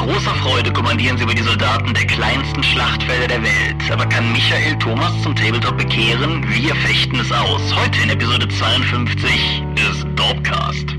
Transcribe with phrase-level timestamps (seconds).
[0.00, 3.90] großer Freude kommandieren sie über die Soldaten der kleinsten Schlachtfelder der Welt.
[3.90, 6.42] Aber kann Michael Thomas zum Tabletop bekehren?
[6.48, 7.60] Wir fechten es aus.
[7.74, 10.96] Heute in Episode 52 des Dorpcast.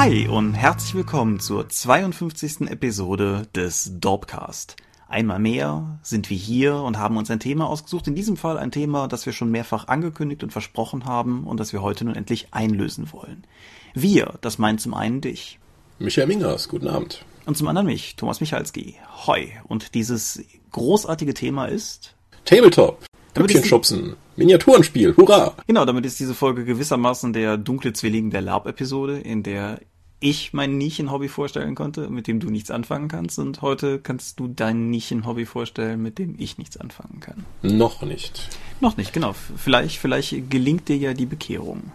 [0.00, 2.70] Hi und herzlich willkommen zur 52.
[2.70, 4.76] Episode des Dorpcast.
[5.08, 8.08] Einmal mehr sind wir hier und haben uns ein Thema ausgesucht.
[8.08, 11.74] In diesem Fall ein Thema, das wir schon mehrfach angekündigt und versprochen haben und das
[11.74, 13.44] wir heute nun endlich einlösen wollen.
[13.92, 15.58] Wir, das meint zum einen dich.
[15.98, 17.22] Michael Mingers, guten Abend.
[17.44, 18.96] Und zum anderen mich, Thomas Michalski.
[19.26, 19.52] Hoi.
[19.68, 22.14] Und dieses großartige Thema ist
[22.46, 23.04] Tabletop.
[23.36, 24.16] Hüppchen schubsen.
[24.36, 25.14] Miniaturenspiel.
[25.16, 25.54] Hurra!
[25.66, 29.80] Genau, damit ist diese Folge gewissermaßen der dunkle Zwilling der LARP-Episode, in der
[30.20, 33.38] ich mein Nischenhobby vorstellen konnte, mit dem du nichts anfangen kannst.
[33.38, 37.46] Und heute kannst du dein Nischenhobby vorstellen, mit dem ich nichts anfangen kann.
[37.62, 38.48] Noch nicht.
[38.80, 39.34] Noch nicht, genau.
[39.56, 41.90] Vielleicht, vielleicht gelingt dir ja die Bekehrung.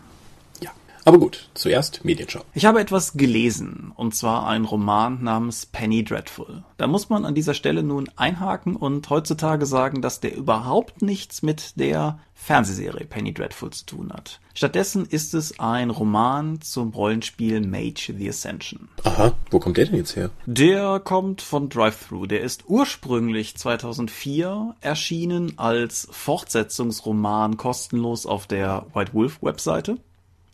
[1.08, 2.48] Aber gut, zuerst Medienshop.
[2.56, 6.64] Ich habe etwas gelesen, und zwar einen Roman namens Penny Dreadful.
[6.78, 11.44] Da muss man an dieser Stelle nun einhaken und heutzutage sagen, dass der überhaupt nichts
[11.44, 14.40] mit der Fernsehserie Penny Dreadful zu tun hat.
[14.56, 18.90] Stattdessen ist es ein Roman zum Rollenspiel Mage the Ascension.
[19.04, 20.32] Aha, wo kommt der denn jetzt her?
[20.48, 22.26] Der kommt von Drive-Thru.
[22.26, 30.00] Der ist ursprünglich 2004 erschienen als Fortsetzungsroman kostenlos auf der White Wolf Webseite.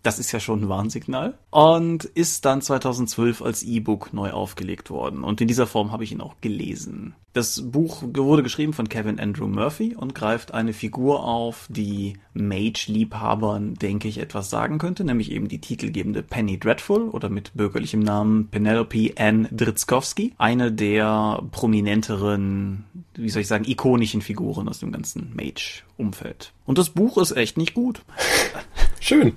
[0.04, 1.38] Das ist ja schon ein Warnsignal.
[1.52, 5.24] Und ist dann 2012 als E-Book neu aufgelegt worden.
[5.24, 7.16] Und in dieser Form habe ich ihn auch gelesen.
[7.34, 13.76] Das Buch wurde geschrieben von Kevin Andrew Murphy und greift eine Figur auf, die Mage-Liebhabern,
[13.76, 18.50] denke ich, etwas sagen könnte, nämlich eben die titelgebende Penny Dreadful oder mit bürgerlichem Namen
[18.50, 20.34] Penelope Ann Dritzkowski.
[20.38, 22.84] Eine der prominenteren,
[23.16, 26.52] wie soll ich sagen, ikonischen Figuren aus dem ganzen Mage-Umfeld.
[26.66, 28.02] Und das Buch ist echt nicht gut.
[29.00, 29.34] Schön.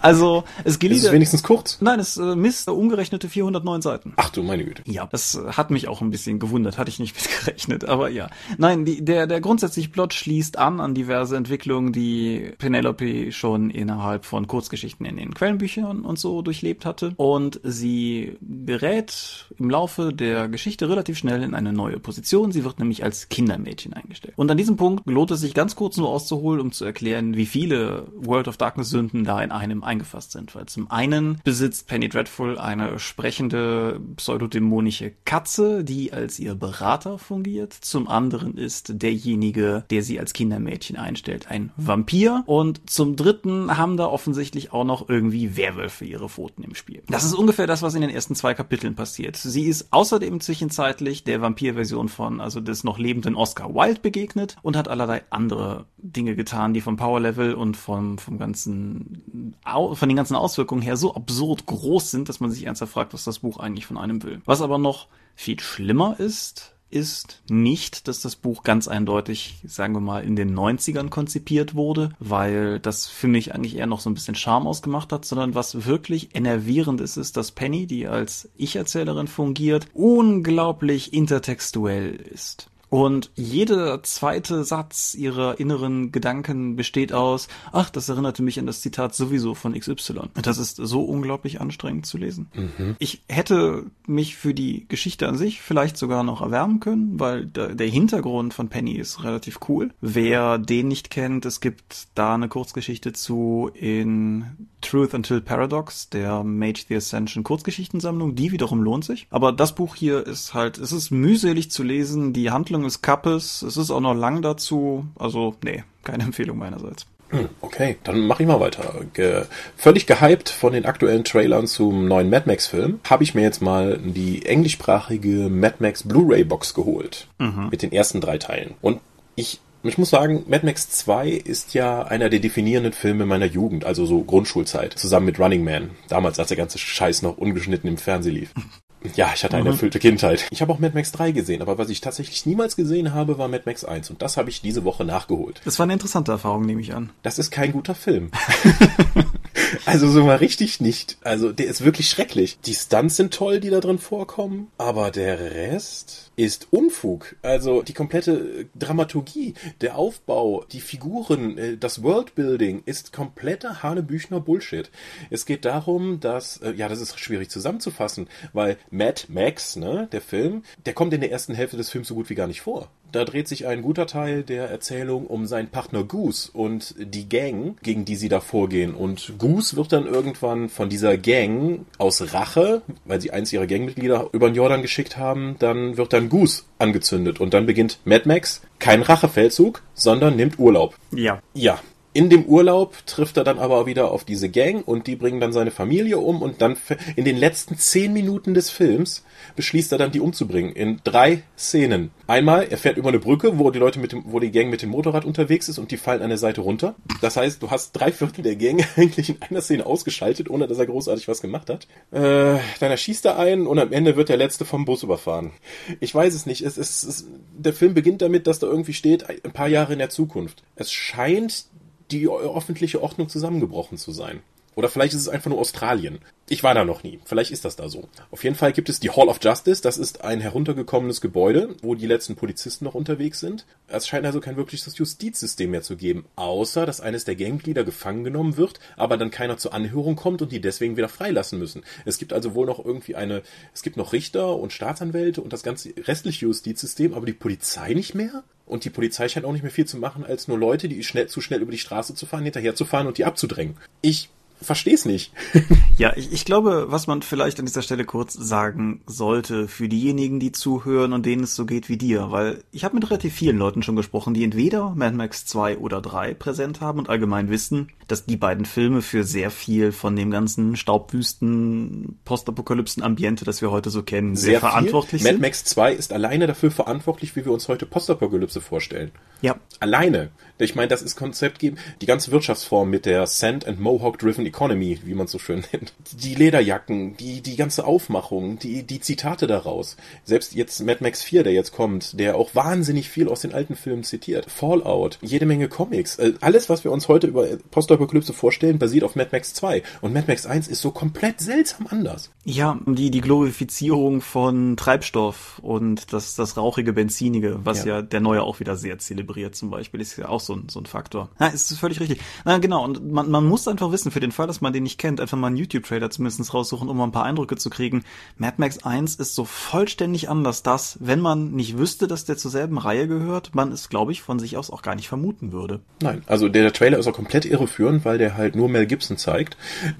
[0.00, 1.00] Also, es gelingt.
[1.00, 1.78] Ist es wenigstens kurz?
[1.80, 4.14] Nein, es äh, misst umgerechnete 409 Seiten.
[4.16, 4.82] Ach du meine Güte.
[4.86, 8.28] Ja, das hat mich auch ein bisschen gewundert, hatte ich nicht mitgerechnet, aber ja.
[8.58, 14.24] Nein, die, der, der grundsätzliche Plot schließt an an diverse Entwicklungen, die Penelope schon innerhalb
[14.24, 17.12] von Kurzgeschichten in den Quellenbüchern und so durchlebt hatte.
[17.16, 22.52] Und sie gerät im Laufe der Geschichte relativ schnell in eine neue Position.
[22.52, 24.34] Sie wird nämlich als Kindermädchen eingestellt.
[24.36, 27.46] Und an diesem Punkt lohnt es sich ganz kurz nur auszuholen, um zu erklären, wie
[27.46, 30.54] viele World of Darkness Sünden da in einem eingefasst sind.
[30.54, 37.72] Weil zum einen besitzt Penny Dreadful eine sprechende pseudodämonische Katze, die als ihr Berater fungiert.
[37.72, 42.42] Zum anderen ist derjenige, der sie als Kindermädchen einstellt, ein Vampir.
[42.46, 47.02] Und zum dritten haben da offensichtlich auch noch irgendwie Werwölfe ihre Pfoten im Spiel.
[47.08, 49.36] Das ist ungefähr das, was in den ersten zwei Kapiteln passiert.
[49.36, 54.76] Sie ist außerdem zwischenzeitlich der Vampir-Version von, also des noch lebenden Oscar Wilde begegnet und
[54.76, 60.36] hat allerlei andere Dinge getan, die vom Power-Level und vom, vom ganzen von den ganzen
[60.36, 63.86] Auswirkungen her so absurd groß sind, dass man sich ernsthaft fragt, was das Buch eigentlich
[63.86, 64.40] von einem will.
[64.44, 70.00] Was aber noch viel schlimmer ist, ist nicht, dass das Buch ganz eindeutig, sagen wir
[70.00, 74.14] mal, in den 90ern konzipiert wurde, weil das für mich eigentlich eher noch so ein
[74.14, 79.26] bisschen Charme ausgemacht hat, sondern was wirklich enervierend ist, ist, dass Penny, die als Ich-Erzählerin
[79.26, 82.70] fungiert, unglaublich intertextuell ist.
[82.94, 88.82] Und jeder zweite Satz ihrer inneren Gedanken besteht aus, ach, das erinnerte mich an das
[88.82, 90.28] Zitat sowieso von XY.
[90.40, 92.52] Das ist so unglaublich anstrengend zu lesen.
[92.54, 92.94] Mhm.
[93.00, 97.88] Ich hätte mich für die Geschichte an sich vielleicht sogar noch erwärmen können, weil der
[97.88, 99.90] Hintergrund von Penny ist relativ cool.
[100.00, 106.44] Wer den nicht kennt, es gibt da eine Kurzgeschichte zu in Truth Until Paradox, der
[106.44, 108.34] Mage the Ascension Kurzgeschichtensammlung.
[108.34, 109.26] Die wiederum lohnt sich.
[109.30, 112.32] Aber das Buch hier ist halt, es ist mühselig zu lesen.
[112.32, 113.62] Die Handlung des Kappes.
[113.62, 115.06] Es ist auch noch lang dazu.
[115.18, 117.06] Also, nee, keine Empfehlung meinerseits.
[117.30, 118.94] Hm, okay, dann mache ich mal weiter.
[119.12, 119.44] Ge
[119.76, 123.62] völlig gehypt von den aktuellen Trailern zum neuen Mad Max Film, habe ich mir jetzt
[123.62, 127.26] mal die englischsprachige Mad Max Blu-ray Box geholt.
[127.38, 127.68] Mhm.
[127.70, 128.74] Mit den ersten drei Teilen.
[128.80, 129.00] Und
[129.34, 133.84] ich ich muss sagen, Mad Max 2 ist ja einer der definierenden Filme meiner Jugend,
[133.84, 137.98] also so Grundschulzeit, zusammen mit Running Man, damals als der ganze Scheiß noch ungeschnitten im
[137.98, 138.54] Fernsehen lief.
[139.16, 139.72] Ja, ich hatte eine mhm.
[139.72, 140.46] erfüllte Kindheit.
[140.50, 143.48] Ich habe auch Mad Max 3 gesehen, aber was ich tatsächlich niemals gesehen habe, war
[143.48, 145.60] Mad Max 1 und das habe ich diese Woche nachgeholt.
[145.64, 147.10] Das war eine interessante Erfahrung, nehme ich an.
[147.22, 148.30] Das ist kein guter Film.
[149.86, 151.18] Also so mal richtig nicht.
[151.22, 152.58] Also der ist wirklich schrecklich.
[152.64, 157.36] Die Stunts sind toll, die da drin vorkommen, aber der Rest ist Unfug.
[157.42, 164.90] Also die komplette Dramaturgie, der Aufbau, die Figuren, äh, das Worldbuilding ist kompletter Hanebüchner Bullshit.
[165.30, 170.20] Es geht darum, dass, äh, ja, das ist schwierig zusammenzufassen, weil Mad Max, ne, der
[170.20, 172.88] Film, der kommt in der ersten Hälfte des Films so gut wie gar nicht vor.
[173.14, 177.76] Da dreht sich ein guter Teil der Erzählung um seinen Partner Goose und die Gang,
[177.80, 178.92] gegen die sie da vorgehen.
[178.92, 184.30] Und Goose wird dann irgendwann von dieser Gang aus Rache, weil sie eins ihrer Gangmitglieder
[184.32, 187.38] über den Jordan geschickt haben, dann wird dann Goose angezündet.
[187.38, 190.96] Und dann beginnt Mad Max kein Rachefeldzug, sondern nimmt Urlaub.
[191.12, 191.40] Ja.
[191.54, 191.78] Ja,
[192.14, 195.52] in dem Urlaub trifft er dann aber wieder auf diese Gang und die bringen dann
[195.52, 196.76] seine Familie um und dann
[197.16, 199.24] in den letzten zehn Minuten des Films
[199.56, 200.72] beschließt er dann, die umzubringen.
[200.72, 202.12] In drei Szenen.
[202.28, 204.80] Einmal, er fährt über eine Brücke, wo die Leute mit dem, wo die Gang mit
[204.80, 206.94] dem Motorrad unterwegs ist und die fallen an der Seite runter.
[207.20, 210.78] Das heißt, du hast drei Viertel der Gang eigentlich in einer Szene ausgeschaltet, ohne dass
[210.78, 211.88] er großartig was gemacht hat.
[212.12, 215.50] Äh, dann erschießt er einen und am Ende wird der Letzte vom Bus überfahren.
[215.98, 216.62] Ich weiß es nicht.
[216.62, 217.26] Es, es, es,
[217.58, 220.62] der Film beginnt damit, dass da irgendwie steht, ein paar Jahre in der Zukunft.
[220.76, 221.66] Es scheint
[222.10, 224.42] die öffentliche Ordnung zusammengebrochen zu sein.
[224.76, 226.18] Oder vielleicht ist es einfach nur Australien.
[226.48, 227.20] Ich war da noch nie.
[227.24, 228.08] Vielleicht ist das da so.
[228.30, 229.80] Auf jeden Fall gibt es die Hall of Justice.
[229.80, 233.66] Das ist ein heruntergekommenes Gebäude, wo die letzten Polizisten noch unterwegs sind.
[233.86, 238.24] Es scheint also kein wirkliches Justizsystem mehr zu geben, außer dass eines der Gangglieder gefangen
[238.24, 241.84] genommen wird, aber dann keiner zur Anhörung kommt und die deswegen wieder freilassen müssen.
[242.04, 243.42] Es gibt also wohl noch irgendwie eine,
[243.72, 248.14] es gibt noch Richter und Staatsanwälte und das ganze restliche Justizsystem, aber die Polizei nicht
[248.14, 248.42] mehr?
[248.66, 251.26] Und die Polizei scheint auch nicht mehr viel zu machen, als nur Leute, die schnell,
[251.26, 253.76] zu schnell über die Straße zu fahren, hinterherzufahren und die abzudrängen.
[254.00, 254.30] Ich
[254.64, 255.32] verstehe es nicht.
[255.98, 260.40] ja, ich, ich glaube, was man vielleicht an dieser Stelle kurz sagen sollte für diejenigen,
[260.40, 263.58] die zuhören und denen es so geht wie dir, weil ich habe mit relativ vielen
[263.58, 267.88] Leuten schon gesprochen, die entweder Mad Max 2 oder 3 präsent haben und allgemein wissen,
[268.08, 273.90] dass die beiden Filme für sehr viel von dem ganzen Staubwüsten, Postapokalypsen-Ambiente, das wir heute
[273.90, 275.32] so kennen, sehr, sehr verantwortlich sind.
[275.32, 279.12] Mad Max 2 ist alleine dafür verantwortlich, wie wir uns heute Postapokalypse vorstellen.
[279.40, 279.56] Ja.
[279.80, 280.30] Alleine.
[280.58, 284.44] Ich meine, das ist Konzept geben, die ganze Wirtschaftsform mit der Sand and Mohawk Driven
[284.54, 285.92] Economy, wie man es so schön nennt.
[286.12, 289.96] Die Lederjacken, die, die ganze Aufmachung, die, die Zitate daraus.
[290.24, 293.74] Selbst jetzt Mad Max 4, der jetzt kommt, der auch wahnsinnig viel aus den alten
[293.74, 294.48] Filmen zitiert.
[294.48, 296.18] Fallout, jede Menge Comics.
[296.18, 299.82] Äh, alles, was wir uns heute über Postapokalypse vorstellen, basiert auf Mad Max 2.
[300.00, 302.30] Und Mad Max 1 ist so komplett seltsam anders.
[302.44, 307.96] Ja, die, die Glorifizierung von Treibstoff und das, das rauchige Benzinige, was ja.
[307.96, 310.78] ja der Neue auch wieder sehr zelebriert zum Beispiel, ist ja auch so ein, so
[310.78, 311.30] ein Faktor.
[311.40, 312.20] Ja, ist völlig richtig.
[312.44, 312.84] Na, genau.
[312.84, 315.38] Und man, man muss einfach wissen, für den Fall, dass man den nicht kennt, einfach
[315.38, 318.04] mal einen YouTube-Trailer zumindest raussuchen, um mal ein paar Eindrücke zu kriegen.
[318.36, 322.50] Mad Max 1 ist so vollständig anders, dass, wenn man nicht wüsste, dass der zur
[322.50, 325.80] selben Reihe gehört, man es, glaube ich, von sich aus auch gar nicht vermuten würde.
[326.02, 329.16] Nein, also der, der Trailer ist auch komplett irreführend, weil der halt nur Mel Gibson
[329.16, 329.56] zeigt.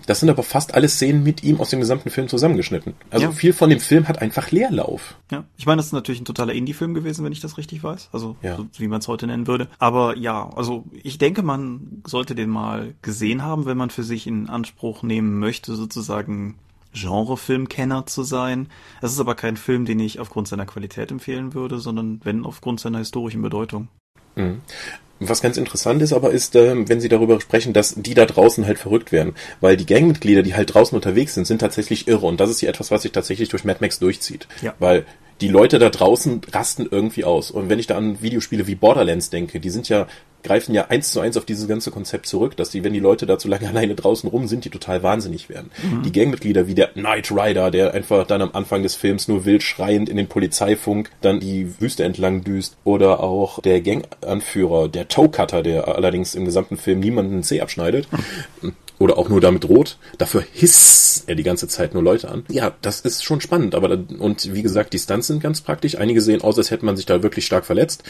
[0.06, 2.94] Das sind aber fast alle Szenen mit ihm aus dem gesamten Film zusammengeschnitten.
[3.10, 3.32] Also ja.
[3.32, 5.16] viel von dem Film hat einfach Leerlauf.
[5.30, 8.10] Ja, ich meine, das ist natürlich ein totaler Indie-Film gewesen, wenn ich das richtig weiß.
[8.12, 8.56] Also, ja.
[8.56, 9.68] so, wie man es heute nennen würde.
[9.78, 14.23] Aber ja, also ich denke, man sollte den mal gesehen haben, wenn man für sich
[14.26, 16.56] in Anspruch nehmen möchte, sozusagen
[16.94, 18.68] Genrefilmkenner zu sein.
[19.02, 22.80] Es ist aber kein Film, den ich aufgrund seiner Qualität empfehlen würde, sondern wenn aufgrund
[22.80, 23.88] seiner historischen Bedeutung.
[24.36, 24.60] Mhm.
[25.20, 28.66] Was ganz interessant ist aber, ist, äh, wenn Sie darüber sprechen, dass die da draußen
[28.66, 29.34] halt verrückt werden.
[29.60, 32.26] Weil die Gangmitglieder, die halt draußen unterwegs sind, sind tatsächlich irre.
[32.26, 34.48] Und das ist hier etwas, was sich tatsächlich durch Mad Max durchzieht.
[34.60, 34.74] Ja.
[34.80, 35.06] Weil
[35.40, 37.50] die Leute da draußen rasten irgendwie aus.
[37.50, 40.06] Und wenn ich da an Videospiele wie Borderlands denke, die sind ja,
[40.42, 43.26] greifen ja eins zu eins auf dieses ganze Konzept zurück, dass die, wenn die Leute
[43.26, 45.70] da zu lange alleine draußen rum sind, die total wahnsinnig werden.
[45.82, 46.02] Mhm.
[46.02, 49.62] Die Gangmitglieder wie der Knight Rider, der einfach dann am Anfang des Films nur wild
[49.62, 52.76] schreiend in den Polizeifunk dann die Wüste entlang düst.
[52.84, 58.06] Oder auch der Ganganführer, der Toe Cutter, der allerdings im gesamten Film niemanden C abschneidet.
[58.62, 59.98] Mhm oder auch nur damit droht.
[60.18, 62.44] Dafür hisst er die ganze Zeit nur Leute an.
[62.48, 65.96] Ja, das ist schon spannend, aber und wie gesagt, die Stunts sind ganz praktisch.
[65.96, 68.04] Einige sehen aus, als hätte man sich da wirklich stark verletzt.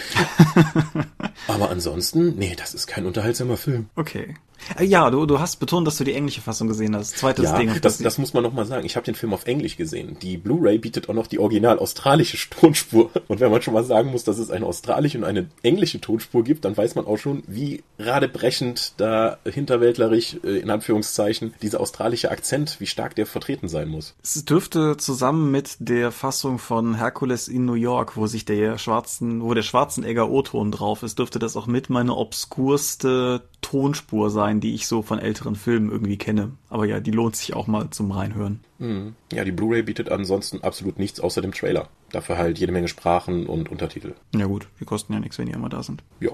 [1.48, 3.86] aber ansonsten, nee, das ist kein unterhaltsamer Film.
[3.96, 4.34] Okay.
[4.78, 7.18] Äh, ja, du, du hast betont, dass du die englische Fassung gesehen hast.
[7.18, 7.72] Zweites ja, Ding.
[7.80, 8.86] Das, das muss man nochmal sagen.
[8.86, 10.16] Ich habe den Film auf Englisch gesehen.
[10.20, 13.10] Die Blu-ray bietet auch noch die original australische Tonspur.
[13.28, 16.44] Und wenn man schon mal sagen muss, dass es eine australische und eine englische Tonspur
[16.44, 22.30] gibt, dann weiß man auch schon, wie radebrechend da hinterwäldlerisch, äh, in Anführungszeichen, dieser australische
[22.30, 24.14] Akzent, wie stark der vertreten sein muss.
[24.22, 29.42] Es dürfte zusammen mit der Fassung von Hercules in New York, wo sich der schwarzen,
[29.42, 34.74] wo der Schwarzenegger O-Ton drauf ist, dürfte das auch mit meine obskurste Tonspur sein, die
[34.74, 36.52] ich so von älteren Filmen irgendwie kenne.
[36.68, 38.60] Aber ja, die lohnt sich auch mal zum Reinhören.
[38.78, 39.14] Mhm.
[39.32, 41.88] Ja, die Blu-ray bietet ansonsten absolut nichts außer dem Trailer.
[42.12, 44.12] Dafür halt jede Menge Sprachen und Untertitel.
[44.34, 46.02] Ja gut, die kosten ja nichts, wenn die immer da sind.
[46.20, 46.32] Ja.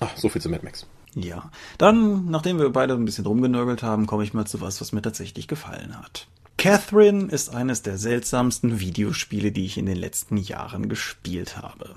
[0.00, 0.84] Ach, so viel zu Mad Max.
[1.14, 4.90] Ja, dann, nachdem wir beide ein bisschen rumgenörgelt haben, komme ich mal zu was, was
[4.90, 6.26] mir tatsächlich gefallen hat.
[6.58, 11.94] Catherine ist eines der seltsamsten Videospiele, die ich in den letzten Jahren gespielt habe.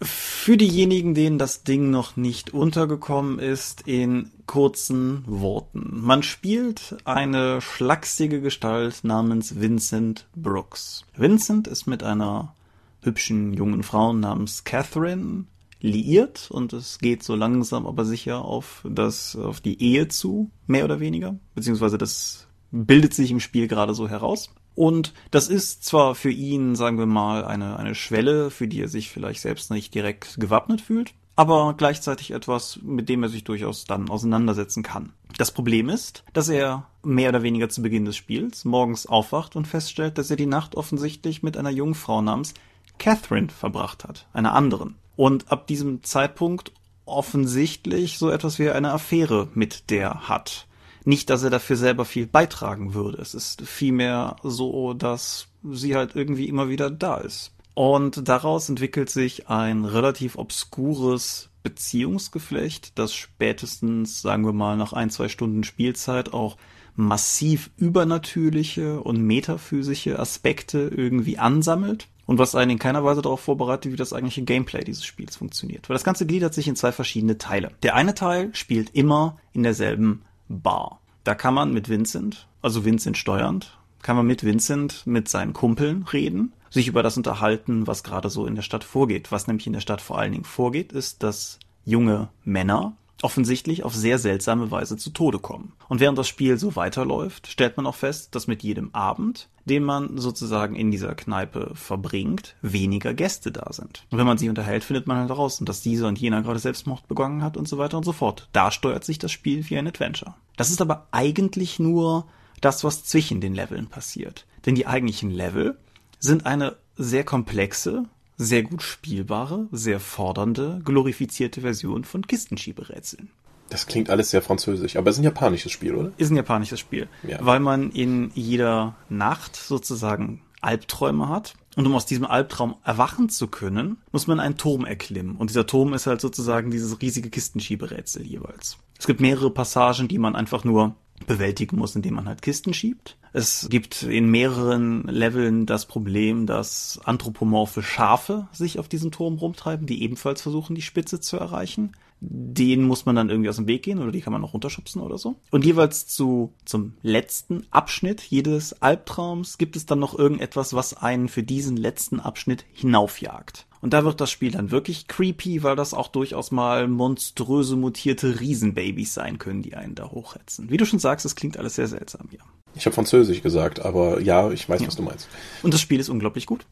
[0.00, 5.90] Für diejenigen, denen das Ding noch nicht untergekommen ist, in kurzen Worten.
[5.92, 11.04] Man spielt eine schlachsige Gestalt namens Vincent Brooks.
[11.16, 12.54] Vincent ist mit einer
[13.02, 15.44] hübschen jungen Frau namens Catherine
[15.80, 20.84] liiert und es geht so langsam aber sicher auf das, auf die Ehe zu, mehr
[20.84, 24.50] oder weniger, beziehungsweise das bildet sich im Spiel gerade so heraus.
[24.78, 28.86] Und das ist zwar für ihn, sagen wir mal, eine, eine Schwelle, für die er
[28.86, 33.86] sich vielleicht selbst nicht direkt gewappnet fühlt, aber gleichzeitig etwas, mit dem er sich durchaus
[33.86, 35.14] dann auseinandersetzen kann.
[35.36, 39.66] Das Problem ist, dass er mehr oder weniger zu Beginn des Spiels morgens aufwacht und
[39.66, 42.54] feststellt, dass er die Nacht offensichtlich mit einer jungen Frau namens
[43.00, 44.94] Catherine verbracht hat, einer anderen.
[45.16, 46.70] Und ab diesem Zeitpunkt
[47.04, 50.67] offensichtlich so etwas wie eine Affäre mit der hat.
[51.08, 53.16] Nicht, dass er dafür selber viel beitragen würde.
[53.22, 57.54] Es ist vielmehr so, dass sie halt irgendwie immer wieder da ist.
[57.72, 65.08] Und daraus entwickelt sich ein relativ obskures Beziehungsgeflecht, das spätestens, sagen wir mal, nach ein,
[65.08, 66.58] zwei Stunden Spielzeit auch
[66.94, 73.92] massiv übernatürliche und metaphysische Aspekte irgendwie ansammelt und was einen in keiner Weise darauf vorbereitet,
[73.92, 75.88] wie das eigentliche Gameplay dieses Spiels funktioniert.
[75.88, 77.70] Weil das Ganze gliedert sich in zwei verschiedene Teile.
[77.82, 81.00] Der eine Teil spielt immer in derselben Bar.
[81.24, 86.04] Da kann man mit Vincent, also Vincent steuernd, kann man mit Vincent mit seinen Kumpeln
[86.12, 89.32] reden, sich über das unterhalten, was gerade so in der Stadt vorgeht.
[89.32, 93.94] Was nämlich in der Stadt vor allen Dingen vorgeht, ist, dass junge Männer offensichtlich auf
[93.94, 95.72] sehr seltsame Weise zu Tode kommen.
[95.88, 99.82] Und während das Spiel so weiterläuft, stellt man auch fest, dass mit jedem Abend, den
[99.84, 104.04] man sozusagen in dieser Kneipe verbringt, weniger Gäste da sind.
[104.10, 107.08] Und wenn man sich unterhält, findet man halt heraus, dass dieser und jener gerade Selbstmord
[107.08, 108.48] begangen hat und so weiter und so fort.
[108.52, 110.34] Da steuert sich das Spiel wie ein Adventure.
[110.56, 112.26] Das ist aber eigentlich nur
[112.60, 114.46] das, was zwischen den Leveln passiert.
[114.66, 115.78] Denn die eigentlichen Level
[116.18, 118.04] sind eine sehr komplexe,
[118.38, 123.30] sehr gut spielbare, sehr fordernde, glorifizierte Version von Kistenschieberätseln.
[123.68, 126.12] Das klingt alles sehr französisch, aber es ist ein japanisches Spiel, oder?
[126.16, 127.38] Ist ein japanisches Spiel, ja.
[127.42, 131.54] weil man in jeder Nacht sozusagen Albträume hat.
[131.76, 135.36] Und um aus diesem Albtraum erwachen zu können, muss man einen Turm erklimmen.
[135.36, 138.78] Und dieser Turm ist halt sozusagen dieses riesige Kistenschieberätsel jeweils.
[138.98, 143.16] Es gibt mehrere Passagen, die man einfach nur bewältigen muss, indem man halt Kisten schiebt.
[143.32, 149.86] Es gibt in mehreren Leveln das Problem, dass anthropomorphe Schafe sich auf diesem Turm rumtreiben,
[149.86, 151.92] die ebenfalls versuchen, die Spitze zu erreichen.
[152.20, 155.00] Den muss man dann irgendwie aus dem Weg gehen oder die kann man noch runterschubsen
[155.00, 155.36] oder so.
[155.50, 161.28] Und jeweils zu, zum letzten Abschnitt jedes Albtraums gibt es dann noch irgendetwas, was einen
[161.28, 163.67] für diesen letzten Abschnitt hinaufjagt.
[163.80, 168.40] Und da wird das Spiel dann wirklich creepy, weil das auch durchaus mal monströse mutierte
[168.40, 170.70] Riesenbabys sein können, die einen da hochhetzen.
[170.70, 172.40] Wie du schon sagst, es klingt alles sehr seltsam hier.
[172.74, 174.86] Ich habe Französisch gesagt, aber ja, ich weiß, ja.
[174.86, 175.28] was du meinst.
[175.62, 176.66] Und das Spiel ist unglaublich gut.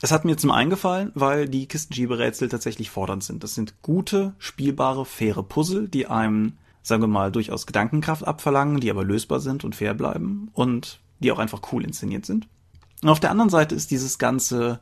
[0.00, 3.44] Es hat mir zum einen gefallen, weil die Kistenschieberätsel tatsächlich fordernd sind.
[3.44, 8.90] Das sind gute, spielbare, faire Puzzle, die einem, sagen wir mal, durchaus Gedankenkraft abverlangen, die
[8.90, 12.48] aber lösbar sind und fair bleiben und die auch einfach cool inszeniert sind.
[13.02, 14.80] Und auf der anderen Seite ist dieses ganze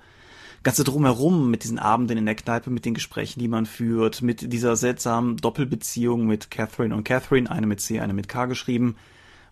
[0.62, 4.52] ganze drumherum mit diesen Abenden in der Kneipe, mit den Gesprächen, die man führt, mit
[4.52, 8.96] dieser seltsamen Doppelbeziehung mit Catherine und Catherine, eine mit C, eine mit K geschrieben,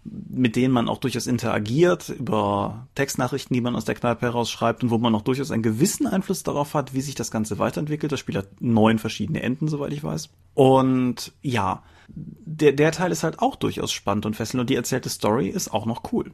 [0.04, 4.90] mit denen man auch durchaus interagiert, über Textnachrichten, die man aus der Kneipe herausschreibt und
[4.90, 8.12] wo man auch durchaus einen gewissen Einfluss darauf hat, wie sich das Ganze weiterentwickelt.
[8.12, 10.30] Das Spiel hat neun verschiedene Enden, soweit ich weiß.
[10.54, 15.08] Und ja, der, der Teil ist halt auch durchaus spannend und fesselnd und die erzählte
[15.08, 16.32] Story ist auch noch cool.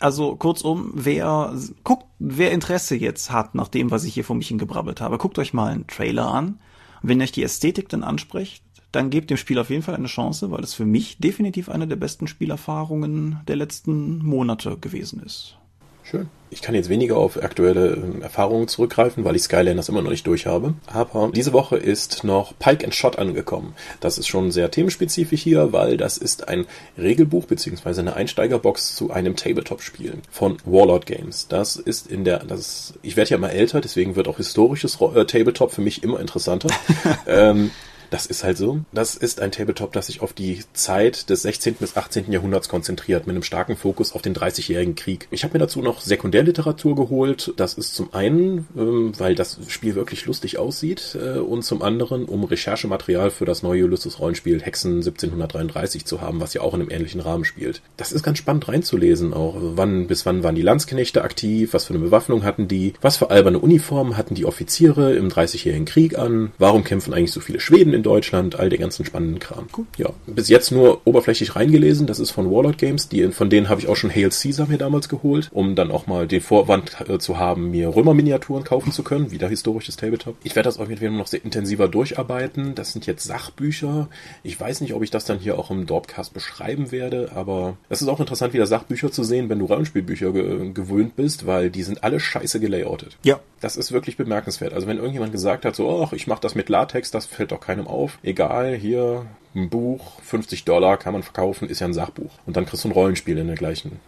[0.00, 4.48] Also kurzum, wer guckt, wer Interesse jetzt hat nach dem, was ich hier vor mich
[4.48, 6.58] hingebrabbelt habe, guckt euch mal einen Trailer an.
[7.02, 10.50] wenn euch die Ästhetik dann anspricht, dann gebt dem Spiel auf jeden Fall eine Chance,
[10.50, 15.58] weil es für mich definitiv eine der besten Spielerfahrungen der letzten Monate gewesen ist.
[16.04, 16.28] Schön.
[16.50, 20.26] Ich kann jetzt weniger auf aktuelle ähm, Erfahrungen zurückgreifen, weil ich Skylanders immer noch nicht
[20.26, 20.74] durch habe.
[20.86, 23.74] Aber diese Woche ist noch Pike and Shot angekommen.
[24.00, 29.10] Das ist schon sehr themenspezifisch hier, weil das ist ein Regelbuch beziehungsweise eine Einsteigerbox zu
[29.10, 31.48] einem Tabletop-Spiel von Warlord Games.
[31.48, 35.24] Das ist in der, das, ich werde ja immer älter, deswegen wird auch historisches äh,
[35.24, 36.68] Tabletop für mich immer interessanter.
[37.26, 37.70] ähm,
[38.14, 38.78] das ist halt so.
[38.92, 41.74] Das ist ein Tabletop, das sich auf die Zeit des 16.
[41.74, 42.30] bis 18.
[42.30, 45.26] Jahrhunderts konzentriert, mit einem starken Fokus auf den 30-jährigen Krieg.
[45.32, 47.52] Ich habe mir dazu noch Sekundärliteratur geholt.
[47.56, 52.26] Das ist zum einen, ähm, weil das Spiel wirklich lustig aussieht äh, und zum anderen,
[52.26, 56.92] um Recherchematerial für das neue Ulysses-Rollenspiel Hexen 1733 zu haben, was ja auch in einem
[56.92, 57.82] ähnlichen Rahmen spielt.
[57.96, 61.94] Das ist ganz spannend reinzulesen, auch wann bis wann waren die Landsknechte aktiv, was für
[61.94, 66.52] eine Bewaffnung hatten die, was für alberne Uniformen hatten die Offiziere im 30-jährigen Krieg an,
[66.58, 69.66] warum kämpfen eigentlich so viele Schweden in Deutschland, all den ganzen spannenden Kram.
[69.76, 69.86] Cool.
[69.96, 72.06] Ja, bis jetzt nur oberflächlich reingelesen.
[72.06, 73.08] Das ist von Warlord Games.
[73.08, 76.06] Die, von denen habe ich auch schon Hail Caesar mir damals geholt, um dann auch
[76.06, 79.32] mal den Vorwand äh, zu haben, mir Römer-Miniaturen kaufen zu können.
[79.32, 80.36] Wieder historisches Tabletop.
[80.44, 82.74] Ich werde das auf jeden Fall noch sehr intensiver durcharbeiten.
[82.74, 84.08] Das sind jetzt Sachbücher.
[84.42, 88.02] Ich weiß nicht, ob ich das dann hier auch im Dorpcast beschreiben werde, aber es
[88.02, 91.82] ist auch interessant, wieder Sachbücher zu sehen, wenn du Rollenspielbücher ge gewöhnt bist, weil die
[91.82, 93.16] sind alle scheiße gelayoutet.
[93.22, 93.40] Ja.
[93.64, 94.74] Das ist wirklich bemerkenswert.
[94.74, 97.60] Also wenn irgendjemand gesagt hat, so, ach, ich mache das mit Latex, das fällt doch
[97.60, 98.18] keinem auf.
[98.22, 102.32] Egal, hier ein Buch, 50 Dollar kann man verkaufen, ist ja ein Sachbuch.
[102.46, 104.00] Und dann kriegst du ein Rollenspiel in der gleichen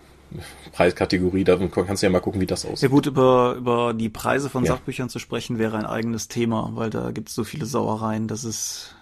[0.72, 2.82] Preiskategorie, da kannst du ja mal gucken, wie das aussieht.
[2.82, 4.72] Ja gut, über, über die Preise von ja.
[4.72, 8.44] Sachbüchern zu sprechen, wäre ein eigenes Thema, weil da gibt es so viele Sauereien, dass
[8.44, 8.96] es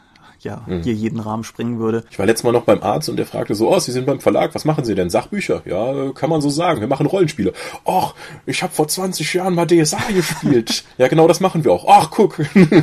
[0.44, 0.82] ja, mhm.
[0.82, 2.04] hier jeden Rahmen springen würde.
[2.10, 4.20] Ich war letztes Mal noch beim Arzt und der fragte so, oh, Sie sind beim
[4.20, 5.08] Verlag, was machen Sie denn?
[5.08, 5.62] Sachbücher?
[5.64, 7.54] Ja, kann man so sagen, wir machen Rollenspiele.
[7.86, 8.14] Ach,
[8.44, 10.84] ich habe vor 20 Jahren mal DSA gespielt.
[10.98, 11.86] ja, genau das machen wir auch.
[11.88, 12.38] Ach, guck.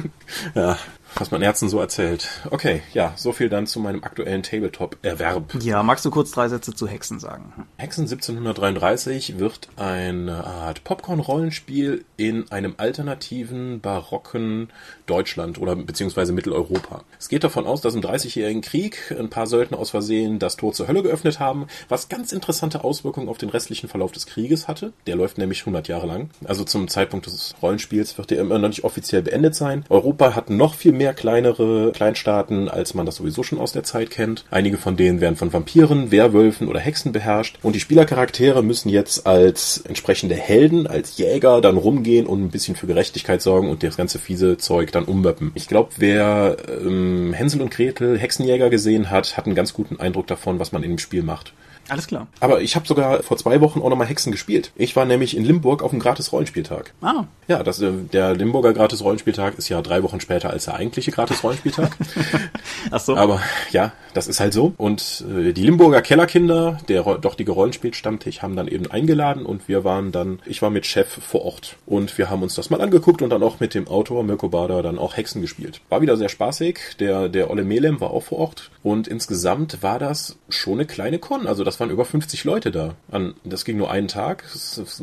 [0.56, 0.78] ja,
[1.16, 2.30] was man Ärzten so erzählt.
[2.50, 5.56] Okay, ja, so viel dann zu meinem aktuellen Tabletop-Erwerb.
[5.62, 7.68] Ja, magst du kurz drei Sätze zu Hexen sagen?
[7.78, 14.70] Hexen 1733 wird eine Art Popcorn-Rollenspiel in einem alternativen, barocken
[15.06, 17.04] Deutschland oder beziehungsweise Mitteleuropa.
[17.20, 20.74] Es geht davon aus, dass im Dreißigjährigen Krieg ein paar Söldner aus Versehen das Tor
[20.74, 24.94] zur Hölle geöffnet haben, was ganz interessante Auswirkungen auf den restlichen Verlauf des Krieges hatte.
[25.08, 26.30] Der läuft nämlich 100 Jahre lang.
[26.46, 29.86] Also zum Zeitpunkt des Rollenspiels wird der immer noch nicht offiziell beendet sein.
[29.90, 34.10] Europa hat noch viel mehr kleinere Kleinstaaten, als man das sowieso schon aus der Zeit
[34.10, 34.46] kennt.
[34.52, 37.60] Einige von denen werden von Vampiren, Werwölfen oder Hexen beherrscht.
[37.62, 42.76] Und die Spielercharaktere müssen jetzt als entsprechende Helden, als Jäger dann rumgehen und ein bisschen
[42.76, 45.52] für Gerechtigkeit sorgen und das ganze fiese Zeug dann ummöppen.
[45.56, 50.28] Ich glaube, wer ähm, Hänsel und Gretel Hexenjäger gesehen hat, hat einen ganz guten Eindruck
[50.28, 51.54] davon, was man in dem Spiel macht.
[51.90, 52.28] Alles klar.
[52.40, 54.72] Aber ich habe sogar vor zwei Wochen auch nochmal Hexen gespielt.
[54.76, 56.94] Ich war nämlich in Limburg auf einem Gratis-Rollenspieltag.
[57.02, 57.26] Ah.
[57.48, 61.98] Ja, das, äh, der Limburger Gratis-Rollenspieltag ist ja drei Wochen später als der eigentliche Gratis-Rollenspieltag.
[62.92, 63.16] Ach so.
[63.18, 64.74] Aber ja, das ist halt so.
[64.78, 70.12] Und äh, die Limburger Kellerkinder, der dortige Rollenspielstammtisch, haben dann eben eingeladen und wir waren
[70.12, 71.76] dann, ich war mit Chef vor Ort.
[71.86, 74.82] Und wir haben uns das mal angeguckt und dann auch mit dem Autor Mirko Bader
[74.82, 75.82] dann auch Hexen gespielt.
[75.90, 76.80] War wieder sehr spaßig.
[77.00, 78.72] Der, der Olle Melem war auch vor Ort.
[78.84, 81.48] Und insgesamt war das schon eine kleine Con.
[81.48, 82.96] Also das waren über 50 Leute da.
[83.10, 84.44] An, das ging nur einen Tag.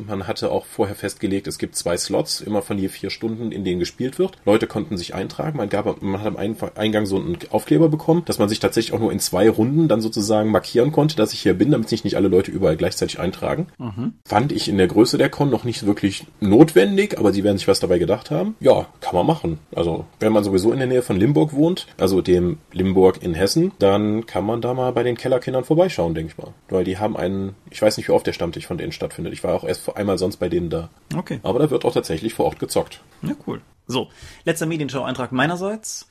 [0.06, 3.64] Man hatte auch vorher festgelegt, es gibt zwei Slots, immer von je vier Stunden, in
[3.64, 4.37] denen gespielt wird.
[4.44, 5.58] Leute konnten sich eintragen.
[5.58, 9.00] Man, gab, man hat am Eingang so einen Aufkleber bekommen, dass man sich tatsächlich auch
[9.00, 12.16] nur in zwei Runden dann sozusagen markieren konnte, dass ich hier bin, damit sich nicht
[12.16, 13.69] alle Leute überall gleichzeitig eintragen.
[13.78, 14.14] Mhm.
[14.25, 17.69] Fand ich in der Größe der Con noch nicht wirklich notwendig, aber sie werden sich
[17.69, 18.56] was dabei gedacht haben.
[18.60, 19.58] Ja, kann man machen.
[19.75, 23.73] Also, wenn man sowieso in der Nähe von Limburg wohnt, also dem Limburg in Hessen,
[23.78, 26.52] dann kann man da mal bei den Kellerkindern vorbeischauen, denke ich mal.
[26.68, 29.32] Weil die haben einen, ich weiß nicht, wie oft der Stammtisch von denen stattfindet.
[29.32, 30.90] Ich war auch erst einmal sonst bei denen da.
[31.16, 31.40] Okay.
[31.42, 33.00] Aber da wird auch tatsächlich vor Ort gezockt.
[33.23, 33.62] Ja, cool.
[33.86, 34.08] So,
[34.44, 36.08] letzter Medienschau-Eintrag meinerseits.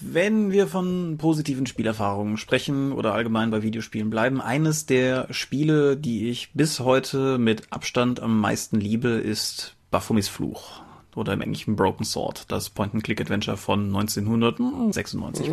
[0.00, 6.28] Wenn wir von positiven Spielerfahrungen sprechen oder allgemein bei Videospielen bleiben, eines der Spiele, die
[6.28, 10.82] ich bis heute mit Abstand am meisten liebe, ist Baphomets Fluch.
[11.14, 15.48] Oder im Englischen Broken Sword, das Point-and-Click-Adventure von 1996.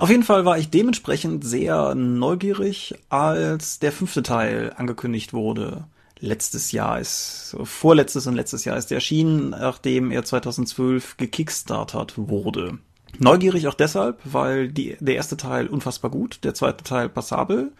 [0.00, 5.84] Auf jeden Fall war ich dementsprechend sehr neugierig, als der fünfte Teil angekündigt wurde.
[6.18, 12.78] Letztes Jahr ist, vorletztes und letztes Jahr ist der erschienen, nachdem er 2012 gekickstartert wurde.
[13.18, 17.70] Neugierig auch deshalb, weil die, der erste Teil unfassbar gut, der zweite Teil passabel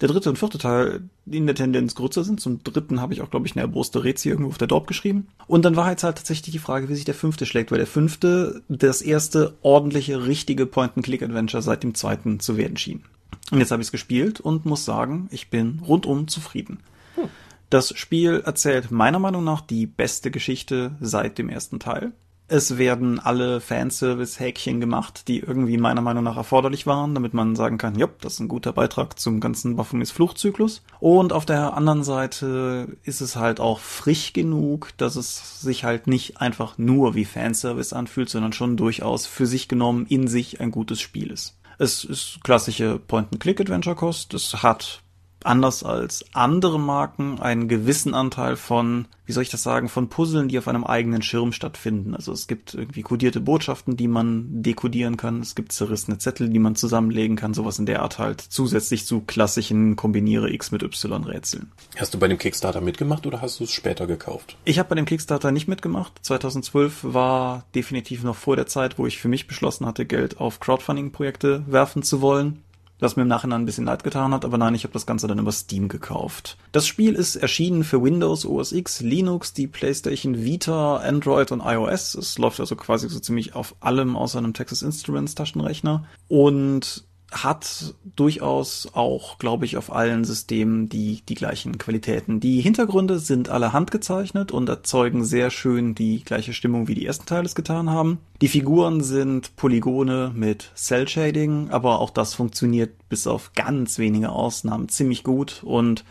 [0.00, 2.40] der dritte und vierte Teil in der Tendenz größer sind.
[2.40, 5.28] Zum dritten habe ich auch, glaube ich, eine erboste Rezi irgendwo auf der Dorp geschrieben.
[5.46, 7.86] Und dann war jetzt halt tatsächlich die Frage, wie sich der fünfte schlägt, weil der
[7.86, 13.04] fünfte das erste ordentliche, richtige Point-and-Click-Adventure seit dem zweiten zu werden schien.
[13.50, 16.80] Und jetzt habe ich es gespielt und muss sagen, ich bin rundum zufrieden.
[17.14, 17.28] Hm.
[17.70, 22.12] Das Spiel erzählt meiner Meinung nach die beste Geschichte seit dem ersten Teil.
[22.48, 27.76] Es werden alle Fanservice-Häkchen gemacht, die irgendwie meiner Meinung nach erforderlich waren, damit man sagen
[27.76, 30.82] kann, ja, das ist ein guter Beitrag zum ganzen Baphomets Fluchtzyklus.
[31.00, 36.06] Und auf der anderen Seite ist es halt auch frisch genug, dass es sich halt
[36.06, 40.70] nicht einfach nur wie Fanservice anfühlt, sondern schon durchaus für sich genommen in sich ein
[40.70, 41.56] gutes Spiel ist.
[41.78, 44.34] Es ist klassische Point-and-Click-Adventure-Kost.
[44.34, 45.02] Es hat
[45.46, 50.48] anders als andere Marken einen gewissen Anteil von, wie soll ich das sagen, von Puzzeln,
[50.48, 52.14] die auf einem eigenen Schirm stattfinden.
[52.14, 55.40] Also es gibt irgendwie kodierte Botschaften, die man dekodieren kann.
[55.40, 57.54] Es gibt zerrissene Zettel, die man zusammenlegen kann.
[57.54, 58.40] Sowas in der Art halt.
[58.40, 61.72] Zusätzlich zu klassischen Kombiniere X mit Y Rätseln.
[61.96, 64.56] Hast du bei dem Kickstarter mitgemacht oder hast du es später gekauft?
[64.64, 66.12] Ich habe bei dem Kickstarter nicht mitgemacht.
[66.22, 70.60] 2012 war definitiv noch vor der Zeit, wo ich für mich beschlossen hatte, Geld auf
[70.60, 72.62] Crowdfunding-Projekte werfen zu wollen
[72.98, 75.26] was mir im Nachhinein ein bisschen leid getan hat, aber nein, ich habe das Ganze
[75.26, 76.56] dann über Steam gekauft.
[76.72, 82.14] Das Spiel ist erschienen für Windows, OS X, Linux, die PlayStation Vita, Android und iOS.
[82.14, 87.94] Es läuft also quasi so ziemlich auf allem außer einem Texas Instruments Taschenrechner und hat
[88.14, 92.40] durchaus auch, glaube ich, auf allen Systemen die, die gleichen Qualitäten.
[92.40, 97.26] Die Hintergründe sind alle handgezeichnet und erzeugen sehr schön die gleiche Stimmung, wie die ersten
[97.26, 98.18] Teile es getan haben.
[98.40, 104.30] Die Figuren sind Polygone mit Cell Shading, aber auch das funktioniert bis auf ganz wenige
[104.30, 106.04] Ausnahmen ziemlich gut und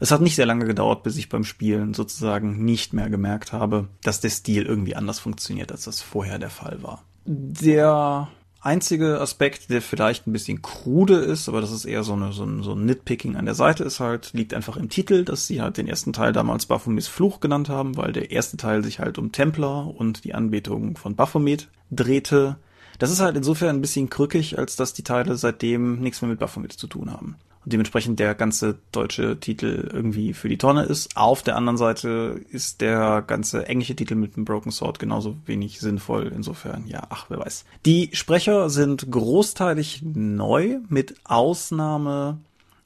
[0.00, 3.88] es hat nicht sehr lange gedauert, bis ich beim Spielen sozusagen nicht mehr gemerkt habe,
[4.02, 7.02] dass der Stil irgendwie anders funktioniert, als das vorher der Fall war.
[7.24, 8.28] Der
[8.60, 12.44] einzige Aspekt, der vielleicht ein bisschen krude ist, aber das ist eher so, eine, so,
[12.44, 15.60] ein, so ein Nitpicking an der Seite ist halt, liegt einfach im Titel, dass sie
[15.60, 19.18] halt den ersten Teil damals Baphomets Fluch genannt haben, weil der erste Teil sich halt
[19.18, 22.56] um Templer und die Anbetung von Baphomet drehte.
[22.98, 26.40] Das ist halt insofern ein bisschen krückig, als dass die Teile seitdem nichts mehr mit
[26.40, 27.36] Baphomet zu tun haben
[27.68, 31.16] dementsprechend der ganze deutsche Titel irgendwie für die Tonne ist.
[31.16, 35.80] Auf der anderen Seite ist der ganze englische Titel mit dem Broken Sword genauso wenig
[35.80, 36.32] sinnvoll.
[36.34, 37.64] Insofern, ja, ach, wer weiß.
[37.86, 42.38] Die Sprecher sind großteilig neu, mit Ausnahme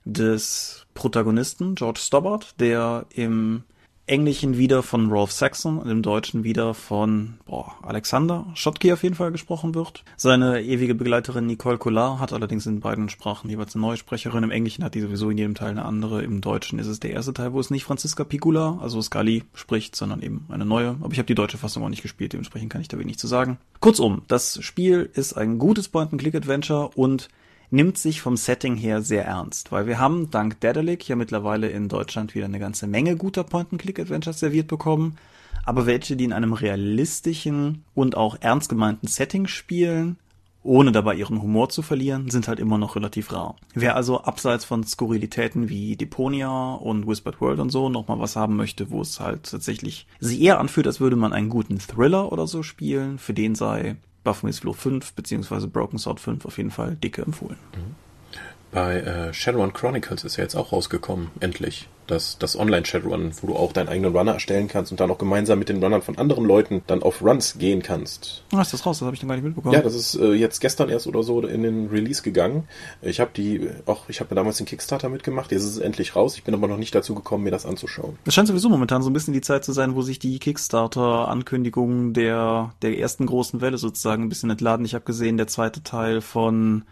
[0.05, 3.63] des Protagonisten George Stobbart, der im
[4.07, 9.15] Englischen wieder von Rolf Saxon und im Deutschen wieder von boah, Alexander Schottky auf jeden
[9.15, 10.03] Fall gesprochen wird.
[10.17, 14.43] Seine ewige Begleiterin Nicole Collard hat allerdings in beiden Sprachen jeweils eine neue Sprecherin.
[14.43, 16.23] Im Englischen hat die sowieso in jedem Teil eine andere.
[16.23, 19.95] Im Deutschen ist es der erste Teil, wo es nicht Franziska Pigula, also Scully, spricht,
[19.95, 20.97] sondern eben eine neue.
[21.01, 23.29] Aber ich habe die deutsche Fassung auch nicht gespielt, dementsprechend kann ich da wenig zu
[23.29, 23.59] sagen.
[23.79, 27.29] Kurzum, das Spiel ist ein gutes Point-and-Click-Adventure und
[27.73, 31.89] nimmt sich vom Setting her sehr ernst, weil wir haben dank Daedalic ja mittlerweile in
[31.89, 35.17] Deutschland wieder eine ganze Menge guter Point-and-Click-Adventures serviert bekommen,
[35.65, 40.17] aber welche, die in einem realistischen und auch ernst gemeinten Setting spielen,
[40.63, 43.57] ohne dabei ihren Humor zu verlieren, sind halt immer noch relativ rar.
[43.75, 48.57] Wer also abseits von Skurrilitäten wie Deponia und Whispered World und so nochmal was haben
[48.57, 52.47] möchte, wo es halt tatsächlich sich eher anfühlt, als würde man einen guten Thriller oder
[52.47, 56.97] so spielen, für den sei Baphomet's Fluch 5 beziehungsweise Broken Sword 5 auf jeden Fall
[56.97, 57.59] dicke empfohlen.
[58.71, 61.89] Bei äh, Shadowrun Chronicles ist ja jetzt auch rausgekommen, endlich.
[62.07, 65.59] Das, das Online-Shadowrun, wo du auch deinen eigenen Runner erstellen kannst und dann auch gemeinsam
[65.59, 68.43] mit den Runnern von anderen Leuten dann auf Runs gehen kannst.
[68.53, 68.99] Ah, ist das raus?
[68.99, 69.75] Das habe ich dann gar nicht mitbekommen.
[69.75, 72.65] Ja, das ist äh, jetzt gestern erst oder so in den Release gegangen.
[73.03, 76.37] Ich habe die, auch ich habe damals den Kickstarter mitgemacht, jetzt ist es endlich raus.
[76.37, 78.19] Ich bin aber noch nicht dazu gekommen, mir das anzuschauen.
[78.25, 82.13] Das scheint sowieso momentan so ein bisschen die Zeit zu sein, wo sich die Kickstarter-Ankündigungen
[82.15, 84.85] der, der ersten großen Welle sozusagen ein bisschen entladen.
[84.85, 86.85] Ich habe gesehen, der zweite Teil von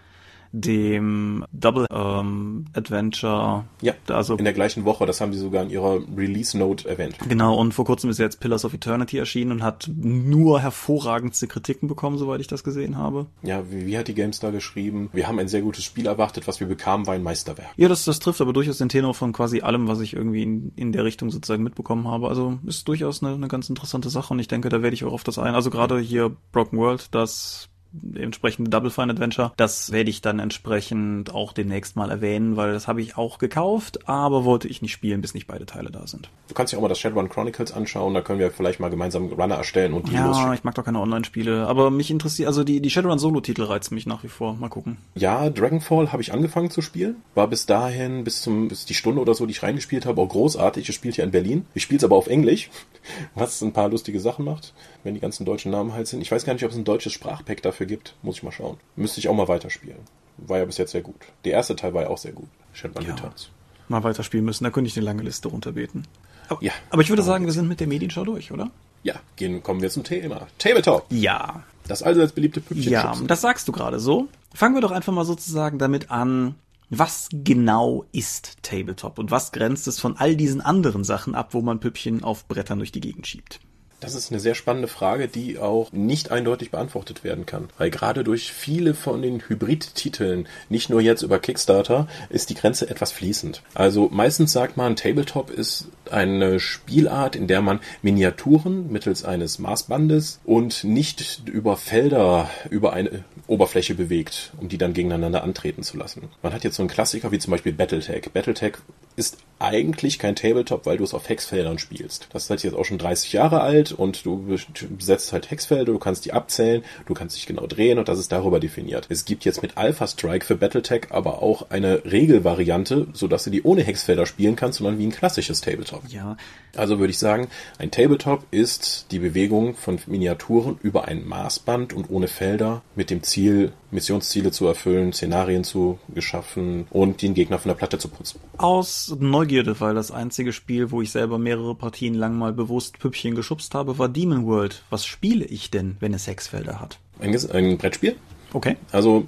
[0.53, 3.65] dem Double ähm, Adventure.
[3.81, 7.17] Ja, also in der gleichen Woche, das haben sie sogar in ihrer Release Note erwähnt.
[7.29, 11.89] Genau, und vor kurzem ist jetzt Pillars of Eternity erschienen und hat nur hervorragendste Kritiken
[11.89, 13.27] bekommen, soweit ich das gesehen habe.
[13.43, 15.11] Ja, wie, wie hat die GameStar geschrieben?
[15.13, 17.71] Wir haben ein sehr gutes Spiel erwartet, was wir bekamen, war ein Meisterwerk.
[17.77, 20.73] Ja, das, das trifft aber durchaus den Tenor von quasi allem, was ich irgendwie in,
[20.77, 22.29] in der Richtung sozusagen mitbekommen habe.
[22.29, 25.13] Also ist durchaus eine, eine ganz interessante Sache und ich denke, da werde ich auch
[25.13, 25.55] auf das ein.
[25.55, 27.69] Also gerade hier Broken World, das
[28.15, 29.53] entsprechende Double Fine Adventure.
[29.57, 34.09] Das werde ich dann entsprechend auch demnächst mal erwähnen, weil das habe ich auch gekauft,
[34.09, 36.31] aber wollte ich nicht spielen, bis nicht beide Teile da sind.
[36.49, 39.27] Du kannst dir auch mal das Shadowrun Chronicles anschauen, da können wir vielleicht mal gemeinsam
[39.27, 40.55] Runner erstellen und die Ja, losschicken.
[40.55, 44.07] ich mag doch keine Online-Spiele, aber mich interessiert, also die, die Shadowrun Solo-Titel reizen mich
[44.07, 44.55] nach wie vor.
[44.55, 44.97] Mal gucken.
[45.15, 49.21] Ja, Dragonfall habe ich angefangen zu spielen, war bis dahin, bis zum, bis die Stunde
[49.21, 50.89] oder so, die ich reingespielt habe, auch großartig.
[50.89, 51.67] Ich spiele hier in Berlin.
[51.75, 52.71] Ich spiele es aber auf Englisch,
[53.35, 54.75] was ein paar lustige Sachen macht,
[55.05, 56.21] wenn die ganzen deutschen Namen halt sind.
[56.21, 58.15] Ich weiß gar nicht, ob es ein deutsches Sprachpack dafür gibt.
[58.23, 58.79] Muss ich mal schauen.
[58.97, 59.99] Müsste ich auch mal weiterspielen.
[60.39, 61.17] War ja bis jetzt sehr gut.
[61.45, 62.49] Der erste Teil war ja auch sehr gut.
[62.73, 63.15] Shadowrun ja.
[63.15, 63.51] Returns.
[63.89, 66.07] Mal weiterspielen müssen, da könnte ich eine lange Liste runterbeten.
[66.49, 68.71] Aber, ja, aber ich würde sagen, wir sind mit der Medienschau durch, oder?
[69.03, 70.47] Ja, gehen, kommen wir zum Thema.
[70.59, 71.07] Tabletop.
[71.11, 71.65] Ja.
[71.89, 72.93] Das allseits beliebte Püppchen.
[72.93, 74.29] Ja, das sagst du gerade so.
[74.55, 76.55] Fangen wir doch einfach mal sozusagen damit an,
[76.91, 81.63] was genau ist Tabletop und was grenzt es von all diesen anderen Sachen ab, wo
[81.63, 83.61] man Püppchen auf Brettern durch die Gegend schiebt?
[84.01, 87.69] Das ist eine sehr spannende Frage, die auch nicht eindeutig beantwortet werden kann.
[87.77, 92.89] Weil gerade durch viele von den Hybrid-Titeln, nicht nur jetzt über Kickstarter, ist die Grenze
[92.89, 93.63] etwas fließend.
[93.75, 100.41] Also meistens sagt man, Tabletop ist eine Spielart, in der man Miniaturen mittels eines Maßbandes
[100.45, 106.29] und nicht über Felder über eine Oberfläche bewegt, um die dann gegeneinander antreten zu lassen.
[106.43, 108.31] Man hat jetzt so einen Klassiker wie zum Beispiel Battletech.
[108.33, 108.75] Battletech
[109.17, 112.29] ist eigentlich kein Tabletop, weil du es auf Hexfeldern spielst.
[112.33, 114.59] Das ist halt jetzt auch schon 30 Jahre alt und du
[114.97, 118.33] besetzt halt Hexfelder, du kannst die abzählen, du kannst dich genau drehen und das ist
[118.33, 119.07] darüber definiert.
[119.11, 123.63] Es gibt jetzt mit Alpha Strike für Battletech aber auch eine Regelvariante, sodass du die
[123.63, 126.00] ohne Hexfelder spielen kannst, sondern wie ein klassisches Tabletop.
[126.01, 126.13] Tabletop.
[126.13, 126.37] Ja.
[126.77, 132.11] Also würde ich sagen, ein Tabletop ist die Bewegung von Miniaturen über ein Maßband und
[132.11, 137.71] ohne Felder mit dem Ziel, Missionsziele zu erfüllen, Szenarien zu geschaffen und den Gegner von
[137.71, 138.41] der Platte zu putzen.
[138.57, 143.35] Aus Neugierde, weil das einzige Spiel, wo ich selber mehrere Partien lang mal bewusst Püppchen
[143.35, 144.85] geschubst habe, war Demon World.
[144.91, 146.99] Was spiele ich denn, wenn es Hexfelder hat?
[147.19, 148.17] Ein, ein Brettspiel?
[148.53, 148.77] Okay.
[148.91, 149.27] Also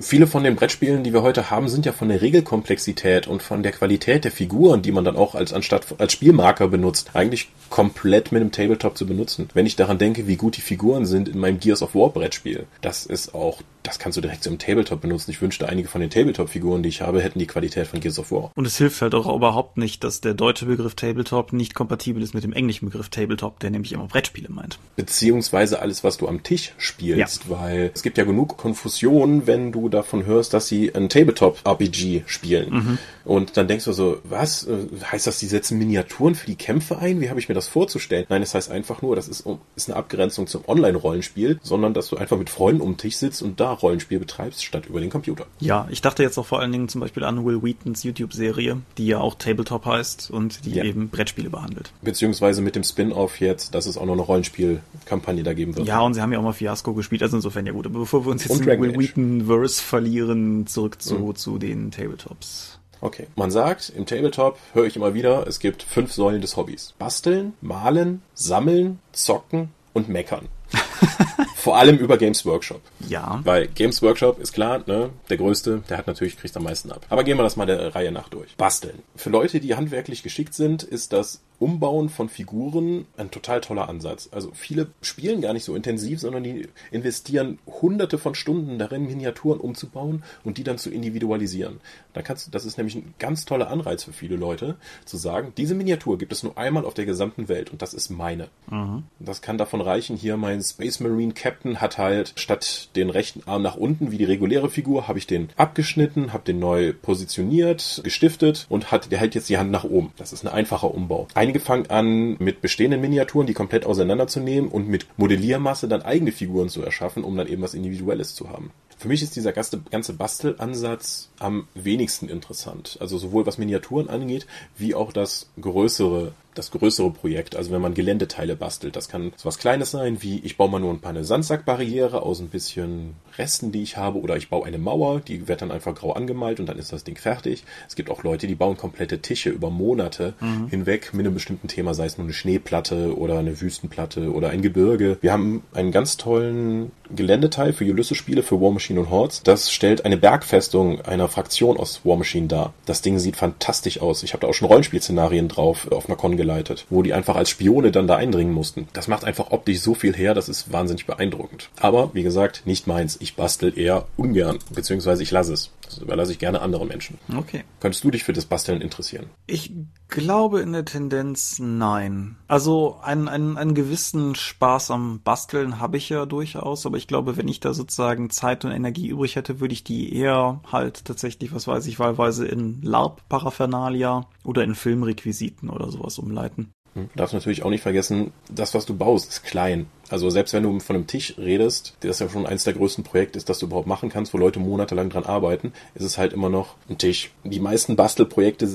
[0.00, 3.62] viele von den Brettspielen, die wir heute haben, sind ja von der Regelkomplexität und von
[3.62, 8.32] der Qualität der Figuren, die man dann auch als anstatt als Spielmarker benutzt, eigentlich komplett
[8.32, 9.48] mit dem Tabletop zu benutzen.
[9.54, 12.66] Wenn ich daran denke, wie gut die Figuren sind in meinem Gears of War Brettspiel,
[12.80, 15.30] das ist auch, das kannst du direkt so im Tabletop benutzen.
[15.30, 18.30] Ich wünschte, einige von den Tabletop-Figuren, die ich habe, hätten die Qualität von Gears of
[18.32, 18.50] War.
[18.54, 22.34] Und es hilft halt auch überhaupt nicht, dass der deutsche Begriff Tabletop nicht kompatibel ist
[22.34, 24.78] mit dem englischen Begriff Tabletop, der nämlich immer Brettspiele meint.
[24.96, 27.50] Beziehungsweise alles, was du am Tisch spielst, ja.
[27.50, 32.70] weil es gibt ja genug Konfusion, wenn du davon hörst, dass sie ein Tabletop-RPG spielen.
[32.70, 32.98] Mhm.
[33.24, 34.68] Und dann denkst du so, was?
[35.10, 37.20] Heißt das, die setzen Miniaturen für die Kämpfe ein?
[37.20, 38.24] Wie habe ich mir das vorzustellen?
[38.28, 39.44] Nein, es das heißt einfach nur, das ist,
[39.74, 43.42] ist eine Abgrenzung zum Online-Rollenspiel, sondern dass du einfach mit Freunden um den Tisch sitzt
[43.42, 45.46] und da Rollenspiel betreibst, statt über den Computer.
[45.58, 49.06] Ja, ich dachte jetzt auch vor allen Dingen zum Beispiel an Will Wheatons YouTube-Serie, die
[49.06, 50.84] ja auch Tabletop heißt und die ja.
[50.84, 51.90] eben Brettspiele behandelt.
[52.02, 55.88] Beziehungsweise mit dem Spin-off jetzt, dass es auch noch eine Rollenspielkampagne da geben wird.
[55.88, 57.86] Ja, und sie haben ja auch mal Fiasco gespielt, also insofern ja gut.
[57.86, 61.36] Aber bevor wir uns jetzt in Will Wheaton-Verse verlieren, zurück zu, mhm.
[61.36, 62.78] zu den Tabletops.
[63.00, 63.26] Okay.
[63.36, 66.94] Man sagt, im Tabletop höre ich immer wieder, es gibt fünf Säulen des Hobbys.
[66.98, 70.48] Basteln, malen, sammeln, zocken und meckern.
[71.56, 72.80] Vor allem über Games Workshop.
[73.08, 73.40] Ja.
[73.44, 77.04] Weil Games Workshop ist klar, ne, der größte, der hat natürlich, kriegt am meisten ab.
[77.08, 78.54] Aber gehen wir das mal der Reihe nach durch.
[78.56, 79.02] Basteln.
[79.16, 84.28] Für Leute, die handwerklich geschickt sind, ist das Umbauen von Figuren ein total toller Ansatz.
[84.30, 89.58] Also viele spielen gar nicht so intensiv, sondern die investieren hunderte von Stunden darin, Miniaturen
[89.58, 91.80] umzubauen und die dann zu individualisieren.
[92.12, 95.74] Da kannst, das ist nämlich ein ganz toller Anreiz für viele Leute, zu sagen, diese
[95.74, 98.48] Miniatur gibt es nur einmal auf der gesamten Welt und das ist meine.
[98.70, 99.04] Mhm.
[99.18, 103.62] Das kann davon reichen, hier mein Space Marine Captain hat halt statt den rechten Arm
[103.62, 108.66] nach unten wie die reguläre Figur, habe ich den abgeschnitten, habe den neu positioniert, gestiftet
[108.68, 110.12] und hat, der hält jetzt die Hand nach oben.
[110.16, 111.28] Das ist ein einfacher Umbau.
[111.34, 116.32] Ein Einige fangen an, mit bestehenden Miniaturen die komplett auseinanderzunehmen und mit Modelliermasse dann eigene
[116.32, 118.72] Figuren zu erschaffen, um dann eben was Individuelles zu haben.
[118.98, 122.96] Für mich ist dieser ganze Bastelansatz am wenigsten interessant.
[123.00, 127.94] Also sowohl was Miniaturen angeht, wie auch das größere das größere Projekt, also wenn man
[127.94, 128.96] Geländeteile bastelt.
[128.96, 132.22] Das kann so was Kleines sein, wie ich baue mal nur ein paar eine Sandsackbarriere
[132.22, 135.70] aus ein bisschen Resten, die ich habe, oder ich baue eine Mauer, die wird dann
[135.70, 137.64] einfach grau angemalt und dann ist das Ding fertig.
[137.88, 140.68] Es gibt auch Leute, die bauen komplette Tische über Monate mhm.
[140.68, 144.62] hinweg mit einem bestimmten Thema, sei es nur eine Schneeplatte oder eine Wüstenplatte oder ein
[144.62, 145.18] Gebirge.
[145.20, 149.42] Wir haben einen ganz tollen Geländeteil für Ulysses-Spiele für War Machine und Hordes.
[149.42, 152.72] Das stellt eine Bergfestung einer Fraktion aus War Machine dar.
[152.84, 154.22] Das Ding sieht fantastisch aus.
[154.22, 157.50] Ich habe da auch schon Rollenspielszenarien drauf auf einer Con geleitet, wo die einfach als
[157.50, 158.86] Spione dann da eindringen mussten.
[158.92, 161.70] Das macht einfach optisch so viel her, das ist wahnsinnig beeindruckend.
[161.80, 163.16] Aber wie gesagt, nicht meins.
[163.20, 165.70] Ich bastel eher ungern, beziehungsweise ich lasse es.
[165.86, 167.18] Das überlasse ich gerne anderen Menschen.
[167.36, 167.64] Okay.
[167.80, 169.26] Könntest du dich für das Basteln interessieren?
[169.46, 169.72] Ich
[170.08, 172.36] glaube in der Tendenz nein.
[172.48, 177.36] Also einen, einen, einen gewissen Spaß am Basteln habe ich ja durchaus, aber ich glaube,
[177.36, 181.54] wenn ich da sozusagen Zeit und Energie übrig hätte, würde ich die eher halt tatsächlich,
[181.54, 186.72] was weiß ich, wahlweise in LARP-Paraphernalia oder in Filmrequisiten oder sowas umleiten.
[186.96, 189.86] Du darfst natürlich auch nicht vergessen, das, was du baust, ist klein.
[190.08, 193.36] Also selbst wenn du von einem Tisch redest, das ja schon eins der größten Projekte
[193.38, 196.48] ist, das du überhaupt machen kannst, wo Leute monatelang dran arbeiten, ist es halt immer
[196.48, 197.32] noch ein Tisch.
[197.44, 198.66] Die meisten Bastelprojekte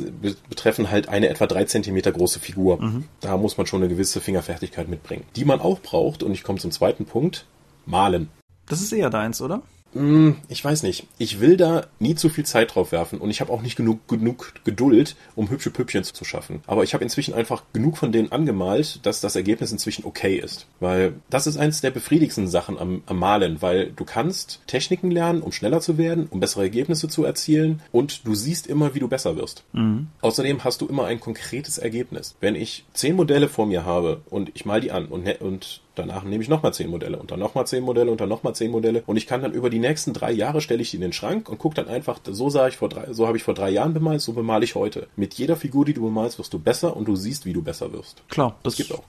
[0.50, 2.82] betreffen halt eine etwa drei Zentimeter große Figur.
[2.82, 3.06] Mhm.
[3.22, 5.24] Da muss man schon eine gewisse Fingerfertigkeit mitbringen.
[5.36, 7.46] Die man auch braucht, und ich komme zum zweiten Punkt,
[7.88, 8.30] malen.
[8.68, 9.64] Das ist eher deins, oder?
[9.94, 11.08] Hm, ich weiß nicht.
[11.18, 14.08] Ich will da nie zu viel Zeit drauf werfen und ich habe auch nicht genug,
[14.08, 16.62] genug Geduld, um hübsche Püppchen zu schaffen.
[16.68, 20.68] Aber ich habe inzwischen einfach genug von denen angemalt, dass das Ergebnis inzwischen okay ist.
[20.80, 25.42] Weil das ist eins der befriedigsten Sachen am, am Malen, weil du kannst Techniken lernen,
[25.42, 29.08] um schneller zu werden, um bessere Ergebnisse zu erzielen und du siehst immer, wie du
[29.08, 29.64] besser wirst.
[29.74, 30.08] Mhm.
[30.22, 32.36] Außerdem hast du immer ein konkretes Ergebnis.
[32.40, 35.82] Wenn ich zehn Modelle vor mir habe und ich mal die an und, ne, und
[36.02, 38.72] Danach nehme ich nochmal zehn Modelle und dann nochmal zehn Modelle und dann nochmal zehn
[38.72, 39.04] Modelle.
[39.06, 41.48] Und ich kann dann über die nächsten drei Jahre stelle ich die in den Schrank
[41.48, 43.94] und gucke dann einfach, so sah ich vor drei, so habe ich vor drei Jahren
[43.94, 45.08] bemalt, so bemale ich heute.
[45.16, 47.94] Mit jeder Figur, die du bemalst, wirst du besser und du siehst, wie du besser
[47.94, 48.24] wirst.
[48.30, 49.04] Klar, das gibt auch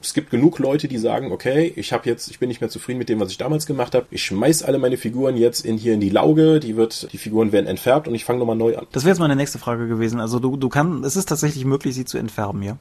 [0.00, 2.98] es gibt genug Leute, die sagen, okay, ich habe jetzt, ich bin nicht mehr zufrieden
[2.98, 4.06] mit dem, was ich damals gemacht habe.
[4.10, 7.50] Ich schmeiß alle meine Figuren jetzt in hier in die Lauge, die wird, die Figuren
[7.50, 8.86] werden entfärbt und ich fange nochmal neu an.
[8.92, 10.20] Das wäre jetzt meine nächste Frage gewesen.
[10.20, 12.76] Also du, du kannst, es ist tatsächlich möglich, sie zu entfärben, ja?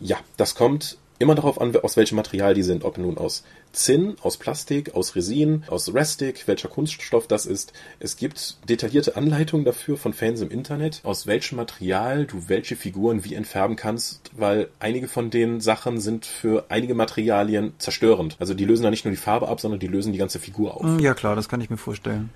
[0.00, 4.14] Ja, das kommt immer darauf an, aus welchem Material die sind, ob nun aus Zinn,
[4.22, 7.72] aus Plastik, aus Resin, aus Restic, welcher Kunststoff das ist.
[7.98, 13.24] Es gibt detaillierte Anleitungen dafür von Fans im Internet, aus welchem Material du welche Figuren
[13.24, 18.36] wie entfärben kannst, weil einige von den Sachen sind für einige Materialien zerstörend.
[18.38, 20.76] Also die lösen da nicht nur die Farbe ab, sondern die lösen die ganze Figur
[20.76, 21.00] auf.
[21.00, 22.30] Ja klar, das kann ich mir vorstellen.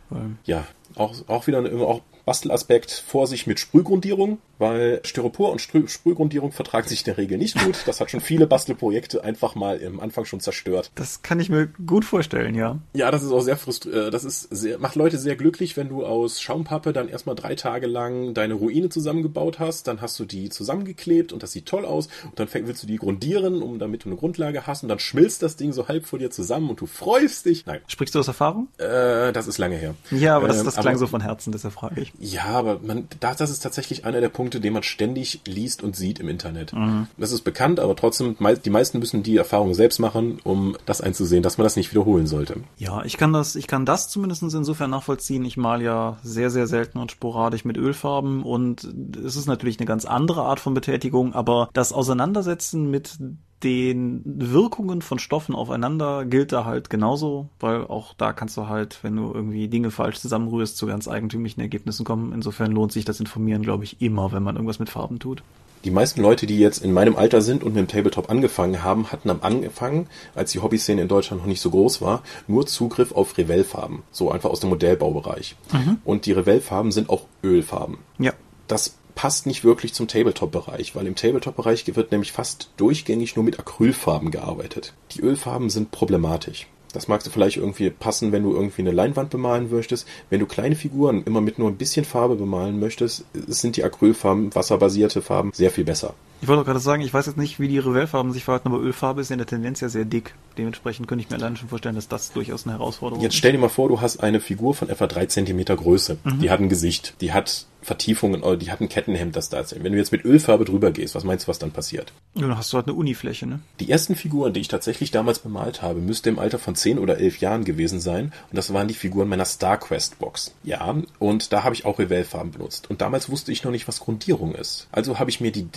[0.44, 6.88] Ja, auch, auch wieder auch Bastelaspekt Vorsicht mit Sprühgrundierung, weil Styropor und Sprüh Sprühgrundierung vertragen
[6.88, 7.76] sich in der Regel nicht gut.
[7.86, 10.90] Das hat schon viele Bastelprojekte einfach mal im Anfang schon zerstört.
[10.94, 12.78] Das kann ich mir gut vorstellen, ja.
[12.92, 14.08] Ja, das ist auch sehr frustrierend.
[14.08, 17.54] Äh, das ist sehr, macht Leute sehr glücklich, wenn du aus Schaumpappe dann erstmal drei
[17.54, 19.88] Tage lang deine Ruine zusammengebaut hast.
[19.88, 22.08] Dann hast du die zusammengeklebt und das sieht toll aus.
[22.24, 24.82] Und dann willst du die grundieren, um damit du eine Grundlage hast.
[24.82, 27.66] Und dann schmilzt das Ding so halb vor dir zusammen und du freust dich.
[27.66, 27.80] Nein.
[27.86, 28.68] Sprichst du aus Erfahrung?
[28.78, 29.94] Äh, das ist lange her.
[30.10, 32.12] Ja, aber das, das ähm, klang aber, so von Herzen, deshalb frage ich.
[32.18, 35.96] Ja, aber man, das, das ist tatsächlich einer der Punkte, den man ständig liest und
[35.96, 36.72] sieht im Internet.
[36.72, 37.06] Mhm.
[37.16, 41.42] Das ist bekannt, aber trotzdem, die meisten müssen die Erfahrung selbst machen, um das einzusehen,
[41.42, 42.62] dass man das nicht wiederholen sollte.
[42.76, 45.44] Ja, ich kann das, ich kann das zumindest insofern nachvollziehen.
[45.44, 48.84] Ich mal ja sehr, sehr selten und sporadisch mit Ölfarben und
[49.24, 53.18] es ist natürlich eine ganz andere Art von Betätigung, aber das Auseinandersetzen mit
[53.62, 58.98] den Wirkungen von Stoffen aufeinander gilt da halt genauso, weil auch da kannst du halt,
[59.02, 62.32] wenn du irgendwie Dinge falsch zusammenrührst, zu ganz eigentümlichen Ergebnissen kommen.
[62.32, 65.42] Insofern lohnt sich das Informieren, glaube ich, immer, wenn man irgendwas mit Farben tut.
[65.84, 69.12] Die meisten Leute, die jetzt in meinem Alter sind und mit dem Tabletop angefangen haben,
[69.12, 73.12] hatten am Anfang, als die Hobbyszene in Deutschland noch nicht so groß war, nur Zugriff
[73.12, 74.02] auf Revell-Farben.
[74.10, 75.56] So einfach aus dem Modellbaubereich.
[75.72, 75.98] Mhm.
[76.04, 77.98] Und die Revell-Farben sind auch Ölfarben.
[78.18, 78.32] Ja.
[78.66, 83.58] Das passt nicht wirklich zum Tabletop-Bereich, weil im Tabletop-Bereich wird nämlich fast durchgängig nur mit
[83.58, 84.94] Acrylfarben gearbeitet.
[85.10, 86.68] Die Ölfarben sind problematisch.
[86.92, 90.06] Das magst du vielleicht irgendwie passen, wenn du irgendwie eine Leinwand bemalen möchtest.
[90.30, 94.54] Wenn du kleine Figuren immer mit nur ein bisschen Farbe bemalen möchtest, sind die Acrylfarben,
[94.54, 96.14] wasserbasierte Farben sehr viel besser.
[96.40, 99.20] Ich wollte gerade sagen, ich weiß jetzt nicht, wie die Revell-Farben sich verhalten, aber Ölfarbe
[99.20, 100.34] ist in der Tendenz ja sehr dick.
[100.56, 103.24] Dementsprechend könnte ich mir allein schon vorstellen, dass das durchaus eine Herausforderung ist.
[103.24, 106.18] Jetzt stell dir mal vor, du hast eine Figur von etwa drei Zentimeter Größe.
[106.22, 106.40] Mhm.
[106.40, 109.82] Die hat ein Gesicht, die hat Vertiefungen, oder die hat ein Kettenhemd, das da ist.
[109.82, 112.12] Wenn du jetzt mit Ölfarbe drüber gehst, was meinst du, was dann passiert?
[112.34, 113.60] Ja, dann hast du halt eine Unifläche, ne?
[113.80, 117.18] Die ersten Figuren, die ich tatsächlich damals bemalt habe, müsste im Alter von zehn oder
[117.18, 118.32] elf Jahren gewesen sein.
[118.50, 120.54] Und das waren die Figuren meiner StarQuest Box.
[120.64, 122.90] Ja, und da habe ich auch Revell-Farben benutzt.
[122.90, 124.88] Und damals wusste ich noch nicht, was Grundierung ist.
[124.92, 125.68] Also habe ich mir die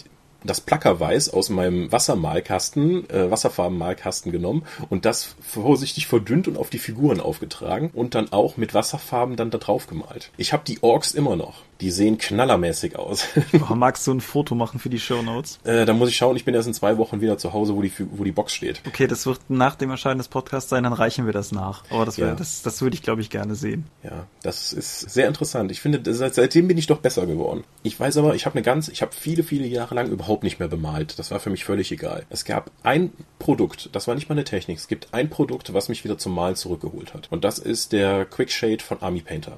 [0.43, 6.79] das Plackerweiß aus meinem Wassermalkasten, äh, Wasserfarbenmalkasten genommen und das vorsichtig verdünnt und auf die
[6.79, 10.31] Figuren aufgetragen und dann auch mit Wasserfarben dann da drauf gemalt.
[10.37, 11.63] Ich habe die Orks immer noch.
[11.81, 13.25] Die sehen knallermäßig aus.
[13.69, 15.59] oh, magst du ein Foto machen für die Show Notes?
[15.63, 17.81] Äh, da muss ich schauen, ich bin erst in zwei Wochen wieder zu Hause, wo
[17.81, 18.81] die, wo die Box steht.
[18.87, 21.83] Okay, das wird nach dem Erscheinen des Podcasts sein, dann reichen wir das nach.
[21.89, 22.35] Aber das, ja.
[22.35, 23.85] das, das würde ich, glaube ich, gerne sehen.
[24.03, 25.71] Ja, das ist sehr interessant.
[25.71, 27.63] Ich finde, seit, seitdem bin ich doch besser geworden.
[27.81, 30.59] Ich weiß aber, ich habe eine ganz, ich habe viele, viele Jahre lang überhaupt nicht
[30.59, 31.17] mehr bemalt.
[31.17, 32.25] Das war für mich völlig egal.
[32.29, 35.89] Es gab ein Produkt, das war nicht mal eine Technik, es gibt ein Produkt, was
[35.89, 37.31] mich wieder zum Malen zurückgeholt hat.
[37.31, 39.57] Und das ist der Quick Shade von Army Painter.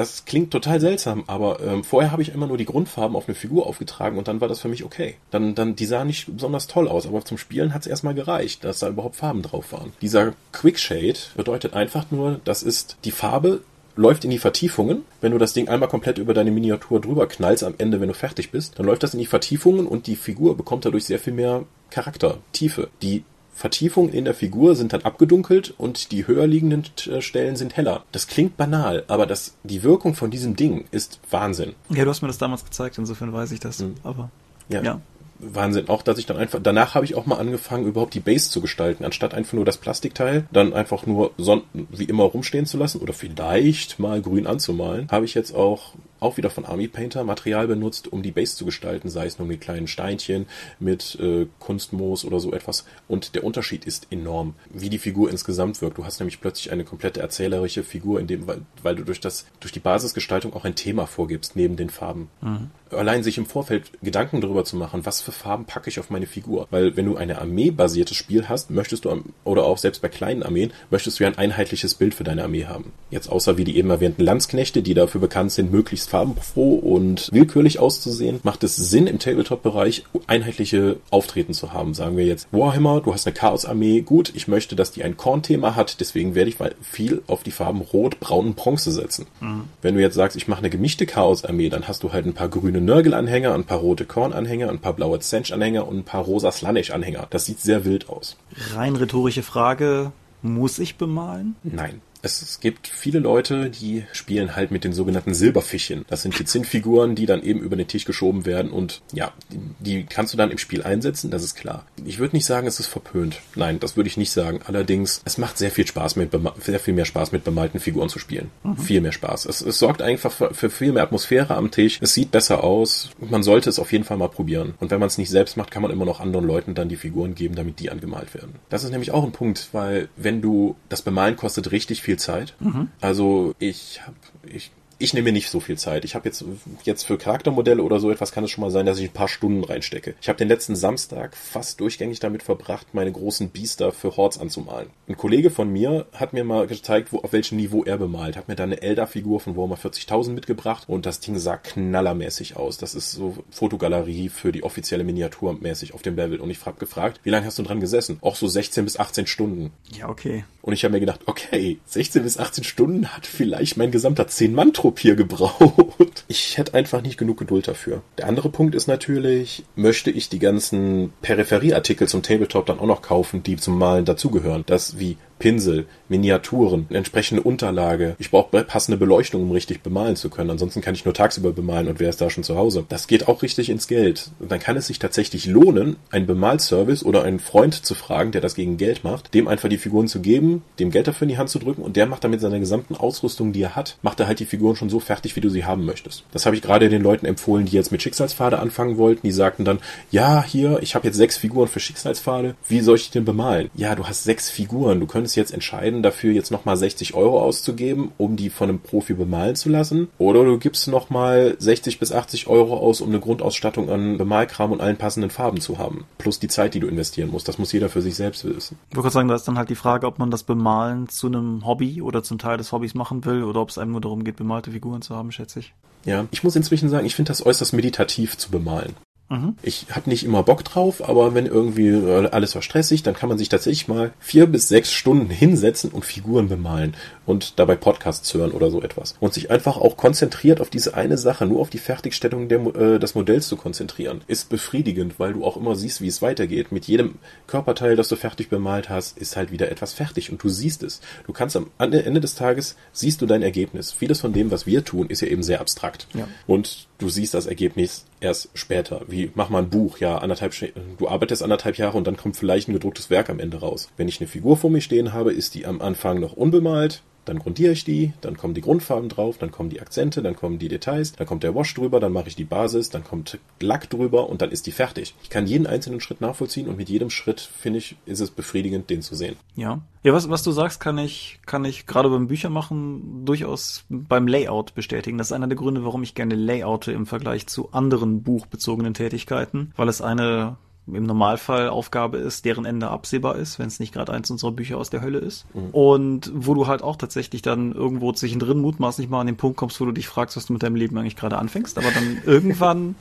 [0.00, 3.34] Das klingt total seltsam, aber ähm, vorher habe ich immer nur die Grundfarben auf eine
[3.34, 5.16] Figur aufgetragen und dann war das für mich okay.
[5.30, 8.64] Dann, dann, die sahen nicht besonders toll aus, aber zum Spielen hat es erstmal gereicht,
[8.64, 9.92] dass da überhaupt Farben drauf waren.
[10.00, 13.60] Dieser Quick Shade bedeutet einfach nur, das ist die Farbe
[13.94, 15.04] läuft in die Vertiefungen.
[15.20, 18.14] Wenn du das Ding einmal komplett über deine Miniatur drüber knallst am Ende, wenn du
[18.14, 21.34] fertig bist, dann läuft das in die Vertiefungen und die Figur bekommt dadurch sehr viel
[21.34, 22.88] mehr Charakter, Tiefe.
[23.02, 23.24] Die
[23.60, 28.04] Vertiefungen in der Figur sind dann abgedunkelt und die höher liegenden äh, Stellen sind heller.
[28.10, 31.74] Das klingt banal, aber das, die Wirkung von diesem Ding ist Wahnsinn.
[31.90, 33.80] Ja, du hast mir das damals gezeigt, insofern weiß ich das.
[33.80, 33.96] Mhm.
[34.02, 34.30] Aber
[34.70, 34.82] ja.
[34.82, 35.00] ja.
[35.40, 35.90] Wahnsinn.
[35.90, 38.62] Auch, dass ich dann einfach, danach habe ich auch mal angefangen, überhaupt die Base zu
[38.62, 43.02] gestalten, anstatt einfach nur das Plastikteil, dann einfach nur son wie immer rumstehen zu lassen
[43.02, 47.66] oder vielleicht mal grün anzumalen, habe ich jetzt auch auch wieder von Army Painter Material
[47.66, 50.46] benutzt, um die Base zu gestalten, sei es nur mit kleinen Steinchen,
[50.78, 52.84] mit äh, Kunstmoos oder so etwas.
[53.08, 55.98] Und der Unterschied ist enorm, wie die Figur insgesamt wirkt.
[55.98, 59.46] Du hast nämlich plötzlich eine komplette erzählerische Figur, in dem, weil, weil du durch das,
[59.60, 62.28] durch die Basisgestaltung auch ein Thema vorgibst, neben den Farben.
[62.40, 62.70] Mhm.
[62.90, 66.26] Allein sich im Vorfeld Gedanken darüber zu machen, was für Farben packe ich auf meine
[66.26, 66.66] Figur.
[66.70, 70.72] Weil wenn du eine Armee-basiertes Spiel hast, möchtest du, oder auch selbst bei kleinen Armeen,
[70.90, 72.92] möchtest du ja ein einheitliches Bild für deine Armee haben.
[73.10, 77.78] Jetzt außer wie die eben erwähnten Landsknechte, die dafür bekannt sind, möglichst farbenfroh und willkürlich
[77.78, 81.94] auszusehen, macht es Sinn, im Tabletop-Bereich einheitliche Auftreten zu haben.
[81.94, 85.76] Sagen wir jetzt Warhammer, du hast eine Chaos-Armee, gut, ich möchte, dass die ein Korn-Thema
[85.76, 89.26] hat, deswegen werde ich viel auf die Farben Rot, Braun und Bronze setzen.
[89.40, 89.64] Mhm.
[89.82, 92.48] Wenn du jetzt sagst, ich mache eine gemischte Chaos-Armee, dann hast du halt ein paar
[92.48, 97.28] grüne Nörgel-Anhänger, ein paar rote Korn-Anhänger, ein paar blaue Zench-Anhänger und ein paar rosa Slanish-Anhänger.
[97.30, 98.36] Das sieht sehr wild aus.
[98.74, 101.54] Rein rhetorische Frage, muss ich bemalen?
[101.62, 102.00] Nein.
[102.22, 106.04] Es, gibt viele Leute, die spielen halt mit den sogenannten Silberfischchen.
[106.08, 109.60] Das sind die Zinnfiguren, die dann eben über den Tisch geschoben werden und ja, die,
[109.78, 111.86] die kannst du dann im Spiel einsetzen, das ist klar.
[112.04, 113.40] Ich würde nicht sagen, es ist verpönt.
[113.54, 114.60] Nein, das würde ich nicht sagen.
[114.66, 116.30] Allerdings, es macht sehr viel Spaß mit
[116.60, 118.50] sehr viel mehr Spaß mit bemalten Figuren zu spielen.
[118.62, 118.76] Mhm.
[118.76, 119.46] Viel mehr Spaß.
[119.46, 121.98] Es, es sorgt einfach für, für viel mehr Atmosphäre am Tisch.
[122.00, 123.10] Es sieht besser aus.
[123.18, 124.74] Man sollte es auf jeden Fall mal probieren.
[124.80, 126.96] Und wenn man es nicht selbst macht, kann man immer noch anderen Leuten dann die
[126.96, 128.54] Figuren geben, damit die angemalt werden.
[128.68, 132.54] Das ist nämlich auch ein Punkt, weil wenn du das Bemalen kostet richtig viel Zeit.
[132.60, 132.88] Mhm.
[133.00, 134.70] Also ich habe ich
[135.00, 136.04] ich nehme mir nicht so viel Zeit.
[136.04, 136.44] Ich habe jetzt
[136.84, 139.28] jetzt für Charaktermodelle oder so etwas kann es schon mal sein, dass ich ein paar
[139.28, 140.14] Stunden reinstecke.
[140.20, 144.90] Ich habe den letzten Samstag fast durchgängig damit verbracht, meine großen Biester für Hordes anzumalen.
[145.08, 148.36] Ein Kollege von mir hat mir mal gezeigt, wo, auf welchem Niveau er bemalt.
[148.36, 152.76] Hat mir da eine Elder-Figur von Warhammer 40.000 mitgebracht und das Ding sah knallermäßig aus.
[152.76, 156.40] Das ist so Fotogalerie für die offizielle Miniatur mäßig auf dem Level.
[156.40, 158.18] Und ich habe gefragt, wie lange hast du dran gesessen?
[158.20, 159.72] Auch so 16 bis 18 Stunden.
[159.98, 160.44] Ja, okay.
[160.62, 164.89] Und ich habe mir gedacht, okay, 16 bis 18 Stunden hat vielleicht mein gesamter 10-Mann-Trupp
[164.98, 165.96] hier gebraucht.
[166.28, 168.02] Ich hätte einfach nicht genug Geduld dafür.
[168.16, 173.02] Der andere Punkt ist natürlich, möchte ich die ganzen Peripherieartikel zum Tabletop dann auch noch
[173.02, 174.62] kaufen, die zum Malen dazugehören.
[174.64, 178.14] Das wie Pinsel, Miniaturen, entsprechende Unterlage.
[178.18, 180.50] Ich brauche passende Beleuchtung, um richtig bemalen zu können.
[180.50, 182.84] Ansonsten kann ich nur tagsüber bemalen und wer ist da schon zu Hause.
[182.88, 184.30] Das geht auch richtig ins Geld.
[184.38, 188.40] Und dann kann es sich tatsächlich lohnen, einen Bemalservice oder einen Freund zu fragen, der
[188.40, 191.38] das gegen Geld macht, dem einfach die Figuren zu geben, dem Geld dafür in die
[191.38, 194.26] Hand zu drücken und der macht damit seine gesamten Ausrüstung, die er hat, macht er
[194.26, 196.24] halt die Figuren schon so fertig, wie du sie haben möchtest.
[196.32, 199.26] Das habe ich gerade den Leuten empfohlen, die jetzt mit Schicksalspfade anfangen wollten.
[199.26, 199.78] Die sagten dann,
[200.10, 202.54] ja, hier, ich habe jetzt sechs Figuren für Schicksalspfade.
[202.68, 203.70] Wie soll ich denn bemalen?
[203.74, 205.00] Ja, du hast sechs Figuren.
[205.00, 209.14] Du könntest jetzt entscheiden, dafür jetzt nochmal 60 Euro auszugeben, um die von einem Profi
[209.14, 210.08] bemalen zu lassen.
[210.18, 214.80] Oder du gibst nochmal 60 bis 80 Euro aus, um eine Grundausstattung an Bemalkram und
[214.80, 216.04] allen passenden Farben zu haben.
[216.18, 217.48] Plus die Zeit, die du investieren musst.
[217.48, 218.78] Das muss jeder für sich selbst wissen.
[218.90, 221.66] Ich würde sagen, da ist dann halt die Frage, ob man das Bemalen zu einem
[221.66, 224.36] Hobby oder zum Teil des Hobbys machen will oder ob es einem nur darum geht,
[224.36, 225.74] bemalte Figuren zu haben, schätze ich.
[226.04, 228.94] Ja, ich muss inzwischen sagen, ich finde das äußerst meditativ zu bemalen.
[229.30, 229.54] Mhm.
[229.62, 233.28] Ich habe nicht immer Bock drauf, aber wenn irgendwie äh, alles war stressig, dann kann
[233.28, 236.94] man sich tatsächlich mal vier bis sechs Stunden hinsetzen und Figuren bemalen
[237.30, 239.14] und dabei Podcasts hören oder so etwas.
[239.20, 242.98] Und sich einfach auch konzentriert auf diese eine Sache, nur auf die Fertigstellung der, äh,
[242.98, 246.72] des Modells zu konzentrieren, ist befriedigend, weil du auch immer siehst, wie es weitergeht.
[246.72, 247.14] Mit jedem
[247.46, 251.00] Körperteil, das du fertig bemalt hast, ist halt wieder etwas fertig und du siehst es.
[251.26, 253.92] Du kannst am Ende des Tages, siehst du dein Ergebnis.
[253.92, 256.08] Vieles von dem, was wir tun, ist ja eben sehr abstrakt.
[256.14, 256.26] Ja.
[256.46, 259.02] Und du siehst das Ergebnis erst später.
[259.06, 260.54] Wie mach mal ein Buch, ja, anderthalb,
[260.98, 263.88] du arbeitest anderthalb Jahre und dann kommt vielleicht ein gedrucktes Werk am Ende raus.
[263.96, 267.38] Wenn ich eine Figur vor mir stehen habe, ist die am Anfang noch unbemalt, dann
[267.38, 270.66] grundiere ich die, dann kommen die Grundfarben drauf, dann kommen die Akzente, dann kommen die
[270.66, 274.28] Details, dann kommt der Wash drüber, dann mache ich die Basis, dann kommt Lack drüber
[274.28, 275.14] und dann ist die fertig.
[275.22, 278.90] Ich kann jeden einzelnen Schritt nachvollziehen und mit jedem Schritt, finde ich, ist es befriedigend,
[278.90, 279.36] den zu sehen.
[279.54, 279.80] Ja.
[280.02, 284.74] Ja, was, was du sagst, kann ich, kann ich gerade beim Büchermachen durchaus beim Layout
[284.74, 285.16] bestätigen.
[285.16, 289.72] Das ist einer der Gründe, warum ich gerne Layoute im Vergleich zu anderen buchbezogenen Tätigkeiten,
[289.76, 290.56] weil es eine
[290.94, 294.78] im Normalfall Aufgabe ist, deren Ende absehbar ist, wenn es nicht gerade eins unserer Bücher
[294.78, 295.46] aus der Hölle ist.
[295.54, 295.70] Mhm.
[295.70, 299.80] Und wo du halt auch tatsächlich dann irgendwo zwischendrin mutmaßlich mal an den Punkt kommst,
[299.80, 301.78] wo du dich fragst, was du mit deinem Leben eigentlich gerade anfängst.
[301.78, 302.94] Aber dann irgendwann,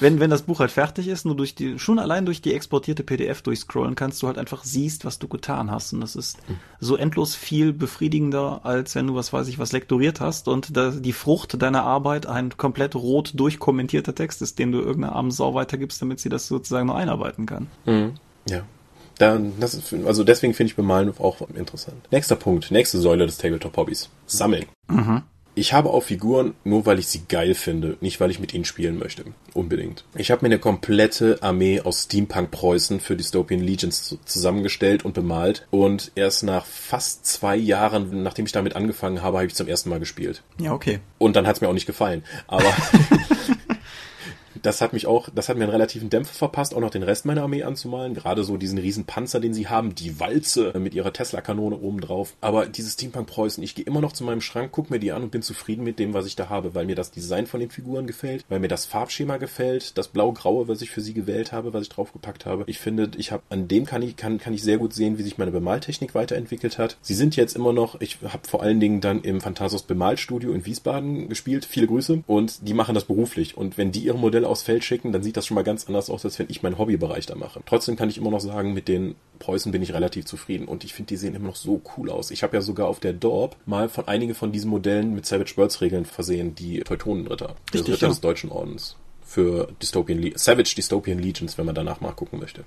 [0.00, 3.02] wenn, wenn das Buch halt fertig ist, nur durch die, schon allein durch die exportierte
[3.02, 5.92] PDF durchscrollen kannst, du halt einfach siehst, was du getan hast.
[5.92, 6.56] Und das ist mhm.
[6.80, 10.90] so endlos viel befriedigender, als wenn du, was weiß ich, was lektoriert hast und da
[10.90, 15.54] die Frucht deiner Arbeit ein komplett rot durchkommentierter Text ist, den du irgendeiner armen Sau
[15.54, 17.66] weitergibst, damit sie das sozusagen nur einarbeiten arbeiten kann.
[17.84, 18.14] Mhm.
[18.48, 18.62] Ja.
[19.18, 21.96] Da, das also deswegen finde ich Bemalen auch interessant.
[22.10, 24.10] Nächster Punkt, nächste Säule des Tabletop-Hobbys.
[24.26, 24.66] Sammeln.
[24.88, 25.22] Mhm.
[25.58, 28.66] Ich habe auch Figuren nur, weil ich sie geil finde, nicht weil ich mit ihnen
[28.66, 29.24] spielen möchte.
[29.54, 30.04] Unbedingt.
[30.14, 35.66] Ich habe mir eine komplette Armee aus Steampunk Preußen für Dystopian Legions zusammengestellt und bemalt.
[35.70, 39.88] Und erst nach fast zwei Jahren, nachdem ich damit angefangen habe, habe ich zum ersten
[39.88, 40.42] Mal gespielt.
[40.60, 41.00] Ja, okay.
[41.16, 42.22] Und dann hat es mir auch nicht gefallen.
[42.48, 42.70] Aber
[44.62, 47.24] das hat mich auch, das hat mir einen relativen Dämpfer verpasst, auch noch den Rest
[47.24, 48.14] meiner Armee anzumalen.
[48.14, 52.34] Gerade so diesen riesen Panzer, den sie haben, die Walze mit ihrer Tesla-Kanone oben drauf.
[52.40, 55.22] Aber dieses Steampunk Preußen, ich gehe immer noch zu meinem Schrank, gucke mir die an
[55.22, 57.70] und bin zufrieden mit dem, was ich da habe, weil mir das Design von den
[57.70, 61.72] Figuren gefällt, weil mir das Farbschema gefällt, das blau-graue, was ich für sie gewählt habe,
[61.72, 62.64] was ich draufgepackt habe.
[62.66, 65.22] Ich finde, ich habe an dem kann ich kann kann ich sehr gut sehen, wie
[65.22, 66.96] sich meine Bemaltechnik weiterentwickelt hat.
[67.02, 70.66] Sie sind jetzt immer noch, ich habe vor allen Dingen dann im Phantasos Bemalstudio in
[70.66, 71.64] Wiesbaden gespielt.
[71.64, 75.12] Viele Grüße und die machen das beruflich und wenn die ihre Modelle aufs Feld schicken,
[75.12, 77.60] dann sieht das schon mal ganz anders aus, als wenn ich meinen Hobbybereich da mache.
[77.66, 80.94] Trotzdem kann ich immer noch sagen, mit den Preußen bin ich relativ zufrieden und ich
[80.94, 82.30] finde, die sehen immer noch so cool aus.
[82.30, 85.54] Ich habe ja sogar auf der Dorp mal von einigen von diesen Modellen mit Savage
[85.56, 88.08] Worlds Regeln versehen, die Teutonenritter, der Ritter ja.
[88.08, 92.64] des Deutschen Ordens für Dystopian Le Savage Dystopian Legions, wenn man danach mal gucken möchte.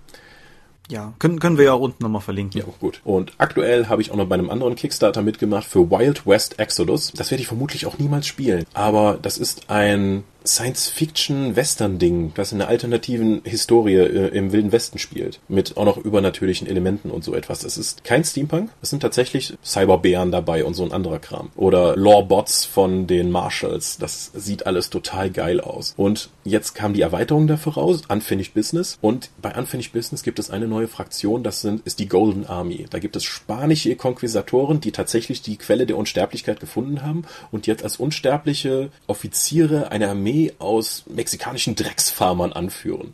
[0.91, 2.59] Ja, können, können wir ja auch unten nochmal verlinken.
[2.59, 3.01] Ja, gut.
[3.03, 7.11] Und aktuell habe ich auch noch bei einem anderen Kickstarter mitgemacht für Wild West Exodus.
[7.15, 8.65] Das werde ich vermutlich auch niemals spielen.
[8.73, 15.39] Aber das ist ein Science-Fiction-Western-Ding, das in einer alternativen Historie äh, im Wilden Westen spielt.
[15.47, 17.63] Mit auch noch übernatürlichen Elementen und so etwas.
[17.63, 18.69] Es ist kein Steampunk.
[18.81, 21.49] Es sind tatsächlich Cyberbären dabei und so ein anderer Kram.
[21.55, 23.97] Oder Lore-Bots von den Marshalls.
[23.97, 25.93] Das sieht alles total geil aus.
[25.97, 28.97] Und jetzt kam die Erweiterung dafür raus, Unfinished Business.
[29.01, 32.85] Und bei Unfinished Business gibt es eine neue Fraktion, das sind, ist die Golden Army.
[32.89, 37.83] Da gibt es spanische Konquistatoren, die tatsächlich die Quelle der Unsterblichkeit gefunden haben und jetzt
[37.83, 43.13] als unsterbliche Offiziere eine Armee Armee aus mexikanischen Drecksfarmern anführen.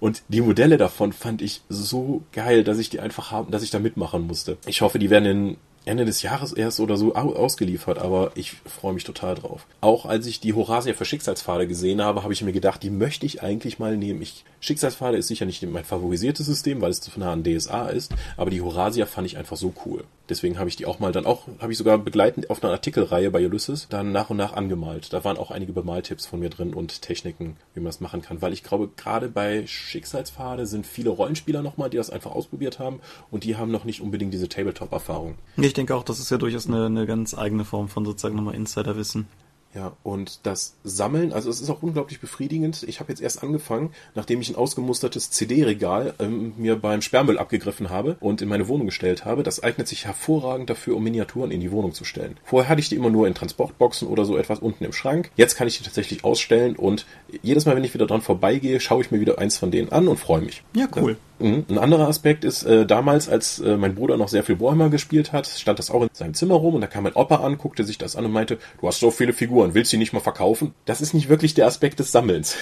[0.00, 3.70] Und die Modelle davon fand ich so geil, dass ich die einfach haben, dass ich
[3.70, 4.58] da mitmachen musste.
[4.66, 8.92] Ich hoffe, die werden in Ende des Jahres erst oder so ausgeliefert, aber ich freue
[8.92, 9.66] mich total drauf.
[9.80, 13.24] Auch als ich die Horasia für Schicksalspfade gesehen habe, habe ich mir gedacht, die möchte
[13.24, 14.20] ich eigentlich mal nehmen.
[14.20, 18.12] Ich, Schicksalspfade ist sicher nicht mein favorisiertes System, weil es zu nah an DSA ist,
[18.36, 20.04] aber die Horasia fand ich einfach so cool.
[20.30, 23.32] Deswegen habe ich die auch mal dann auch, habe ich sogar begleitend auf einer Artikelreihe
[23.32, 25.12] bei Ulysses dann nach und nach angemalt.
[25.12, 28.40] Da waren auch einige Bemaltipps von mir drin und Techniken, wie man das machen kann.
[28.40, 33.00] Weil ich glaube, gerade bei Schicksalspfade sind viele Rollenspieler nochmal, die das einfach ausprobiert haben
[33.32, 35.34] und die haben noch nicht unbedingt diese Tabletop-Erfahrung.
[35.70, 38.56] Ich denke auch, das ist ja durchaus eine, eine ganz eigene Form von sozusagen nochmal
[38.56, 39.28] Insiderwissen.
[39.72, 42.82] Ja, und das Sammeln, also es ist auch unglaublich befriedigend.
[42.82, 47.88] Ich habe jetzt erst angefangen, nachdem ich ein ausgemustertes CD-Regal ähm, mir beim Sperrmüll abgegriffen
[47.88, 49.44] habe und in meine Wohnung gestellt habe.
[49.44, 52.36] Das eignet sich hervorragend dafür, um Miniaturen in die Wohnung zu stellen.
[52.42, 55.30] Vorher hatte ich die immer nur in Transportboxen oder so etwas unten im Schrank.
[55.36, 57.06] Jetzt kann ich die tatsächlich ausstellen und
[57.42, 60.08] jedes Mal, wenn ich wieder dran vorbeigehe, schaue ich mir wieder eins von denen an
[60.08, 60.64] und freue mich.
[60.74, 61.16] Ja, cool.
[61.40, 61.64] Mhm.
[61.68, 65.32] Ein anderer Aspekt ist, äh, damals, als äh, mein Bruder noch sehr viel Warhammer gespielt
[65.32, 67.84] hat, stand das auch in seinem Zimmer rum und da kam mein Opa an, guckte
[67.84, 70.20] sich das an und meinte, du hast so viele Figuren, willst du die nicht mal
[70.20, 70.74] verkaufen?
[70.84, 72.56] Das ist nicht wirklich der Aspekt des Sammelns.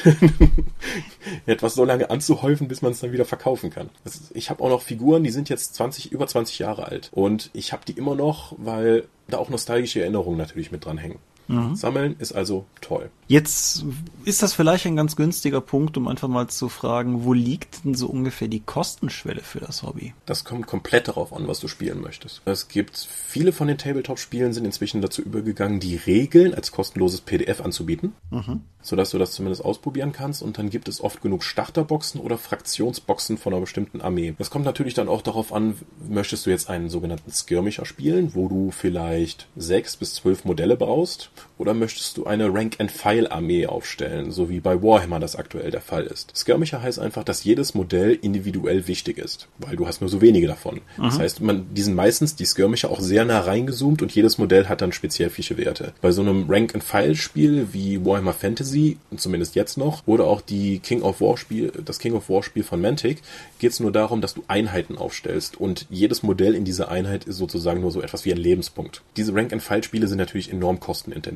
[1.47, 3.91] Etwas so lange anzuhäufen, bis man es dann wieder verkaufen kann.
[4.05, 7.51] Ist, ich habe auch noch Figuren, die sind jetzt 20, über 20 Jahre alt und
[7.53, 11.19] ich habe die immer noch, weil da auch nostalgische Erinnerungen natürlich mit dran hängen.
[11.49, 11.75] Mhm.
[11.75, 13.11] Sammeln ist also toll.
[13.27, 13.85] Jetzt
[14.25, 17.95] ist das vielleicht ein ganz günstiger Punkt, um einfach mal zu fragen, wo liegt denn
[17.95, 20.15] so ungefähr die Kostenschwelle für das Hobby?
[20.27, 22.43] Das kommt komplett darauf an, was du spielen möchtest.
[22.45, 27.61] Es gibt viele von den Tabletop-Spielen sind inzwischen dazu übergegangen, die Regeln als kostenloses PDF
[27.61, 28.63] anzubieten, mhm.
[28.83, 30.43] sodass du das zumindest ausprobieren kannst.
[30.43, 34.35] Und dann gibt es oft genug Starterboxen oder Fraktionsboxen von einer bestimmten Armee.
[34.39, 35.77] Das kommt natürlich dann auch darauf an,
[36.09, 41.31] möchtest du jetzt einen sogenannten Skirmisher spielen, wo du vielleicht sechs bis zwölf Modelle brauchst
[41.59, 46.37] oder möchtest du eine Rank-and-File-Armee aufstellen, so wie bei Warhammer das aktuell der Fall ist?
[46.37, 50.47] Skirmisher heißt einfach, dass jedes Modell individuell wichtig ist, weil du hast nur so wenige
[50.47, 50.81] davon.
[50.97, 51.03] Mhm.
[51.03, 54.67] Das heißt, man, die sind meistens, die Skirmisher, auch sehr nah reingezoomt und jedes Modell
[54.67, 55.93] hat dann speziell fische Werte.
[56.01, 61.21] Bei so einem Rank-and-File-Spiel wie Warhammer Fantasy, zumindest jetzt noch, oder auch die King of
[61.21, 63.23] War Spiel, das King of War Spiel von Mantic,
[63.59, 67.37] geht es nur darum, dass du Einheiten aufstellst und jedes Modell in dieser Einheit ist
[67.37, 69.03] sozusagen nur so etwas wie ein Lebenspunkt.
[69.17, 71.28] Diese Rank-and-File-Spiele sind natürlich enorm kostenintensiv.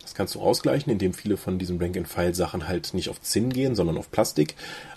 [0.00, 3.98] Das kannst du ausgleichen, indem viele von diesen Rank-and-File-Sachen halt nicht auf Zinn gehen, sondern
[3.98, 4.54] auf Plastik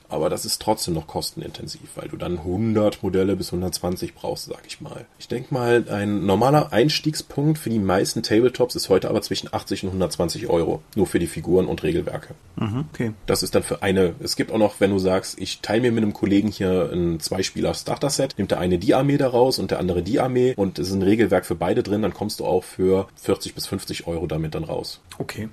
[0.09, 4.65] aber das ist trotzdem noch kostenintensiv, weil du dann 100 Modelle bis 120 brauchst, sag
[4.67, 5.05] ich mal.
[5.19, 9.83] Ich denke mal, ein normaler Einstiegspunkt für die meisten Tabletops ist heute aber zwischen 80
[9.83, 12.33] und 120 Euro, nur für die Figuren und Regelwerke.
[12.55, 13.13] Mhm, okay.
[13.25, 15.91] Das ist dann für eine, es gibt auch noch, wenn du sagst, ich teile mir
[15.91, 20.01] mit einem Kollegen hier ein Zweispieler-Starter-Set, nimmt der eine die Armee daraus und der andere
[20.01, 23.07] die Armee und es ist ein Regelwerk für beide drin, dann kommst du auch für
[23.15, 25.01] 40 bis 50 Euro damit dann raus.
[25.17, 25.49] Okay.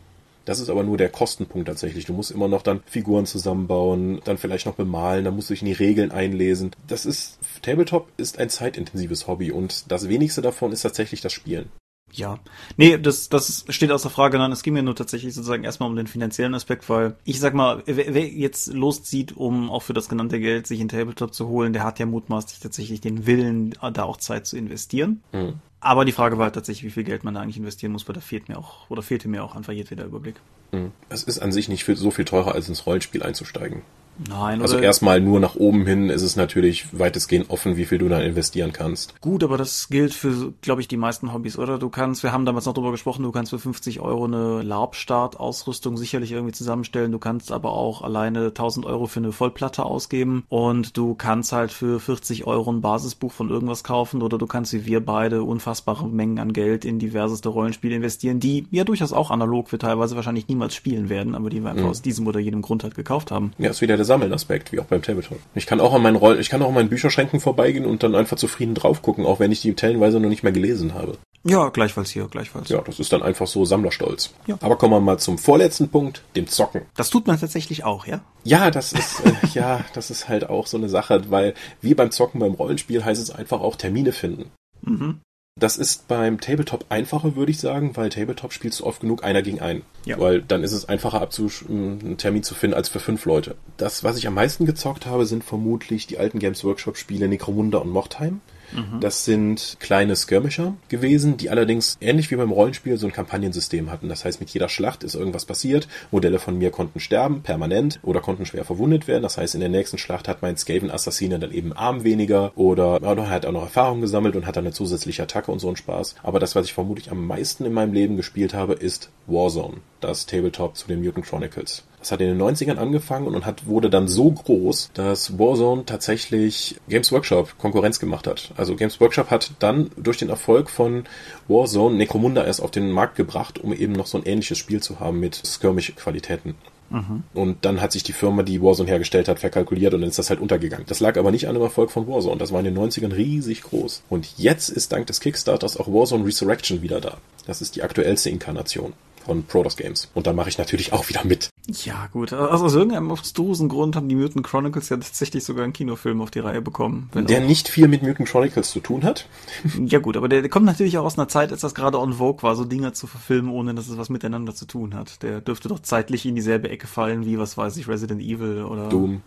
[0.47, 2.07] Das ist aber nur der Kostenpunkt tatsächlich.
[2.07, 5.63] Du musst immer noch dann Figuren zusammenbauen, dann vielleicht noch bemalen, dann musst du dich
[5.63, 6.71] in die Regeln einlesen.
[6.87, 11.69] Das ist, Tabletop ist ein zeitintensives Hobby und das wenigste davon ist tatsächlich das Spielen.
[12.13, 12.39] Ja,
[12.77, 14.39] nee, das, das steht außer Frage.
[14.39, 17.53] Nein, es ging mir nur tatsächlich sozusagen erstmal um den finanziellen Aspekt, weil ich sag
[17.53, 21.49] mal, wer, wer jetzt loszieht, um auch für das genannte Geld sich ein Tabletop zu
[21.49, 25.23] holen, der hat ja mutmaßlich tatsächlich den Willen, da auch Zeit zu investieren.
[25.33, 25.55] Mhm.
[25.81, 28.15] Aber die Frage war halt tatsächlich, wie viel Geld man da eigentlich investieren muss, weil
[28.15, 30.37] da fehlt mir auch, oder fehlte mir auch einfach jedweder Überblick.
[30.73, 30.93] Mhm.
[31.09, 33.83] Es ist an sich nicht so viel teurer, als ins Rollenspiel einzusteigen.
[34.29, 38.09] Nein, also erstmal nur nach oben hin ist es natürlich weitestgehend offen, wie viel du
[38.09, 39.21] da investieren kannst.
[39.21, 41.79] Gut, aber das gilt für, glaube ich, die meisten Hobbys, oder?
[41.79, 45.97] Du kannst, wir haben damals noch drüber gesprochen, du kannst für 50 Euro eine LARP-Start-Ausrüstung
[45.97, 47.13] sicherlich irgendwie zusammenstellen.
[47.13, 51.73] Du kannst aber auch alleine 1000 Euro für eine Vollplatte ausgeben und du kannst halt
[51.73, 56.09] für 40 Euro ein Basisbuch von irgendwas kaufen oder du kannst wie wir beide unfassbare
[56.09, 60.49] Mengen an Geld in diverseste Rollenspiele investieren, die ja durchaus auch analog wir teilweise wahrscheinlich
[60.49, 61.91] niemals spielen werden, aber die wir einfach mhm.
[61.91, 63.53] aus diesem oder jenem Grund halt gekauft haben.
[63.59, 65.39] Ja, ist wieder der Sammeln-Aspekt, wie auch beim Tabletop.
[65.55, 68.15] Ich kann auch an meinen Roll ich kann auch an meinen Bücherschränken vorbeigehen und dann
[68.15, 71.19] einfach zufrieden drauf gucken, auch wenn ich die tellenweise noch nicht mehr gelesen habe.
[71.45, 72.69] Ja, gleichfalls hier, gleichfalls.
[72.71, 74.35] Ja, das ist dann einfach so Sammlerstolz.
[74.49, 74.59] Ja.
[74.61, 76.83] Aber kommen wir mal zum vorletzten Punkt, dem Zocken.
[76.97, 78.21] Das tut man tatsächlich auch, ja?
[78.43, 82.11] Ja, das ist, äh, ja, das ist halt auch so eine Sache, weil wie beim
[82.11, 84.51] Zocken beim Rollenspiel heißt es einfach auch Termine finden.
[84.83, 85.21] Mhm.
[85.59, 89.41] Das ist beim Tabletop einfacher, würde ich sagen, weil Tabletop spielst du oft genug einer
[89.41, 89.87] gegen einen.
[90.05, 90.21] Ja.
[90.21, 91.27] Weil dann ist es einfacher,
[91.67, 93.57] einen Termin zu finden als für fünf Leute.
[93.79, 97.79] Das, was ich am meisten gezockt habe, sind vermutlich die alten Games Workshop Spiele Necromunda
[97.79, 98.43] und Mordheim.
[98.73, 99.01] Mhm.
[99.01, 104.09] Das sind kleine Skirmisher gewesen, die allerdings ähnlich wie beim Rollenspiel so ein Kampagnensystem hatten.
[104.09, 105.89] Das heißt, mit jeder Schlacht ist irgendwas passiert.
[106.11, 109.23] Modelle von mir konnten sterben, permanent, oder konnten schwer verwundet werden.
[109.23, 113.31] Das heißt, in der nächsten Schlacht hat mein Skaven-Assassine dann eben Arm weniger oder er
[113.31, 116.17] hat auch noch Erfahrung gesammelt und hat dann eine zusätzliche Attacke und so einen Spaß.
[116.23, 120.27] Aber das, was ich vermutlich am meisten in meinem Leben gespielt habe, ist Warzone, das
[120.27, 121.85] Tabletop zu den Mutant Chronicles.
[122.07, 126.77] Das hat in den 90ern angefangen und hat, wurde dann so groß, dass Warzone tatsächlich
[126.89, 128.53] Games Workshop Konkurrenz gemacht hat.
[128.57, 131.03] Also Games Workshop hat dann durch den Erfolg von
[131.49, 135.01] Warzone Necromunda erst auf den Markt gebracht, um eben noch so ein ähnliches Spiel zu
[135.01, 136.55] haben mit Skirmish-Qualitäten.
[136.91, 137.25] Mhm.
[137.35, 140.31] Und dann hat sich die Firma, die Warzone hergestellt hat, verkalkuliert und dann ist das
[140.31, 140.87] halt untergegangen.
[140.87, 142.39] Das lag aber nicht an dem Erfolg von Warzone.
[142.39, 144.05] Das war in den 90ern riesig groß.
[144.09, 147.17] Und jetzt ist dank des Kickstarters auch Warzone Resurrection wieder da.
[147.49, 148.93] Das ist die aktuellste Inkarnation
[149.27, 150.09] von Protoss Games.
[150.15, 151.51] Und da mache ich natürlich auch wieder mit.
[151.69, 152.33] Ja, gut.
[152.33, 156.31] Also aus irgendeinem obstrusen Grund haben die Mutant Chronicles ja tatsächlich sogar einen Kinofilm auf
[156.31, 157.11] die Reihe bekommen.
[157.13, 157.47] Der auch.
[157.47, 159.29] nicht viel mit Mutant Chronicles zu tun hat.
[159.87, 162.15] Ja, gut, aber der, der, kommt natürlich auch aus einer Zeit, als das gerade on
[162.15, 165.23] vogue war, so Dinge zu verfilmen, ohne dass es was miteinander zu tun hat.
[165.23, 168.89] Der dürfte doch zeitlich in dieselbe Ecke fallen wie, was weiß ich, Resident Evil oder.
[168.89, 169.23] Doom.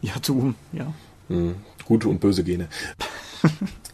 [0.00, 0.92] Ja, Doom, ja.
[1.28, 2.68] Hm, gute und böse Gene.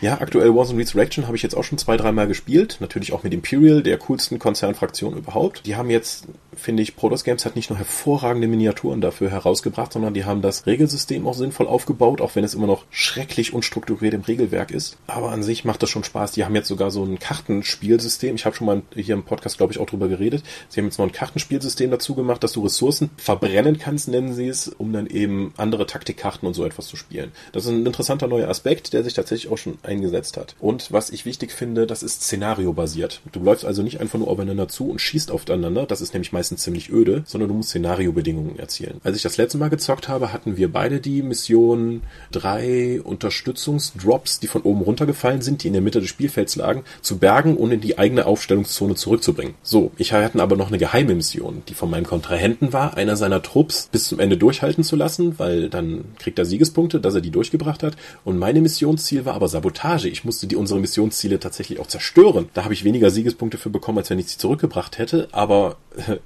[0.00, 2.78] Ja, aktuell Warzone Resurrection habe ich jetzt auch schon zwei, dreimal gespielt.
[2.80, 5.66] Natürlich auch mit Imperial, der coolsten Konzernfraktion überhaupt.
[5.66, 10.14] Die haben jetzt, finde ich, Protoss Games hat nicht nur hervorragende Miniaturen dafür herausgebracht, sondern
[10.14, 14.22] die haben das Regelsystem auch sinnvoll aufgebaut, auch wenn es immer noch schrecklich unstrukturiert im
[14.22, 14.96] Regelwerk ist.
[15.06, 16.32] Aber an sich macht das schon Spaß.
[16.32, 18.34] Die haben jetzt sogar so ein Kartenspielsystem.
[18.34, 20.42] Ich habe schon mal hier im Podcast, glaube ich, auch drüber geredet.
[20.68, 24.48] Sie haben jetzt noch ein Kartenspielsystem dazu gemacht, dass du Ressourcen verbrennen kannst, nennen sie
[24.48, 27.32] es, um dann eben andere Taktikkarten und so etwas zu spielen.
[27.52, 30.54] Das ist ein interessanter neuer Aspekt, der sich tatsächlich auch schon eingesetzt hat.
[30.60, 33.20] Und was ich wichtig finde, das ist szenariobasiert.
[33.32, 36.62] Du läufst also nicht einfach nur aufeinander zu und schießt aufeinander, das ist nämlich meistens
[36.62, 39.00] ziemlich öde, sondern du musst Szenariobedingungen erzielen.
[39.04, 44.48] Als ich das letzte Mal gezockt habe, hatten wir beide die Mission drei Unterstützungsdrops, die
[44.48, 47.80] von oben runtergefallen sind, die in der Mitte des Spielfelds lagen, zu bergen und in
[47.80, 49.54] die eigene Aufstellungszone zurückzubringen.
[49.62, 53.42] So, ich hatte aber noch eine geheime Mission, die von meinem Kontrahenten war, einer seiner
[53.42, 57.30] Trupps bis zum Ende durchhalten zu lassen, weil dann kriegt er Siegespunkte, dass er die
[57.30, 57.96] durchgebracht hat.
[58.24, 60.08] Und meine Missionsziel war aber Sabotage.
[60.08, 62.48] Ich musste die unsere Missionsziele tatsächlich auch zerstören.
[62.54, 65.28] Da habe ich weniger Siegespunkte für bekommen, als wenn ich sie zurückgebracht hätte.
[65.32, 65.76] Aber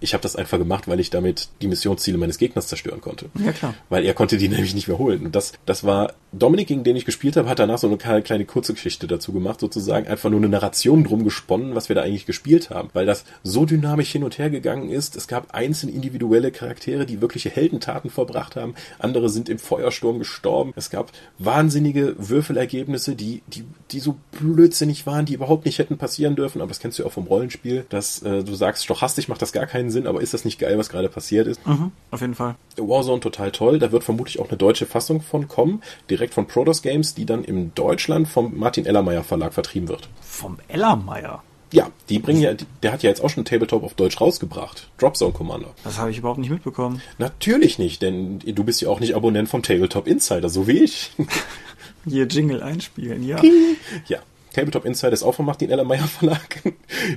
[0.00, 3.26] ich habe das einfach gemacht, weil ich damit die Missionsziele meines Gegners zerstören konnte.
[3.44, 3.74] Ja, klar.
[3.88, 5.26] Weil er konnte die nämlich nicht mehr holen.
[5.26, 8.44] Und das, das war Dominik, gegen den ich gespielt habe, hat danach so eine kleine
[8.44, 12.26] kurze Geschichte dazu gemacht, sozusagen einfach nur eine Narration drum gesponnen, was wir da eigentlich
[12.26, 12.90] gespielt haben.
[12.92, 15.16] Weil das so dynamisch hin und her gegangen ist.
[15.16, 18.74] Es gab einzelne individuelle Charaktere, die wirkliche Heldentaten verbracht haben.
[18.98, 20.72] Andere sind im Feuersturm gestorben.
[20.76, 26.36] Es gab wahnsinnige Würfelergebnisse, die die, die so blödsinnig waren, die überhaupt nicht hätten passieren
[26.36, 29.42] dürfen, aber das kennst du ja auch vom Rollenspiel, dass äh, du sagst, stochastisch macht
[29.42, 31.66] das gar keinen Sinn, aber ist das nicht geil, was gerade passiert ist?
[31.66, 32.56] Mhm, auf jeden Fall.
[32.76, 36.82] Warzone total toll, da wird vermutlich auch eine deutsche Fassung von kommen, direkt von Protoss
[36.82, 40.10] Games, die dann in Deutschland vom Martin Ellermeier Verlag vertrieben wird.
[40.20, 41.42] Vom Ellermeier?
[41.72, 44.88] Ja, die bringen ja, der hat ja jetzt auch schon Tabletop auf Deutsch rausgebracht.
[44.98, 45.70] Dropzone Commander.
[45.82, 47.02] Das habe ich überhaupt nicht mitbekommen.
[47.18, 51.10] Natürlich nicht, denn du bist ja auch nicht Abonnent vom Tabletop Insider, so wie ich.
[52.06, 53.42] Hier Jingle einspielen, ja.
[54.06, 54.18] Ja.
[54.54, 56.62] Tabletop Insider ist auch vom Martin Ellermeier Verlag.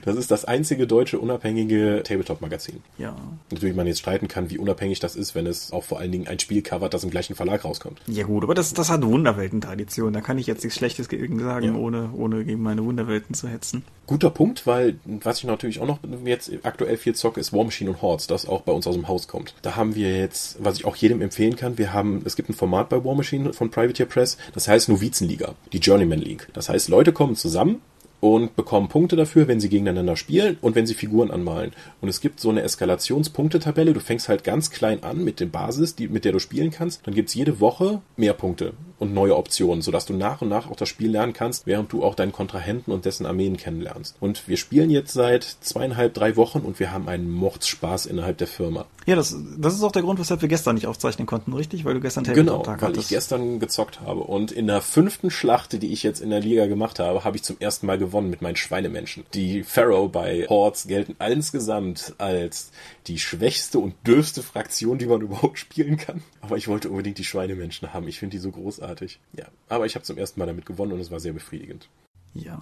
[0.04, 2.82] Das ist das einzige deutsche unabhängige Tabletop-Magazin.
[2.98, 3.16] Ja.
[3.52, 6.28] Natürlich man jetzt streiten kann, wie unabhängig das ist, wenn es auch vor allen Dingen
[6.28, 8.02] ein Spiel covert, das im gleichen Verlag rauskommt.
[8.08, 10.14] Ja gut, aber das, das hat Wunderwelten-Tradition.
[10.14, 11.76] Da kann ich jetzt nichts Schlechtes gegen sagen, ja.
[11.76, 13.84] ohne, ohne gegen meine Wunderwelten zu hetzen.
[14.08, 17.90] Guter Punkt, weil was ich natürlich auch noch jetzt aktuell viel zocke, ist War Machine
[17.90, 19.54] und Hordes, das auch bei uns aus dem Haus kommt.
[19.62, 22.54] Da haben wir jetzt, was ich auch jedem empfehlen kann, wir haben, es gibt ein
[22.54, 26.48] Format bei War Machine von Privateer Press, das heißt Novizenliga, die Journeyman League.
[26.54, 27.82] Das heißt, Leute kommen zusammen,
[28.20, 31.72] und bekommen Punkte dafür, wenn sie gegeneinander spielen und wenn sie Figuren anmalen.
[32.02, 33.94] Und es gibt so eine Eskalationspunktetabelle.
[33.94, 37.06] Du fängst halt ganz klein an mit der Basis, die, mit der du spielen kannst.
[37.06, 40.76] Dann gibt's jede Woche mehr Punkte und neue Optionen, sodass du nach und nach auch
[40.76, 44.16] das Spiel lernen kannst, während du auch deinen Kontrahenten und dessen Armeen kennenlernst.
[44.20, 48.48] Und wir spielen jetzt seit zweieinhalb, drei Wochen und wir haben einen Mordsspaß innerhalb der
[48.48, 48.86] Firma.
[49.06, 51.86] Ja, das, das ist auch der Grund, weshalb wir gestern nicht aufzeichnen konnten, richtig?
[51.86, 54.22] Weil du gestern Tabletop-Tag Genau, weil ich gestern gezockt habe.
[54.22, 57.44] Und in der fünften Schlacht, die ich jetzt in der Liga gemacht habe, habe ich
[57.44, 59.26] zum ersten Mal gewonnen mit meinen Schweinemenschen.
[59.34, 62.72] Die Pharaoh bei Hordes gelten insgesamt als
[63.08, 66.24] die schwächste und dürfste Fraktion, die man überhaupt spielen kann.
[66.42, 68.08] Aber ich wollte unbedingt die Schweinemenschen haben.
[68.08, 69.20] Ich finde die so großartig.
[69.34, 71.90] Ja, aber ich habe zum ersten Mal damit gewonnen und es war sehr befriedigend.
[72.34, 72.60] Ja.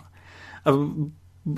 [0.63, 0.89] Aber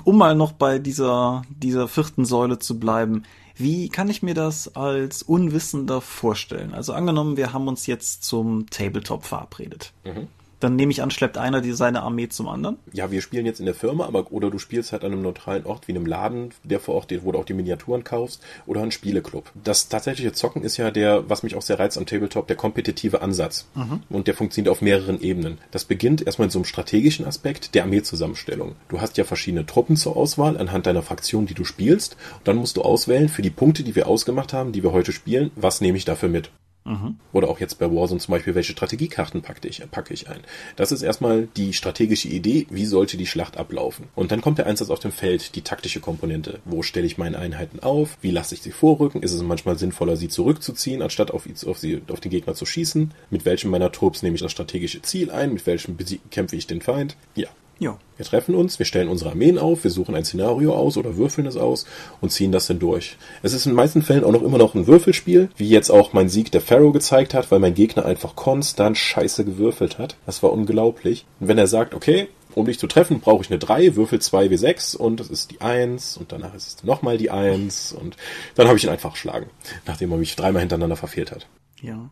[0.04, 3.22] um mal noch bei dieser, dieser vierten Säule zu bleiben,
[3.56, 6.74] wie kann ich mir das als Unwissender vorstellen?
[6.74, 9.92] Also angenommen, wir haben uns jetzt zum Tabletop verabredet.
[10.04, 10.28] Mhm.
[10.60, 12.76] Dann nehme ich an, schleppt einer die seine Armee zum anderen.
[12.92, 15.66] Ja, wir spielen jetzt in der Firma, aber oder du spielst halt an einem neutralen
[15.66, 18.90] Ort wie einem Laden, der vor Ort wo du auch die Miniaturen kaufst, oder ein
[18.90, 19.50] Spieleclub.
[19.64, 23.22] Das tatsächliche Zocken ist ja der, was mich auch sehr reizt am Tabletop, der kompetitive
[23.22, 23.66] Ansatz.
[23.74, 24.02] Mhm.
[24.10, 25.58] Und der funktioniert auf mehreren Ebenen.
[25.70, 28.74] Das beginnt erstmal in so einem strategischen Aspekt der Armeezusammenstellung.
[28.88, 32.16] Du hast ja verschiedene Truppen zur Auswahl anhand deiner Fraktion, die du spielst.
[32.38, 35.12] Und dann musst du auswählen für die Punkte, die wir ausgemacht haben, die wir heute
[35.12, 36.50] spielen, was nehme ich dafür mit.
[36.88, 37.16] Mhm.
[37.32, 40.40] Oder auch jetzt bei Warzone zum Beispiel, welche Strategiekarten packe ich, packe ich ein.
[40.76, 44.06] Das ist erstmal die strategische Idee, wie sollte die Schlacht ablaufen.
[44.14, 46.60] Und dann kommt der Einsatz auf dem Feld, die taktische Komponente.
[46.64, 48.16] Wo stelle ich meine Einheiten auf?
[48.22, 49.22] Wie lasse ich sie vorrücken?
[49.22, 53.12] Ist es manchmal sinnvoller, sie zurückzuziehen, anstatt auf, auf, sie, auf den Gegner zu schießen?
[53.30, 55.52] Mit welchem meiner Trupps nehme ich das strategische Ziel ein?
[55.52, 55.96] Mit welchem
[56.30, 57.16] kämpfe ich den Feind?
[57.34, 57.48] Ja,
[57.78, 57.98] ja.
[58.16, 61.46] Wir treffen uns, wir stellen unsere Armeen auf, wir suchen ein Szenario aus oder würfeln
[61.46, 61.86] es aus
[62.20, 63.16] und ziehen das dann durch.
[63.42, 66.12] Es ist in den meisten Fällen auch noch immer noch ein Würfelspiel, wie jetzt auch
[66.12, 70.16] mein Sieg der Pharaoh gezeigt hat, weil mein Gegner einfach konstant scheiße gewürfelt hat.
[70.26, 71.26] Das war unglaublich.
[71.38, 74.50] Und wenn er sagt, okay, um dich zu treffen, brauche ich eine 3, würfel 2
[74.50, 78.16] wie 6 und das ist die 1 und danach ist es nochmal die 1 und
[78.56, 79.48] dann habe ich ihn einfach geschlagen,
[79.86, 81.46] nachdem er mich dreimal hintereinander verfehlt hat.
[81.80, 82.10] Ja.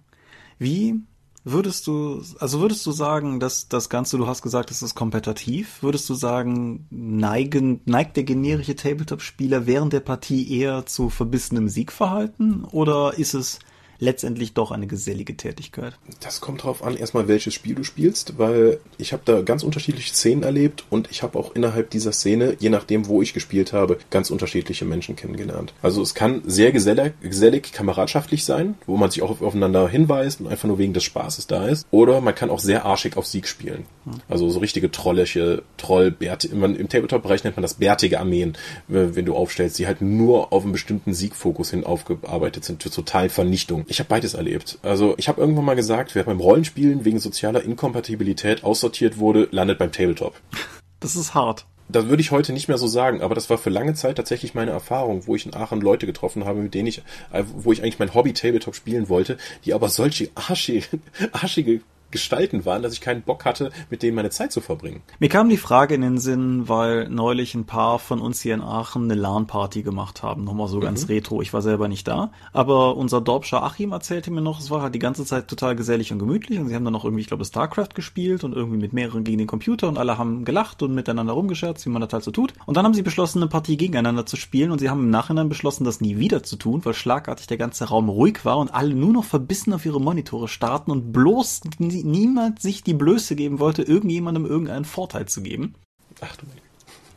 [0.58, 1.00] Wie
[1.48, 5.80] Würdest du, also würdest du sagen, dass das Ganze, du hast gesagt, es ist kompetitiv,
[5.80, 12.64] würdest du sagen, neigen, neigt der generische Tabletop-Spieler während der Partie eher zu verbissenem Siegverhalten
[12.64, 13.60] oder ist es
[13.98, 15.94] letztendlich doch eine gesellige Tätigkeit.
[16.20, 20.12] Das kommt drauf an, erstmal welches Spiel du spielst, weil ich habe da ganz unterschiedliche
[20.12, 23.98] Szenen erlebt und ich habe auch innerhalb dieser Szene, je nachdem, wo ich gespielt habe,
[24.10, 25.72] ganz unterschiedliche Menschen kennengelernt.
[25.82, 30.48] Also es kann sehr gesellig, gesellig kameradschaftlich sein, wo man sich auch aufeinander hinweist und
[30.48, 31.86] einfach nur wegen des Spaßes da ist.
[31.90, 33.86] Oder man kann auch sehr arschig auf Sieg spielen.
[34.28, 36.48] Also so richtige trollische, Trollbärte.
[36.48, 38.56] Im Tabletop-Bereich nennt man das bärtige Armeen,
[38.88, 43.30] wenn du aufstellst, die halt nur auf einen bestimmten Siegfokus hin aufgearbeitet sind, zur totalen
[43.30, 43.84] Vernichtung.
[43.88, 44.78] Ich habe beides erlebt.
[44.82, 49.78] Also ich habe irgendwann mal gesagt, wer beim Rollenspielen wegen sozialer Inkompatibilität aussortiert wurde, landet
[49.78, 50.34] beim Tabletop.
[50.98, 51.66] Das ist hart.
[51.88, 54.54] Das würde ich heute nicht mehr so sagen, aber das war für lange Zeit tatsächlich
[54.54, 57.82] meine Erfahrung, wo ich in Aachen Leute getroffen habe, mit denen ich, äh, wo ich
[57.82, 60.86] eigentlich mein Hobby Tabletop spielen wollte, die aber solche arschige,
[61.32, 65.02] arschige Gestalten waren, dass ich keinen Bock hatte, mit denen meine Zeit zu verbringen.
[65.18, 68.60] Mir kam die Frage in den Sinn, weil neulich ein paar von uns hier in
[68.60, 70.44] Aachen eine LAN-Party gemacht haben.
[70.44, 70.82] Nochmal so mhm.
[70.82, 71.42] ganz retro.
[71.42, 72.30] Ich war selber nicht da.
[72.52, 76.12] Aber unser Dorpscher Achim erzählte mir noch, es war halt die ganze Zeit total gesellig
[76.12, 78.92] und gemütlich und sie haben dann noch irgendwie, ich glaube, StarCraft gespielt und irgendwie mit
[78.92, 82.24] mehreren gegen den Computer und alle haben gelacht und miteinander rumgescherzt, wie man das halt
[82.24, 82.54] so tut.
[82.66, 85.48] Und dann haben sie beschlossen, eine Partie gegeneinander zu spielen und sie haben im Nachhinein
[85.48, 88.94] beschlossen, das nie wieder zu tun, weil schlagartig der ganze Raum ruhig war und alle
[88.94, 91.60] nur noch verbissen auf ihre Monitore starten und bloß
[92.04, 95.74] niemand sich die Blöße geben wollte, irgendjemandem irgendeinen Vorteil zu geben.
[96.20, 96.46] Ach du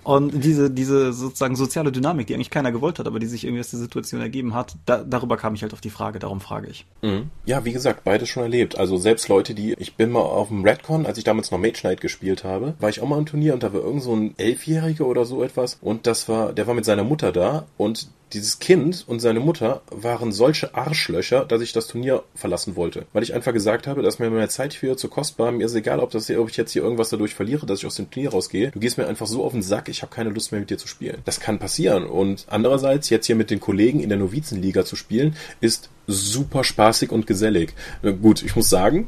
[0.09, 3.59] und diese, diese sozusagen soziale Dynamik, die eigentlich keiner gewollt hat, aber die sich irgendwie
[3.59, 6.67] aus der Situation ergeben hat, da, darüber kam ich halt auf die Frage, darum frage
[6.67, 6.87] ich.
[7.03, 7.29] Mhm.
[7.45, 8.75] Ja, wie gesagt, beides schon erlebt.
[8.75, 11.81] Also selbst Leute, die, ich bin mal auf dem Redcon, als ich damals noch Mage
[11.81, 14.33] Knight gespielt habe, war ich auch mal im Turnier und da war irgend so ein
[14.37, 18.59] Elfjähriger oder so etwas und das war, der war mit seiner Mutter da und dieses
[18.59, 23.05] Kind und seine Mutter waren solche Arschlöcher, dass ich das Turnier verlassen wollte.
[23.13, 25.99] Weil ich einfach gesagt habe, dass mir meine Zeit für zu kostbar, mir ist egal,
[25.99, 28.71] ob, das, ob ich jetzt hier irgendwas dadurch verliere, dass ich aus dem Turnier rausgehe.
[28.71, 30.77] Du gehst mir einfach so auf den Sack, ich habe keine Lust mehr mit dir
[30.77, 31.21] zu spielen.
[31.25, 32.05] Das kann passieren.
[32.05, 37.11] Und andererseits, jetzt hier mit den Kollegen in der Novizenliga zu spielen, ist super spaßig
[37.11, 37.73] und gesellig.
[38.21, 39.07] Gut, ich muss sagen,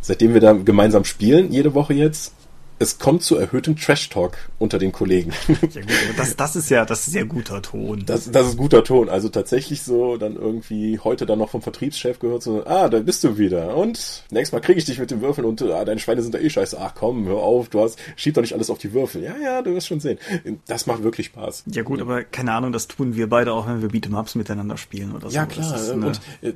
[0.00, 2.34] seitdem wir da gemeinsam spielen, jede Woche jetzt,
[2.78, 5.32] es kommt zu erhöhtem Trash-Talk unter den Kollegen.
[5.48, 8.04] Ja, gut, das, das ist ja, das ist ja guter Ton.
[8.06, 9.08] Das, das ist guter Ton.
[9.08, 13.24] Also tatsächlich so, dann irgendwie heute dann noch vom Vertriebschef gehört so, ah, da bist
[13.24, 13.76] du wieder.
[13.76, 16.38] Und nächstes Mal kriege ich dich mit den Würfeln und ah, deine Schweine sind da
[16.38, 16.78] eh scheiße.
[16.80, 19.22] Ach komm, hör auf, du hast, schieb doch nicht alles auf die Würfel.
[19.22, 20.18] Ja, ja, du wirst schon sehen.
[20.66, 21.64] Das macht wirklich Spaß.
[21.66, 25.14] Ja gut, aber keine Ahnung, das tun wir beide auch, wenn wir Beat'em-Ups miteinander spielen
[25.14, 25.36] oder so.
[25.36, 25.74] Ja, klar.
[25.74, 26.06] Ist, ne?
[26.06, 26.52] und äh,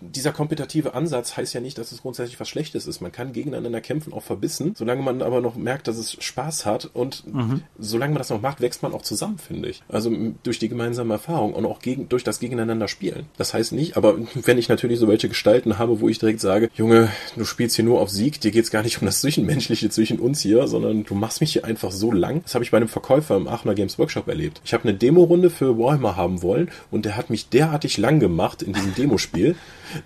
[0.00, 3.00] dieser kompetitive Ansatz heißt ja nicht, dass es grundsätzlich was Schlechtes ist.
[3.00, 6.90] Man kann gegeneinander kämpfen, auch verbissen, solange man aber noch merkt, dass es Spaß hat
[6.92, 7.62] und mhm.
[7.78, 9.82] solange man das noch macht, wächst man auch zusammen, finde ich.
[9.88, 10.10] Also
[10.42, 13.26] durch die gemeinsame Erfahrung und auch gegen, durch das Gegeneinander spielen.
[13.36, 16.70] Das heißt nicht, aber wenn ich natürlich so welche Gestalten habe, wo ich direkt sage,
[16.74, 20.18] Junge, du spielst hier nur auf Sieg, dir geht's gar nicht um das Zwischenmenschliche zwischen
[20.18, 22.42] uns hier, sondern du machst mich hier einfach so lang.
[22.42, 24.60] Das habe ich bei einem Verkäufer im Aachener Games Workshop erlebt.
[24.64, 28.62] Ich habe eine Demo-Runde für Warhammer haben wollen und der hat mich derartig lang gemacht
[28.62, 29.56] in diesem Demospiel Spiel,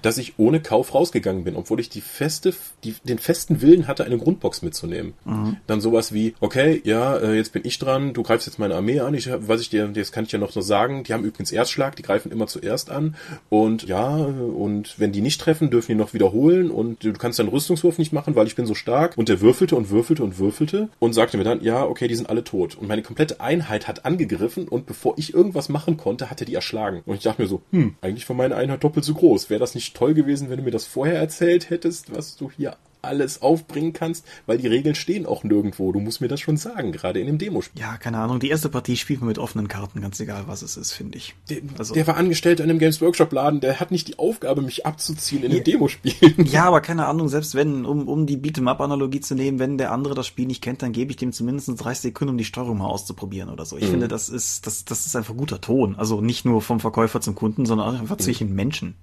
[0.02, 4.04] dass ich ohne Kauf rausgegangen bin, obwohl ich die feste, die, den festen Willen hatte,
[4.04, 5.14] eine Grundbox mitzunehmen.
[5.24, 5.56] Mhm.
[5.66, 9.00] Dann sowas wie, okay, ja, äh, jetzt bin ich dran, du greifst jetzt meine Armee
[9.00, 11.52] an, ich, was ich dir, das kann ich dir noch so sagen, die haben übrigens
[11.52, 13.16] Erstschlag, die greifen immer zuerst an.
[13.48, 17.48] Und ja, und wenn die nicht treffen, dürfen die noch wiederholen und du kannst deinen
[17.48, 19.16] Rüstungswurf nicht machen, weil ich bin so stark.
[19.16, 22.28] Und der würfelte und würfelte und würfelte und sagte mir dann, ja, okay, die sind
[22.28, 22.76] alle tot.
[22.76, 26.54] Und meine komplette Einheit hat angegriffen und bevor ich irgendwas machen konnte, hat er die
[26.54, 27.02] erschlagen.
[27.06, 29.74] Und ich dachte mir so, hm, eigentlich war meine Einheit doppelt so groß, wäre das
[29.76, 33.92] nicht toll gewesen, wenn du mir das vorher erzählt hättest, was du hier alles aufbringen
[33.92, 35.92] kannst, weil die Regeln stehen auch nirgendwo.
[35.92, 37.80] Du musst mir das schon sagen, gerade in dem Demospiel.
[37.80, 38.40] Ja, keine Ahnung.
[38.40, 41.34] Die erste Partie spielt man mit offenen Karten, ganz egal, was es ist, finde ich.
[41.48, 44.62] Der, also, der war angestellt in einem Games Workshop Laden, der hat nicht die Aufgabe,
[44.62, 46.12] mich abzuziehen in ja, einem Demospiel.
[46.46, 50.14] Ja, aber keine Ahnung, selbst wenn, um, um die Beat'em-up-Analogie zu nehmen, wenn der andere
[50.14, 52.86] das Spiel nicht kennt, dann gebe ich dem zumindest 30 Sekunden, um die Steuerung mal
[52.86, 53.76] auszuprobieren oder so.
[53.76, 53.92] Ich mhm.
[53.92, 55.96] finde, das ist, das, das ist einfach guter Ton.
[55.96, 58.22] Also nicht nur vom Verkäufer zum Kunden, sondern auch einfach mhm.
[58.22, 58.94] zwischen Menschen.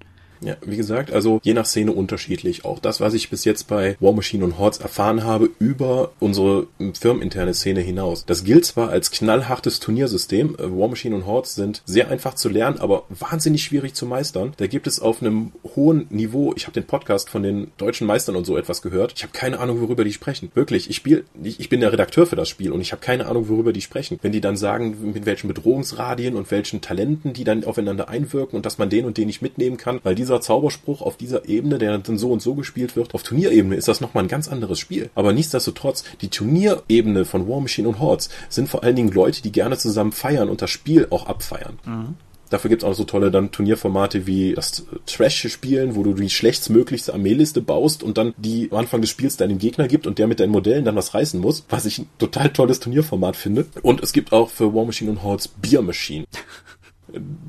[0.44, 2.66] Ja, wie gesagt, also je nach Szene unterschiedlich.
[2.66, 6.68] Auch das, was ich bis jetzt bei War Machine und Hordes erfahren habe, über unsere
[7.00, 8.26] firmeninterne Szene hinaus.
[8.26, 10.56] Das gilt zwar als knallhartes Turniersystem.
[10.56, 14.54] Äh, War Machine und Hordes sind sehr einfach zu lernen, aber wahnsinnig schwierig zu meistern.
[14.58, 18.36] Da gibt es auf einem hohen Niveau, ich habe den Podcast von den deutschen Meistern
[18.36, 19.14] und so etwas gehört.
[19.16, 20.52] Ich habe keine Ahnung, worüber die sprechen.
[20.54, 23.28] Wirklich, ich spiele, ich, ich bin der Redakteur für das Spiel und ich habe keine
[23.28, 24.20] Ahnung, worüber die sprechen.
[24.22, 28.66] Wenn die dann sagen, mit welchen Bedrohungsradien und welchen Talenten die dann aufeinander einwirken und
[28.66, 31.78] dass man den und den nicht mitnehmen kann, weil dieser dieser Zauberspruch auf dieser Ebene,
[31.78, 34.80] der dann so und so gespielt wird, auf Turnierebene ist das nochmal ein ganz anderes
[34.80, 35.10] Spiel.
[35.14, 39.52] Aber nichtsdestotrotz, die Turnierebene von War Machine und Hordes sind vor allen Dingen Leute, die
[39.52, 41.78] gerne zusammen feiern und das Spiel auch abfeiern.
[41.86, 42.16] Mhm.
[42.50, 47.12] Dafür gibt es auch so tolle dann Turnierformate wie das Trash-Spielen, wo du die schlechtstmöglichste
[47.12, 50.40] Armeeliste baust und dann die am Anfang des Spiels deinem Gegner gibt und der mit
[50.40, 53.66] deinen Modellen dann was reißen muss, was ich ein total tolles Turnierformat finde.
[53.82, 56.26] Und es gibt auch für War Machine und Hordes Beer Machine.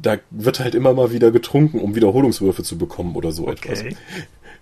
[0.03, 3.73] da wird halt immer mal wieder getrunken, um Wiederholungswürfe zu bekommen oder so okay.
[3.73, 3.85] etwas.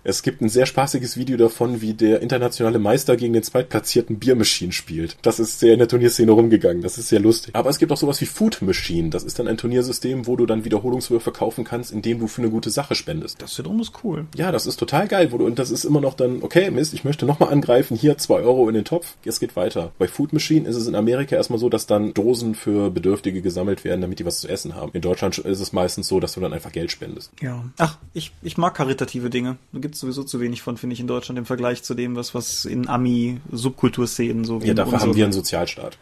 [0.05, 4.35] Es gibt ein sehr spaßiges Video davon, wie der internationale Meister gegen den zweitplatzierten Beer
[4.35, 5.15] Machine spielt.
[5.21, 6.81] Das ist sehr in der Turnierszene rumgegangen.
[6.81, 7.55] Das ist sehr lustig.
[7.55, 9.11] Aber es gibt auch sowas wie Food Machine.
[9.11, 12.51] Das ist dann ein Turniersystem, wo du dann Wiederholungswürfe kaufen kannst, indem du für eine
[12.51, 13.41] gute Sache spendest.
[13.41, 14.25] Das wiederum ist cool.
[14.35, 15.31] Ja, das ist total geil.
[15.31, 17.95] Wo du, und das ist immer noch dann, okay, Mist, ich möchte nochmal angreifen.
[17.95, 19.15] Hier zwei Euro in den Topf.
[19.23, 19.93] Es geht weiter.
[19.99, 23.85] Bei Food Machine ist es in Amerika erstmal so, dass dann Dosen für Bedürftige gesammelt
[23.85, 24.91] werden, damit die was zu essen haben.
[24.93, 27.31] In Deutschland ist es meistens so, dass du dann einfach Geld spendest.
[27.41, 27.63] Ja.
[27.77, 29.55] Ach, ich, ich mag karitative Dinge.
[29.71, 32.33] Da gibt's sowieso zu wenig von, finde ich, in Deutschland im Vergleich zu dem, was,
[32.33, 35.97] was in Ami-Subkulturszenen so wie Ja, dafür haben wir einen Sozialstaat.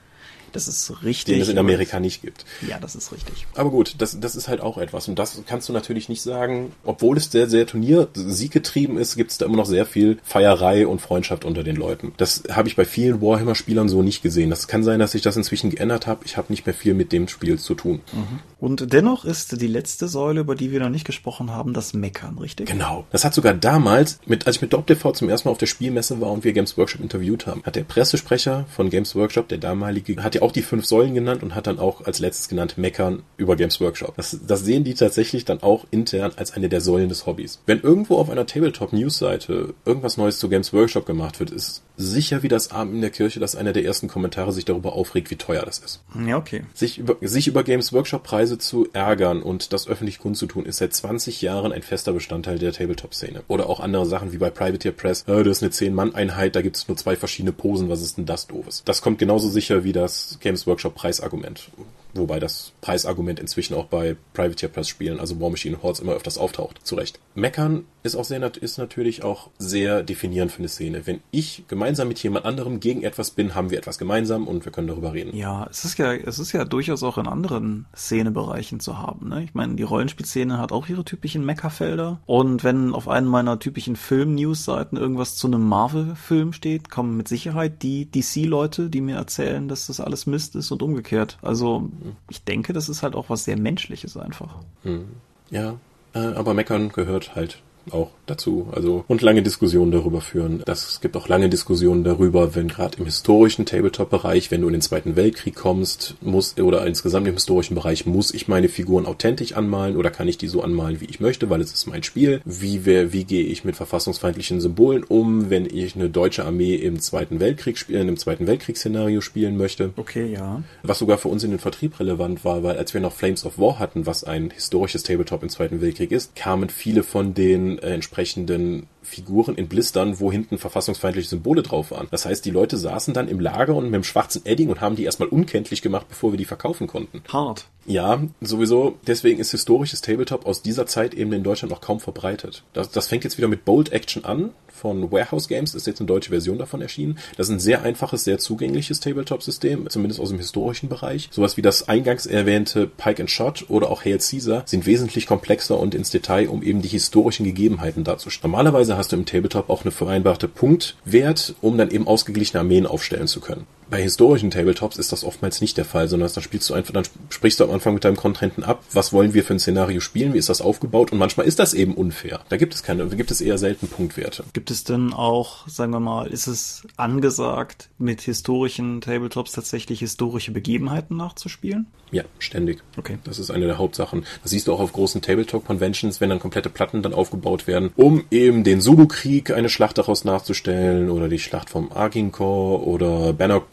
[0.51, 1.35] Das ist richtig.
[1.35, 2.45] Den es in Amerika nicht gibt.
[2.67, 3.47] Ja, das ist richtig.
[3.55, 5.07] Aber gut, das, das ist halt auch etwas.
[5.07, 6.71] Und das kannst du natürlich nicht sagen.
[6.83, 11.01] Obwohl es sehr, sehr Turnier-Sieggetrieben ist, gibt es da immer noch sehr viel Feierei und
[11.01, 12.13] Freundschaft unter den Leuten.
[12.17, 14.49] Das habe ich bei vielen Warhammer-Spielern so nicht gesehen.
[14.49, 16.25] Das kann sein, dass sich das inzwischen geändert habe.
[16.25, 18.01] Ich habe nicht mehr viel mit dem Spiel zu tun.
[18.11, 18.39] Mhm.
[18.59, 22.37] Und dennoch ist die letzte Säule, über die wir noch nicht gesprochen haben, das Meckern,
[22.37, 22.67] richtig?
[22.67, 23.05] Genau.
[23.11, 26.21] Das hat sogar damals, mit, als ich mit DopTV zum ersten Mal auf der Spielmesse
[26.21, 30.23] war und wir Games Workshop interviewt haben, hat der Pressesprecher von Games Workshop, der damalige,
[30.23, 33.23] hat ja auch die fünf Säulen genannt und hat dann auch als letztes genannt Meckern
[33.37, 34.15] über Games Workshop.
[34.15, 37.59] Das, das sehen die tatsächlich dann auch intern als eine der Säulen des Hobbys.
[37.65, 42.47] Wenn irgendwo auf einer Tabletop-News-Seite irgendwas Neues zu Games Workshop gemacht wird, ist sicher wie
[42.47, 45.63] das Abend in der Kirche, dass einer der ersten Kommentare sich darüber aufregt, wie teuer
[45.63, 46.01] das ist.
[46.25, 46.63] Ja, okay.
[46.73, 51.41] Sich über, sich über Games Workshop-Preise zu ärgern und das öffentlich kundzutun, ist seit 20
[51.41, 53.43] Jahren ein fester Bestandteil der Tabletop-Szene.
[53.47, 55.23] Oder auch andere Sachen wie bei Privateer Press.
[55.27, 58.25] Äh, das ist eine 10-Mann-Einheit, da gibt es nur zwei verschiedene Posen, was ist denn
[58.25, 58.83] das doofes?
[58.85, 61.69] Das kommt genauso sicher wie das Games Workshop Preisargument.
[62.13, 66.37] Wobei das Preisargument inzwischen auch bei Privateer Press Spielen, also War Machine Hordes, immer öfters
[66.37, 66.85] auftaucht.
[66.85, 67.19] Zu Recht.
[67.35, 71.05] Meckern ist auch sehr, ist natürlich auch sehr definierend für eine Szene.
[71.05, 74.71] Wenn ich gemeinsam mit jemand anderem gegen etwas bin, haben wir etwas gemeinsam und wir
[74.71, 75.35] können darüber reden.
[75.35, 79.43] Ja, es ist ja, es ist ja durchaus auch in anderen Szenebereichen zu haben, ne?
[79.43, 82.19] Ich meine, die Rollenspielszene hat auch ihre typischen Meckerfelder.
[82.25, 87.83] Und wenn auf einen meiner typischen Film-News-Seiten irgendwas zu einem Marvel-Film steht, kommen mit Sicherheit
[87.83, 91.37] die DC-Leute, die mir erzählen, dass das alles Mist ist und umgekehrt.
[91.41, 91.89] Also,
[92.29, 94.55] ich denke, das ist halt auch was sehr Menschliches einfach.
[94.83, 95.05] Hm.
[95.51, 95.75] Ja,
[96.13, 98.67] äh, aber Meckern gehört halt auch dazu.
[98.71, 100.63] Also und lange Diskussionen darüber führen.
[100.65, 104.81] Das gibt auch lange Diskussionen darüber, wenn gerade im historischen Tabletop-Bereich, wenn du in den
[104.81, 109.97] Zweiten Weltkrieg kommst, muss oder insgesamt im historischen Bereich muss ich meine Figuren authentisch anmalen
[109.97, 112.41] oder kann ich die so anmalen, wie ich möchte, weil es ist mein Spiel.
[112.45, 116.99] Wie wer, wie gehe ich mit verfassungsfeindlichen Symbolen um, wenn ich eine deutsche Armee im
[116.99, 119.91] Zweiten Weltkrieg spielen, im Zweiten Weltkriegsszenario spielen möchte?
[119.97, 120.63] Okay, ja.
[120.83, 123.59] Was sogar für uns in den Vertrieb relevant war, weil als wir noch Flames of
[123.59, 127.93] War hatten, was ein historisches Tabletop im Zweiten Weltkrieg ist, kamen viele von den äh,
[127.93, 132.07] entsprechenden entsprechenden Figuren in Blistern, wo hinten verfassungsfeindliche Symbole drauf waren.
[132.11, 134.95] Das heißt, die Leute saßen dann im Lager und mit dem schwarzen Edding und haben
[134.95, 137.21] die erstmal unkenntlich gemacht, bevor wir die verkaufen konnten.
[137.27, 137.65] Hart.
[137.85, 138.97] Ja, sowieso.
[139.07, 142.63] Deswegen ist historisches Tabletop aus dieser Zeit eben in Deutschland noch kaum verbreitet.
[142.73, 144.51] Das, das fängt jetzt wieder mit Bold Action an
[144.81, 147.19] von Warehouse Games, ist jetzt eine deutsche Version davon erschienen.
[147.37, 151.29] Das ist ein sehr einfaches, sehr zugängliches Tabletop-System, zumindest aus dem historischen Bereich.
[151.31, 155.79] Sowas wie das eingangs erwähnte Pike and Shot oder auch Hail Caesar sind wesentlich komplexer
[155.79, 158.51] und ins Detail, um eben die historischen Gegebenheiten darzustellen.
[158.51, 163.27] Normalerweise hast du im Tabletop auch eine vereinbarte Punktwert, um dann eben ausgeglichene Armeen aufstellen
[163.27, 163.65] zu können.
[163.91, 167.03] Bei historischen Tabletops ist das oftmals nicht der Fall, sondern dann spielst du einfach, dann
[167.29, 170.33] sprichst du am Anfang mit deinem Kontrahenten ab, was wollen wir für ein Szenario spielen,
[170.33, 172.39] wie ist das aufgebaut und manchmal ist das eben unfair.
[172.47, 174.45] Da gibt es keine, da gibt es eher selten Punktwerte.
[174.53, 180.53] Gibt es denn auch, sagen wir mal, ist es angesagt, mit historischen Tabletops tatsächlich historische
[180.53, 181.87] Begebenheiten nachzuspielen?
[182.11, 182.83] Ja, ständig.
[182.97, 183.17] Okay.
[183.23, 184.25] Das ist eine der Hauptsachen.
[184.43, 188.25] Das siehst du auch auf großen Tabletop-Conventions, wenn dann komplette Platten dann aufgebaut werden, um
[188.31, 193.31] eben den Zulu-Krieg, eine Schlacht daraus nachzustellen oder die Schlacht vom Agincourt oder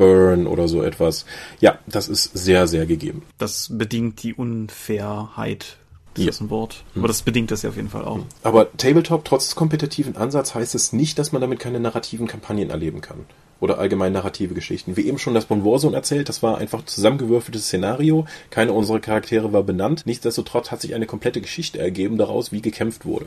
[0.08, 1.24] Bannockburn oder so etwas.
[1.60, 3.22] Ja, das ist sehr, sehr gegeben.
[3.38, 5.76] Das bedingt die Unfairheit.
[6.14, 6.30] Das Ja.
[6.30, 6.84] ist ein Wort.
[6.96, 8.20] Aber das bedingt das ja auf jeden Fall auch.
[8.42, 12.70] Aber Tabletop, trotz des kompetitiven Ansatz, heißt es nicht, dass man damit keine narrativen Kampagnen
[12.70, 13.26] erleben kann.
[13.60, 14.96] Oder allgemein narrative Geschichten.
[14.96, 18.24] Wie eben schon das von Warzone erzählt, das war einfach zusammengewürfeltes Szenario.
[18.50, 20.02] Keine unserer Charaktere war benannt.
[20.06, 23.26] Nichtsdestotrotz hat sich eine komplette Geschichte ergeben daraus, wie gekämpft wurde.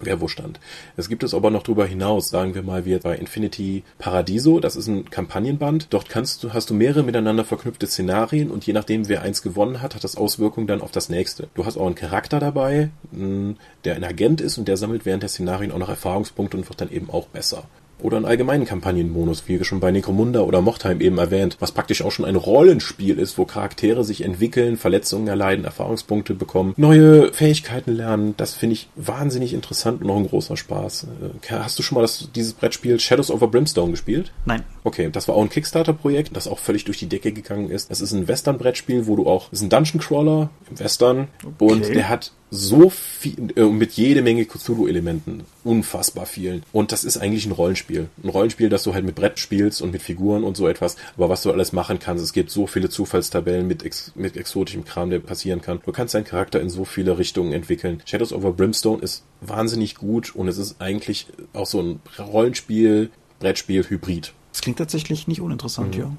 [0.00, 0.60] Wer wo stand.
[0.96, 4.60] Es gibt es aber noch darüber hinaus, sagen wir mal, wie bei Infinity Paradiso.
[4.60, 5.88] Das ist ein Kampagnenband.
[5.90, 9.82] Dort kannst du, hast du mehrere miteinander verknüpfte Szenarien und je nachdem, wer eins gewonnen
[9.82, 11.48] hat, hat das Auswirkungen dann auf das nächste.
[11.54, 15.30] Du hast auch einen Charakter dabei, der ein Agent ist und der sammelt während der
[15.30, 17.64] Szenarien auch noch Erfahrungspunkte und wird dann eben auch besser.
[18.00, 22.10] Oder einen allgemeinen Kampagnenbonus, wie schon bei Necromunda oder Mochtheim eben erwähnt, was praktisch auch
[22.10, 28.34] schon ein Rollenspiel ist, wo Charaktere sich entwickeln, Verletzungen erleiden, Erfahrungspunkte bekommen, neue Fähigkeiten lernen.
[28.36, 31.06] Das finde ich wahnsinnig interessant und noch ein großer Spaß.
[31.48, 34.32] Äh, Hast du schon mal das, dieses Brettspiel Shadows over Brimstone gespielt?
[34.44, 34.64] Nein.
[34.84, 37.90] Okay, das war auch ein Kickstarter-Projekt, das auch völlig durch die Decke gegangen ist.
[37.90, 41.28] Das ist ein Western-Brettspiel, wo du auch, das ist ein Dungeon-Crawler im Western
[41.58, 45.44] und der hat so viel, äh, mit jede Menge Cthulhu-Elementen.
[45.64, 46.64] Unfassbar vielen.
[46.70, 48.08] Und das ist eigentlich ein Rollenspiel.
[48.22, 50.96] Ein Rollenspiel, das du halt mit Brett spielst und mit Figuren und so etwas.
[51.16, 54.84] Aber was du alles machen kannst, es gibt so viele Zufallstabellen mit, ex mit exotischem
[54.84, 55.80] Kram, der passieren kann.
[55.86, 58.02] Du kannst deinen Charakter in so viele Richtungen entwickeln.
[58.04, 63.10] Shadows over Brimstone ist wahnsinnig gut und es ist eigentlich auch so ein Rollenspiel,
[63.40, 64.34] Brettspiel, Hybrid.
[64.52, 66.10] Das klingt tatsächlich nicht uninteressant, ja.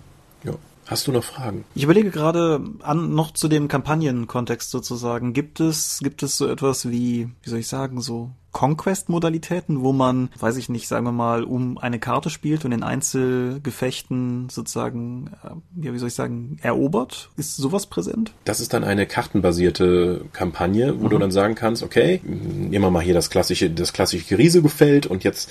[0.43, 0.53] Ja.
[0.85, 1.63] Hast du noch Fragen?
[1.75, 5.31] Ich überlege gerade an noch zu dem Kampagnenkontext sozusagen.
[5.33, 10.29] Gibt es gibt es so etwas wie wie soll ich sagen so Conquest-Modalitäten, wo man,
[10.39, 15.85] weiß ich nicht, sagen wir mal, um eine Karte spielt und in Einzelgefechten sozusagen, äh,
[15.85, 17.31] ja, wie soll ich sagen, erobert?
[17.35, 18.31] Ist sowas präsent?
[18.45, 23.03] Das ist dann eine kartenbasierte Kampagne, wo du dann sagen kannst, okay, nehmen wir mal
[23.03, 25.49] hier das klassische, das klassische Riesegefeld und jetzt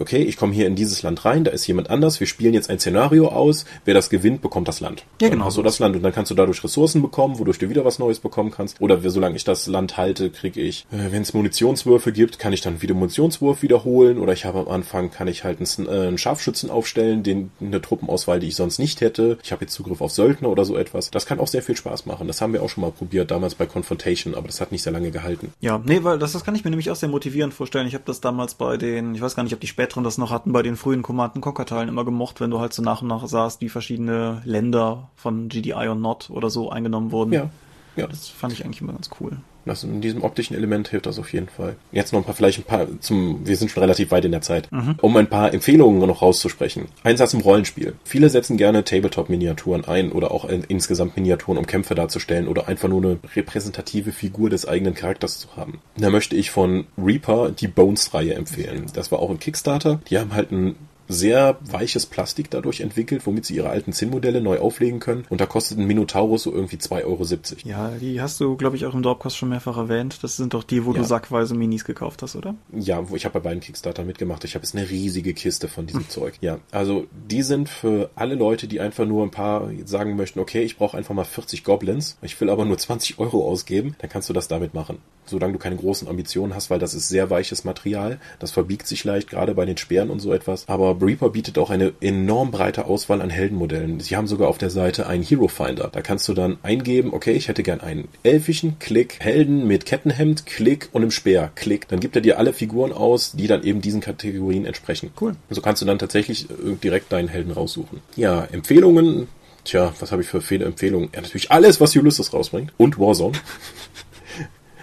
[0.00, 2.70] okay, ich komme hier in dieses Land rein, da ist jemand anders, wir spielen jetzt
[2.70, 5.04] ein Szenario aus, wer das gewinnt, bekommt das Land.
[5.20, 5.50] Ja, genau.
[5.50, 8.20] du das Land und dann kannst du dadurch Ressourcen bekommen, wodurch du wieder was Neues
[8.20, 8.80] bekommen kannst.
[8.80, 12.60] Oder solange ich das Land halte, kriege ich, äh, wenn es Munitionswürfe gibt, kann ich
[12.60, 16.18] dann wieder Munitionswurf wiederholen oder ich habe am Anfang, kann ich halt einen, äh, einen
[16.18, 19.38] Scharfschützen aufstellen, den eine Truppenauswahl, die ich sonst nicht hätte.
[19.42, 21.10] Ich habe jetzt Zugriff auf Söldner oder so etwas.
[21.10, 22.26] Das kann auch sehr viel Spaß machen.
[22.26, 24.92] Das haben wir auch schon mal probiert, damals bei Confrontation, aber das hat nicht sehr
[24.92, 25.52] lange gehalten.
[25.60, 27.86] Ja, nee, weil das, das kann ich mir nämlich auch sehr motivierend vorstellen.
[27.86, 30.30] Ich habe das damals bei den, ich weiß gar nicht, ob die späteren das noch
[30.30, 33.08] hatten, bei den frühen Command Conquer Teilen immer gemocht, wenn du halt so nach und
[33.08, 37.32] nach sahst, wie verschiedene Länder von GDI und Not oder so eingenommen wurden.
[37.32, 37.50] Ja,
[37.96, 38.06] ja.
[38.06, 39.38] Das fand ich eigentlich immer ganz cool.
[39.64, 41.76] Das in diesem optischen Element hilft das auf jeden Fall.
[41.92, 44.40] Jetzt noch ein paar, vielleicht ein paar zum, wir sind schon relativ weit in der
[44.40, 44.68] Zeit,
[45.00, 46.86] um ein paar Empfehlungen noch rauszusprechen.
[47.02, 47.94] Einsatz im Rollenspiel.
[48.04, 52.88] Viele setzen gerne Tabletop-Miniaturen ein oder auch in, insgesamt Miniaturen, um Kämpfe darzustellen oder einfach
[52.88, 55.80] nur eine repräsentative Figur des eigenen Charakters zu haben.
[55.96, 58.86] Da möchte ich von Reaper die Bones-Reihe empfehlen.
[58.94, 60.00] Das war auch ein Kickstarter.
[60.08, 60.76] Die haben halt ein
[61.10, 65.24] sehr weiches Plastik dadurch entwickelt, womit sie ihre alten Zinnmodelle neu auflegen können.
[65.28, 67.26] Und da kostet ein Minotaurus so irgendwie 2,70 Euro.
[67.64, 70.18] Ja, die hast du, glaube ich, auch im Dropcast schon mehrfach erwähnt.
[70.22, 70.98] Das sind doch die, wo Ja.
[70.98, 72.54] du sackweise Minis gekauft hast, oder?
[72.72, 74.44] Ja, wo ich habe bei beiden Kickstarter mitgemacht.
[74.44, 76.34] Ich habe jetzt eine riesige Kiste von diesem Zeug.
[76.40, 80.62] Ja, also die sind für alle Leute, die einfach nur ein paar sagen möchten, okay,
[80.62, 84.28] ich brauche einfach mal 40 Goblins, ich will aber nur 20 Euro ausgeben, dann kannst
[84.28, 84.98] du das damit machen.
[85.26, 89.04] Solange du keine großen Ambitionen hast, weil das ist sehr weiches Material, das verbiegt sich
[89.04, 90.68] leicht, gerade bei den Speeren und so etwas.
[90.68, 94.00] Aber Reaper bietet auch eine enorm breite Auswahl an Heldenmodellen.
[94.00, 95.88] Sie haben sogar auf der Seite einen Hero Finder.
[95.92, 100.46] Da kannst du dann eingeben, okay, ich hätte gern einen elfischen, Klick, Helden mit Kettenhemd,
[100.46, 101.88] Klick und einem Speer, Klick.
[101.88, 105.10] Dann gibt er dir alle Figuren aus, die dann eben diesen Kategorien entsprechen.
[105.20, 105.36] Cool.
[105.50, 108.00] So kannst du dann tatsächlich äh, direkt deinen Helden raussuchen.
[108.16, 109.28] Ja, Empfehlungen.
[109.64, 111.10] Tja, was habe ich für viele Empfehlungen?
[111.14, 112.72] Ja, natürlich alles, was Ulysses rausbringt.
[112.76, 113.38] Und Warzone.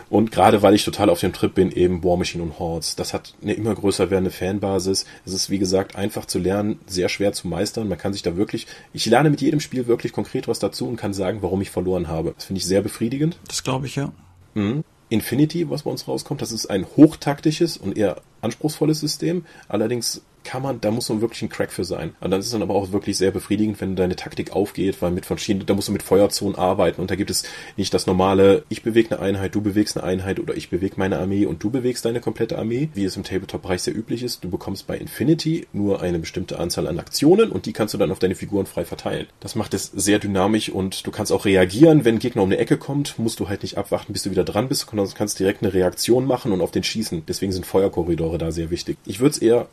[0.10, 3.14] Und gerade weil ich total auf dem Trip bin, eben War Machine und Hordes, das
[3.14, 5.06] hat eine immer größer werdende Fanbasis.
[5.26, 7.88] Es ist, wie gesagt, einfach zu lernen, sehr schwer zu meistern.
[7.88, 10.96] Man kann sich da wirklich, ich lerne mit jedem Spiel wirklich konkret was dazu und
[10.96, 12.34] kann sagen, warum ich verloren habe.
[12.36, 13.38] Das finde ich sehr befriedigend.
[13.48, 14.12] Das glaube ich, ja.
[14.54, 14.84] Mhm.
[15.10, 19.46] Infinity, was bei uns rauskommt, das ist ein hochtaktisches und eher anspruchsvolles System.
[19.70, 22.16] Allerdings kann man, da muss man wirklich ein Crack für sein.
[22.22, 25.12] Und dann ist es dann aber auch wirklich sehr befriedigend, wenn deine Taktik aufgeht, weil
[25.12, 27.44] mit verschiedenen, da musst du mit Feuerzonen arbeiten und da gibt es
[27.76, 31.20] nicht das normale, ich bewege eine Einheit, du bewegst eine Einheit oder ich bewege meine
[31.20, 34.44] Armee und du bewegst deine komplette Armee, wie es im Tabletop-Bereich sehr üblich ist.
[34.44, 38.12] Du bekommst bei Infinity nur eine bestimmte Anzahl an Aktionen und die kannst du dann
[38.12, 39.28] auf deine Figuren frei verteilen.
[39.42, 42.58] Das macht es sehr dynamisch und du kannst auch reagieren, wenn ein Gegner um eine
[42.58, 45.62] Ecke kommt, musst du halt nicht abwarten, bis du wieder dran bist, sondern kannst direkt
[45.62, 47.24] eine Reaktion machen und auf den schießen.
[47.28, 48.98] Deswegen sind Feuerkorridore da sehr wichtig.
[49.06, 49.68] Ich würde es eher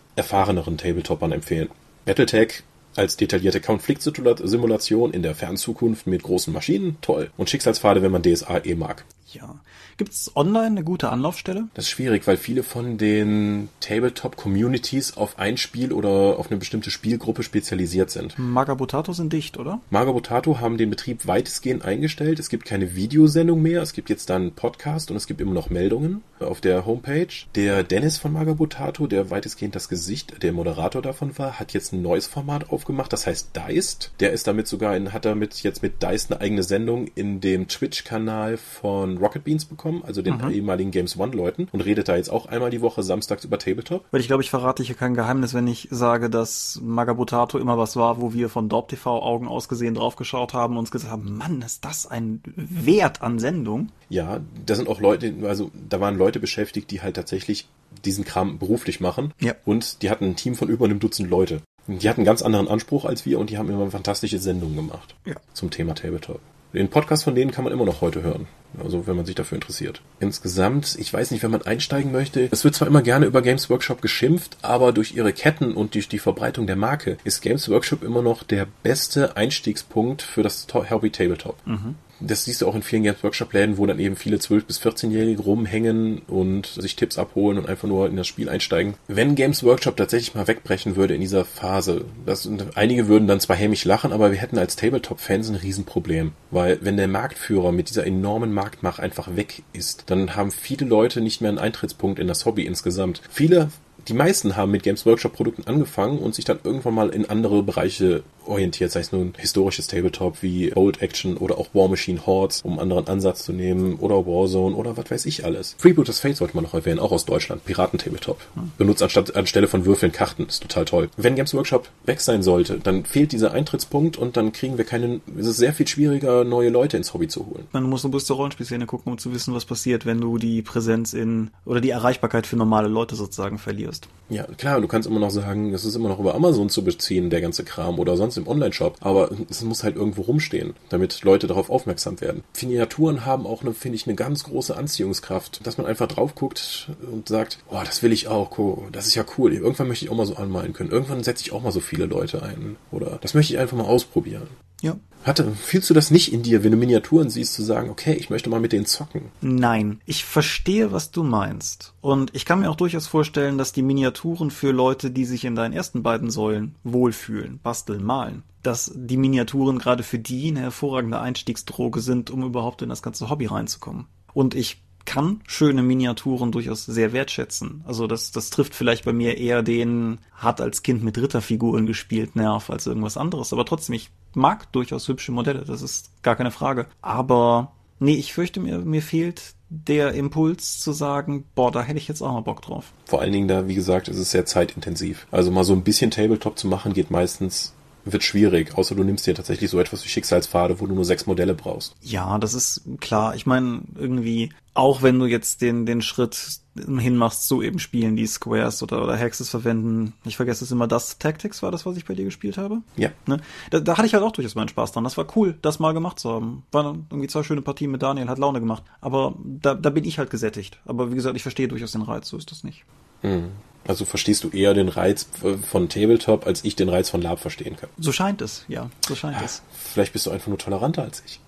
[0.64, 1.68] erfahreneren Tabletopern empfehlen.
[2.04, 2.62] Battletech
[2.96, 7.30] als detaillierte Konfliktsimulation in der Fernzukunft mit großen Maschinen, toll.
[7.36, 9.04] Und Schicksalspfade, wenn man DSA eh mag.
[9.34, 9.56] Ja.
[9.96, 11.68] Gibt es online eine gute Anlaufstelle?
[11.74, 16.90] Das ist schwierig, weil viele von den Tabletop-Communities auf ein Spiel oder auf eine bestimmte
[16.90, 18.38] Spielgruppe spezialisiert sind.
[18.38, 19.80] Magabotato sind dicht, oder?
[19.90, 22.38] Magabotato haben den Betrieb weitestgehend eingestellt.
[22.38, 23.82] Es gibt keine Videosendung mehr.
[23.82, 27.28] Es gibt jetzt dann einen Podcast und es gibt immer noch Meldungen auf der Homepage.
[27.54, 32.02] Der Dennis von Magabotato, der weitestgehend das Gesicht, der Moderator davon war, hat jetzt ein
[32.02, 33.12] neues Format aufgemacht.
[33.12, 34.12] Das heißt Deist.
[34.20, 37.68] Der ist damit sogar in, hat damit jetzt mit Deist eine eigene Sendung in dem
[37.68, 40.50] Twitch-Kanal von Rocket Beans bekommen, also den mhm.
[40.50, 44.04] ehemaligen Games One-Leuten, und redet da jetzt auch einmal die Woche samstags über Tabletop.
[44.10, 47.96] Weil ich glaube, ich verrate hier kein Geheimnis, wenn ich sage, dass Magabotato immer was
[47.96, 51.62] war, wo wir von Dorp TV Augen ausgesehen draufgeschaut haben und uns gesagt haben, Mann,
[51.62, 53.90] ist das ein Wert an Sendung.
[54.08, 57.68] Ja, da sind auch Leute, also da waren Leute beschäftigt, die halt tatsächlich
[58.04, 59.32] diesen Kram beruflich machen.
[59.40, 59.54] Ja.
[59.64, 61.62] Und die hatten ein Team von über einem Dutzend Leute.
[61.86, 65.14] Die hatten einen ganz anderen Anspruch als wir und die haben immer fantastische Sendungen gemacht.
[65.24, 65.34] Ja.
[65.52, 66.40] Zum Thema Tabletop.
[66.74, 68.46] Den Podcast von denen kann man immer noch heute hören.
[68.82, 70.02] Also wenn man sich dafür interessiert.
[70.18, 73.70] Insgesamt, ich weiß nicht, wenn man einsteigen möchte, es wird zwar immer gerne über Games
[73.70, 78.02] Workshop geschimpft, aber durch ihre Ketten und durch die Verbreitung der Marke ist Games Workshop
[78.02, 81.56] immer noch der beste Einstiegspunkt für das Hobby Tabletop.
[81.64, 84.66] Mhm das siehst du auch in vielen Games Workshop Läden, wo dann eben viele 12-
[84.66, 88.94] bis 14-Jährige rumhängen und sich Tipps abholen und einfach nur in das Spiel einsteigen.
[89.08, 93.56] Wenn Games Workshop tatsächlich mal wegbrechen würde in dieser Phase, das, einige würden dann zwar
[93.56, 96.32] hämisch lachen, aber wir hätten als Tabletop-Fans ein Riesenproblem.
[96.50, 101.20] Weil wenn der Marktführer mit dieser enormen Marktmacht einfach weg ist, dann haben viele Leute
[101.20, 103.20] nicht mehr einen Eintrittspunkt in das Hobby insgesamt.
[103.30, 103.70] Viele
[104.08, 107.62] die meisten haben mit Games Workshop Produkten angefangen und sich dann irgendwann mal in andere
[107.62, 112.62] Bereiche orientiert, sei es nun historisches Tabletop wie Old Action oder auch War Machine Hordes,
[112.62, 115.76] um einen anderen Ansatz zu nehmen, oder Warzone oder was weiß ich alles.
[115.78, 117.64] Freebooters Fate sollte man noch erwähnen, auch aus Deutschland.
[117.64, 118.40] Piraten-Tabletop.
[118.78, 121.08] Benutzt anstatt, anstelle von Würfeln Karten, ist total toll.
[121.16, 125.20] Wenn Games Workshop weg sein sollte, dann fehlt dieser Eintrittspunkt und dann kriegen wir keinen,
[125.38, 127.66] es ist sehr viel schwieriger, neue Leute ins Hobby zu holen.
[127.72, 130.62] Man muss nur bis zur Rollenspielszene gucken, um zu wissen, was passiert, wenn du die
[130.62, 133.93] Präsenz in, oder die Erreichbarkeit für normale Leute sozusagen verlierst.
[134.30, 137.28] Ja, klar, du kannst immer noch sagen, es ist immer noch über Amazon zu beziehen,
[137.28, 138.96] der ganze Kram, oder sonst im Online-Shop.
[139.00, 142.42] Aber es muss halt irgendwo rumstehen, damit Leute darauf aufmerksam werden.
[142.60, 147.28] Miniaturen haben auch, finde ich, eine ganz große Anziehungskraft, dass man einfach drauf guckt und
[147.28, 148.50] sagt, oh, das will ich auch,
[148.92, 149.52] das ist ja cool.
[149.52, 150.90] Irgendwann möchte ich auch mal so anmalen können.
[150.90, 152.76] Irgendwann setze ich auch mal so viele Leute ein.
[152.90, 154.48] Oder das möchte ich einfach mal ausprobieren.
[154.84, 154.96] Ja.
[155.24, 158.28] Hatte, fühlst du das nicht in dir, wenn du Miniaturen siehst, zu sagen, okay, ich
[158.28, 159.30] möchte mal mit denen zocken?
[159.40, 161.94] Nein, ich verstehe, was du meinst.
[162.02, 165.54] Und ich kann mir auch durchaus vorstellen, dass die Miniaturen für Leute, die sich in
[165.54, 171.18] deinen ersten beiden Säulen wohlfühlen, basteln, malen, dass die Miniaturen gerade für die eine hervorragende
[171.18, 174.04] Einstiegsdroge sind, um überhaupt in das ganze Hobby reinzukommen.
[174.34, 177.82] Und ich kann schöne Miniaturen durchaus sehr wertschätzen.
[177.86, 182.36] Also das, das trifft vielleicht bei mir eher den, hat als Kind mit Ritterfiguren gespielt,
[182.36, 183.52] Nerv als irgendwas anderes.
[183.52, 186.86] Aber trotzdem, ich mag durchaus hübsche Modelle, das ist gar keine Frage.
[187.02, 192.08] Aber nee, ich fürchte mir, mir fehlt der Impuls zu sagen, boah, da hätte ich
[192.08, 192.92] jetzt auch mal Bock drauf.
[193.06, 195.26] Vor allen Dingen da, wie gesagt, ist es sehr zeitintensiv.
[195.30, 197.74] Also mal so ein bisschen Tabletop zu machen, geht meistens
[198.04, 201.26] wird schwierig, außer du nimmst dir tatsächlich so etwas wie Schicksalspfade, wo du nur sechs
[201.26, 201.94] Modelle brauchst.
[202.00, 203.34] Ja, das ist klar.
[203.34, 208.26] Ich meine, irgendwie, auch wenn du jetzt den, den Schritt hinmachst, so eben spielen, die
[208.26, 210.12] Squares oder, oder Hexes verwenden.
[210.24, 212.82] Ich vergesse es immer, das Tactics war das, was ich bei dir gespielt habe.
[212.96, 213.10] Ja.
[213.26, 213.40] Ne?
[213.70, 215.04] Da, da hatte ich halt auch durchaus meinen Spaß dran.
[215.04, 216.64] Das war cool, das mal gemacht zu haben.
[216.72, 218.82] Waren irgendwie zwei schöne Partien mit Daniel, hat Laune gemacht.
[219.00, 220.80] Aber da, da bin ich halt gesättigt.
[220.84, 222.84] Aber wie gesagt, ich verstehe durchaus den Reiz, so ist das nicht.
[223.24, 223.50] Mhm.
[223.86, 225.26] Also verstehst du eher den Reiz
[225.68, 227.90] von Tabletop, als ich den Reiz von Lab verstehen kann.
[227.98, 228.88] So scheint es, ja.
[229.06, 229.62] So scheint ja, es.
[229.72, 231.40] Vielleicht bist du einfach nur toleranter als ich.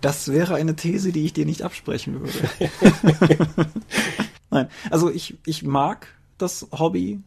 [0.00, 2.68] Das wäre eine These, die ich dir nicht absprechen würde.
[4.50, 7.20] Nein, also ich, ich mag das Hobby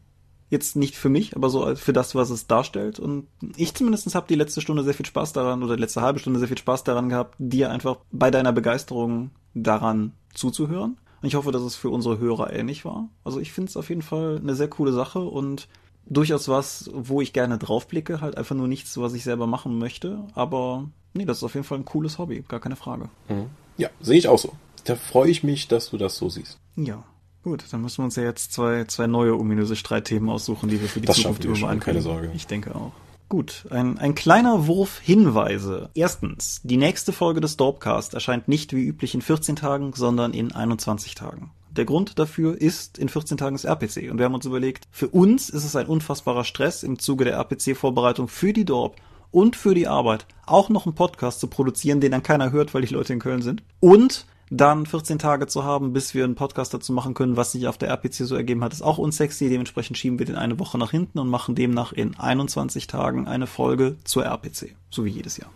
[0.50, 3.00] jetzt nicht für mich, aber so für das, was es darstellt.
[3.00, 6.20] Und ich zumindest habe die letzte Stunde sehr viel Spaß daran oder die letzte halbe
[6.20, 10.98] Stunde sehr viel Spaß daran gehabt, dir einfach bei deiner Begeisterung daran zuzuhören.
[11.26, 13.10] Und ich hoffe, dass es für unsere Hörer ähnlich war.
[13.24, 15.68] Also ich finde es auf jeden Fall eine sehr coole Sache und
[16.06, 18.22] durchaus was, wo ich gerne draufblicke.
[18.22, 20.20] Halt einfach nur nichts, was ich selber machen möchte.
[20.36, 23.10] Aber nee, das ist auf jeden Fall ein cooles Hobby, gar keine Frage.
[23.28, 23.48] Mhm.
[23.76, 24.52] Ja, sehe ich auch so.
[24.84, 26.60] Da freue ich mich, dass du das so siehst.
[26.76, 27.04] Ja.
[27.42, 30.88] Gut, dann müssen wir uns ja jetzt zwei, zwei neue ominöse Streitthemen aussuchen, die wir
[30.88, 32.04] für die Das Zukunft überall keine.
[32.04, 32.30] Sorge.
[32.36, 32.92] Ich denke auch.
[33.28, 35.90] Gut, ein, ein kleiner Wurf Hinweise.
[35.96, 40.52] Erstens, die nächste Folge des Dorpcast erscheint nicht wie üblich in 14 Tagen, sondern in
[40.52, 41.52] 21 Tagen.
[41.72, 44.12] Der Grund dafür ist in 14 Tagen das RPC.
[44.12, 47.36] Und wir haben uns überlegt, für uns ist es ein unfassbarer Stress im Zuge der
[47.38, 48.96] RPC-Vorbereitung für die Dorp
[49.32, 52.84] und für die Arbeit auch noch einen Podcast zu produzieren, den dann keiner hört, weil
[52.84, 53.64] die Leute in Köln sind.
[53.80, 57.68] Und dann 14 Tage zu haben, bis wir einen Podcast dazu machen können, was sich
[57.68, 59.50] auf der RPC so ergeben hat, ist auch unsexy.
[59.50, 63.48] Dementsprechend schieben wir den eine Woche nach hinten und machen demnach in 21 Tagen eine
[63.48, 64.76] Folge zur RPC.
[64.90, 65.50] So wie jedes Jahr.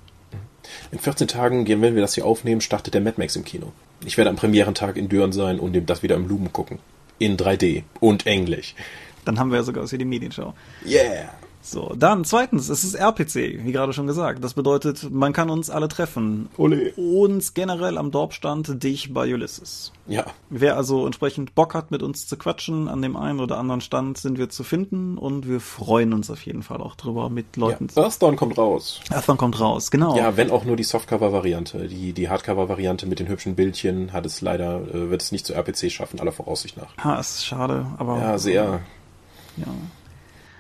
[0.92, 3.72] In 14 Tagen, wenn wir das hier aufnehmen, startet der Mad Max im Kino.
[4.06, 6.80] Ich werde am Premierentag in Düren sein und dem das wieder im Lumen gucken.
[7.18, 8.76] In 3D und Englisch.
[9.26, 10.54] Dann haben wir ja sogar was wie die Medienschau.
[10.86, 11.30] Yeah!
[11.62, 14.44] So, dann zweitens, es ist RPC, wie gerade schon gesagt.
[14.44, 16.50] Das bedeutet, man kann uns alle treffen.
[16.58, 16.94] Ole.
[16.94, 19.92] Uns generell am Dorpstand, dich bei Ulysses.
[20.08, 23.82] Ja, Wer also entsprechend Bock hat, mit uns zu quatschen, an dem einen oder anderen
[23.82, 27.56] Stand sind wir zu finden und wir freuen uns auf jeden Fall auch drüber, mit
[27.56, 27.66] ja.
[27.66, 28.02] Leuten zu.
[28.02, 29.02] Earthdawn kommt raus.
[29.12, 30.18] Earthbound kommt raus, genau.
[30.18, 31.88] Ja, wenn auch nur die Softcover-Variante.
[31.88, 35.56] Die, die Hardcover-Variante mit den hübschen Bildchen hat es leider, äh, wird es nicht zur
[35.56, 36.98] RPC schaffen, aller Voraussicht nach.
[37.04, 38.18] Ha, ist schade, aber.
[38.18, 38.82] Ja, sehr.
[39.58, 39.68] Ja.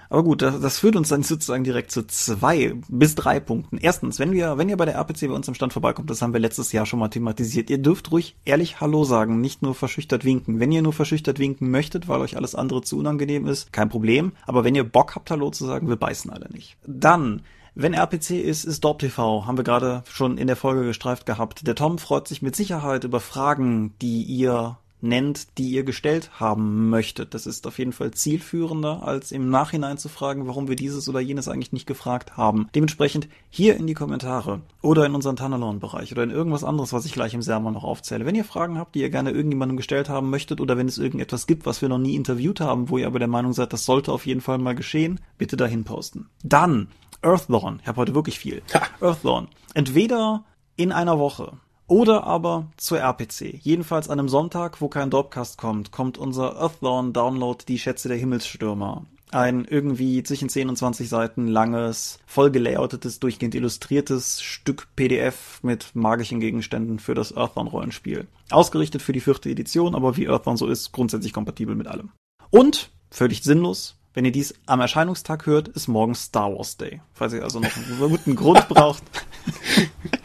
[0.09, 3.77] Aber gut, das, das führt uns dann sozusagen direkt zu zwei bis drei Punkten.
[3.77, 6.33] Erstens, wenn wir, wenn ihr bei der RPC bei uns am Stand vorbeikommt, das haben
[6.33, 10.25] wir letztes Jahr schon mal thematisiert, ihr dürft ruhig ehrlich Hallo sagen, nicht nur verschüchtert
[10.25, 10.59] winken.
[10.59, 14.31] Wenn ihr nur verschüchtert winken möchtet, weil euch alles andere zu unangenehm ist, kein Problem.
[14.47, 16.77] Aber wenn ihr Bock habt, Hallo zu sagen, wir beißen alle nicht.
[16.87, 17.43] Dann,
[17.75, 21.67] wenn RPC ist, ist Dorp TV, haben wir gerade schon in der Folge gestreift gehabt.
[21.67, 26.89] Der Tom freut sich mit Sicherheit über Fragen, die ihr nennt, die ihr gestellt haben
[26.89, 27.33] möchtet.
[27.33, 31.19] Das ist auf jeden Fall zielführender, als im Nachhinein zu fragen, warum wir dieses oder
[31.19, 32.67] jenes eigentlich nicht gefragt haben.
[32.75, 37.13] Dementsprechend hier in die Kommentare oder in unseren Tanalon-Bereich oder in irgendwas anderes, was ich
[37.13, 38.25] gleich im Sermon noch aufzähle.
[38.25, 41.47] Wenn ihr Fragen habt, die ihr gerne irgendjemandem gestellt haben möchtet oder wenn es irgendetwas
[41.47, 44.11] gibt, was wir noch nie interviewt haben, wo ihr aber der Meinung seid, das sollte
[44.11, 46.29] auf jeden Fall mal geschehen, bitte dahin posten.
[46.43, 46.89] Dann
[47.21, 47.79] Earthdawn.
[47.81, 48.61] Ich habe heute wirklich viel.
[48.73, 48.81] Ha.
[49.01, 49.47] Earthdawn.
[49.73, 50.45] Entweder
[50.75, 51.57] in einer Woche
[51.89, 53.59] oder aber zur RPC.
[53.61, 58.17] Jedenfalls an einem Sonntag, wo kein Dropcast kommt, kommt unser Earthdawn Download Die Schätze der
[58.17, 59.05] Himmelsstürmer.
[59.31, 65.95] Ein irgendwie zwischen 10 und 20 Seiten langes, voll gelayoutetes, durchgehend illustriertes Stück PDF mit
[65.95, 68.27] magischen Gegenständen für das Earthdawn Rollenspiel.
[68.49, 72.11] Ausgerichtet für die vierte Edition, aber wie Earthdawn so ist, grundsätzlich kompatibel mit allem.
[72.49, 77.01] Und, völlig sinnlos, wenn ihr dies am Erscheinungstag hört, ist morgen Star Wars Day.
[77.13, 79.03] Falls ihr also noch einen guten Grund braucht.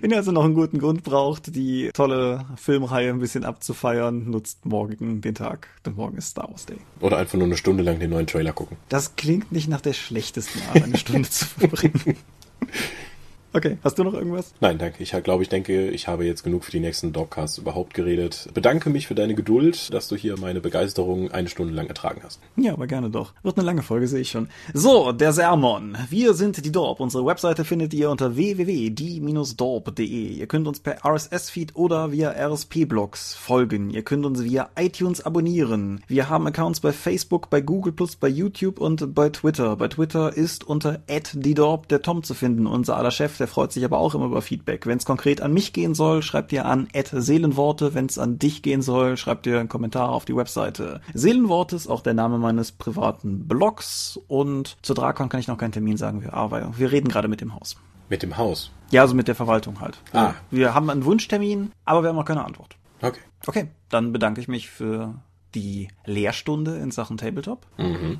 [0.00, 4.64] Wenn ihr also noch einen guten Grund braucht, die tolle Filmreihe ein bisschen abzufeiern, nutzt
[4.64, 6.78] morgen den Tag, denn morgen ist Star Wars Day.
[7.00, 8.76] Oder einfach nur eine Stunde lang den neuen Trailer gucken.
[8.88, 12.16] Das klingt nicht nach der schlechtesten Art, eine Stunde zu verbringen.
[13.52, 14.54] Okay, hast du noch irgendwas?
[14.60, 15.02] Nein, danke.
[15.02, 18.48] Ich glaube, ich denke, ich habe jetzt genug für die nächsten Dogcasts überhaupt geredet.
[18.54, 22.38] Bedanke mich für deine Geduld, dass du hier meine Begeisterung eine Stunde lang ertragen hast.
[22.54, 23.34] Ja, aber gerne doch.
[23.42, 24.48] Wird eine lange Folge, sehe ich schon.
[24.72, 25.98] So, der Sermon.
[26.08, 27.00] Wir sind die Dorp.
[27.00, 30.04] Unsere Webseite findet ihr unter www.die-dorp.de.
[30.04, 33.90] Ihr könnt uns per RSS-Feed oder via RSP-Blogs folgen.
[33.90, 36.04] Ihr könnt uns via iTunes abonnieren.
[36.06, 39.74] Wir haben Accounts bei Facebook, bei Google+, bei YouTube und bei Twitter.
[39.74, 43.39] Bei Twitter ist unter @die_dorp der Tom zu finden, unser aller Chef.
[43.40, 44.86] Der freut sich aber auch immer über Feedback.
[44.86, 47.94] Wenn es konkret an mich gehen soll, schreibt ihr an Seelenworte.
[47.94, 51.00] Wenn es an dich gehen soll, schreibt ihr einen Kommentar auf die Webseite.
[51.14, 54.20] Seelenworte ist auch der Name meines privaten Blogs.
[54.28, 56.22] Und zur Drakon kann ich noch keinen Termin sagen.
[56.22, 57.76] Wir, aber wir reden gerade mit dem Haus.
[58.10, 58.70] Mit dem Haus.
[58.90, 59.98] Ja, also mit der Verwaltung halt.
[60.12, 60.34] Ah.
[60.50, 62.76] Wir haben einen Wunschtermin, aber wir haben noch keine Antwort.
[63.00, 63.20] Okay.
[63.46, 65.14] Okay, dann bedanke ich mich für
[65.54, 67.66] die Lehrstunde in Sachen Tabletop.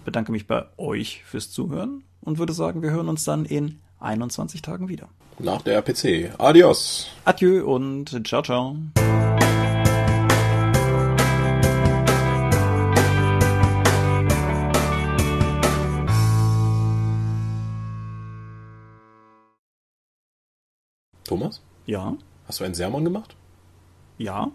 [0.04, 4.62] Bedanke mich bei euch fürs Zuhören und würde sagen, wir hören uns dann in 21
[4.62, 5.08] Tagen wieder.
[5.38, 6.32] Nach der RPC.
[6.38, 7.08] Adios.
[7.24, 8.76] Adieu und ciao, ciao.
[21.24, 21.62] Thomas?
[21.86, 22.14] Ja,
[22.46, 23.36] Hast du einen Sermon gemacht?
[24.18, 24.50] ja.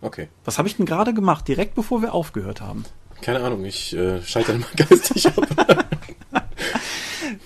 [0.00, 0.28] Okay.
[0.44, 2.84] Was habe ich denn gerade gemacht, direkt bevor wir aufgehört haben?
[3.22, 5.86] Keine Ahnung, ich äh, scheitere mal geistig ab.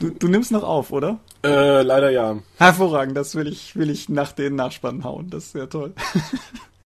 [0.00, 1.18] Du, du nimmst noch auf, oder?
[1.44, 2.38] äh, leider ja.
[2.56, 5.30] Hervorragend, das will ich, will ich nach den Nachspannen hauen.
[5.30, 5.92] Das ist sehr toll.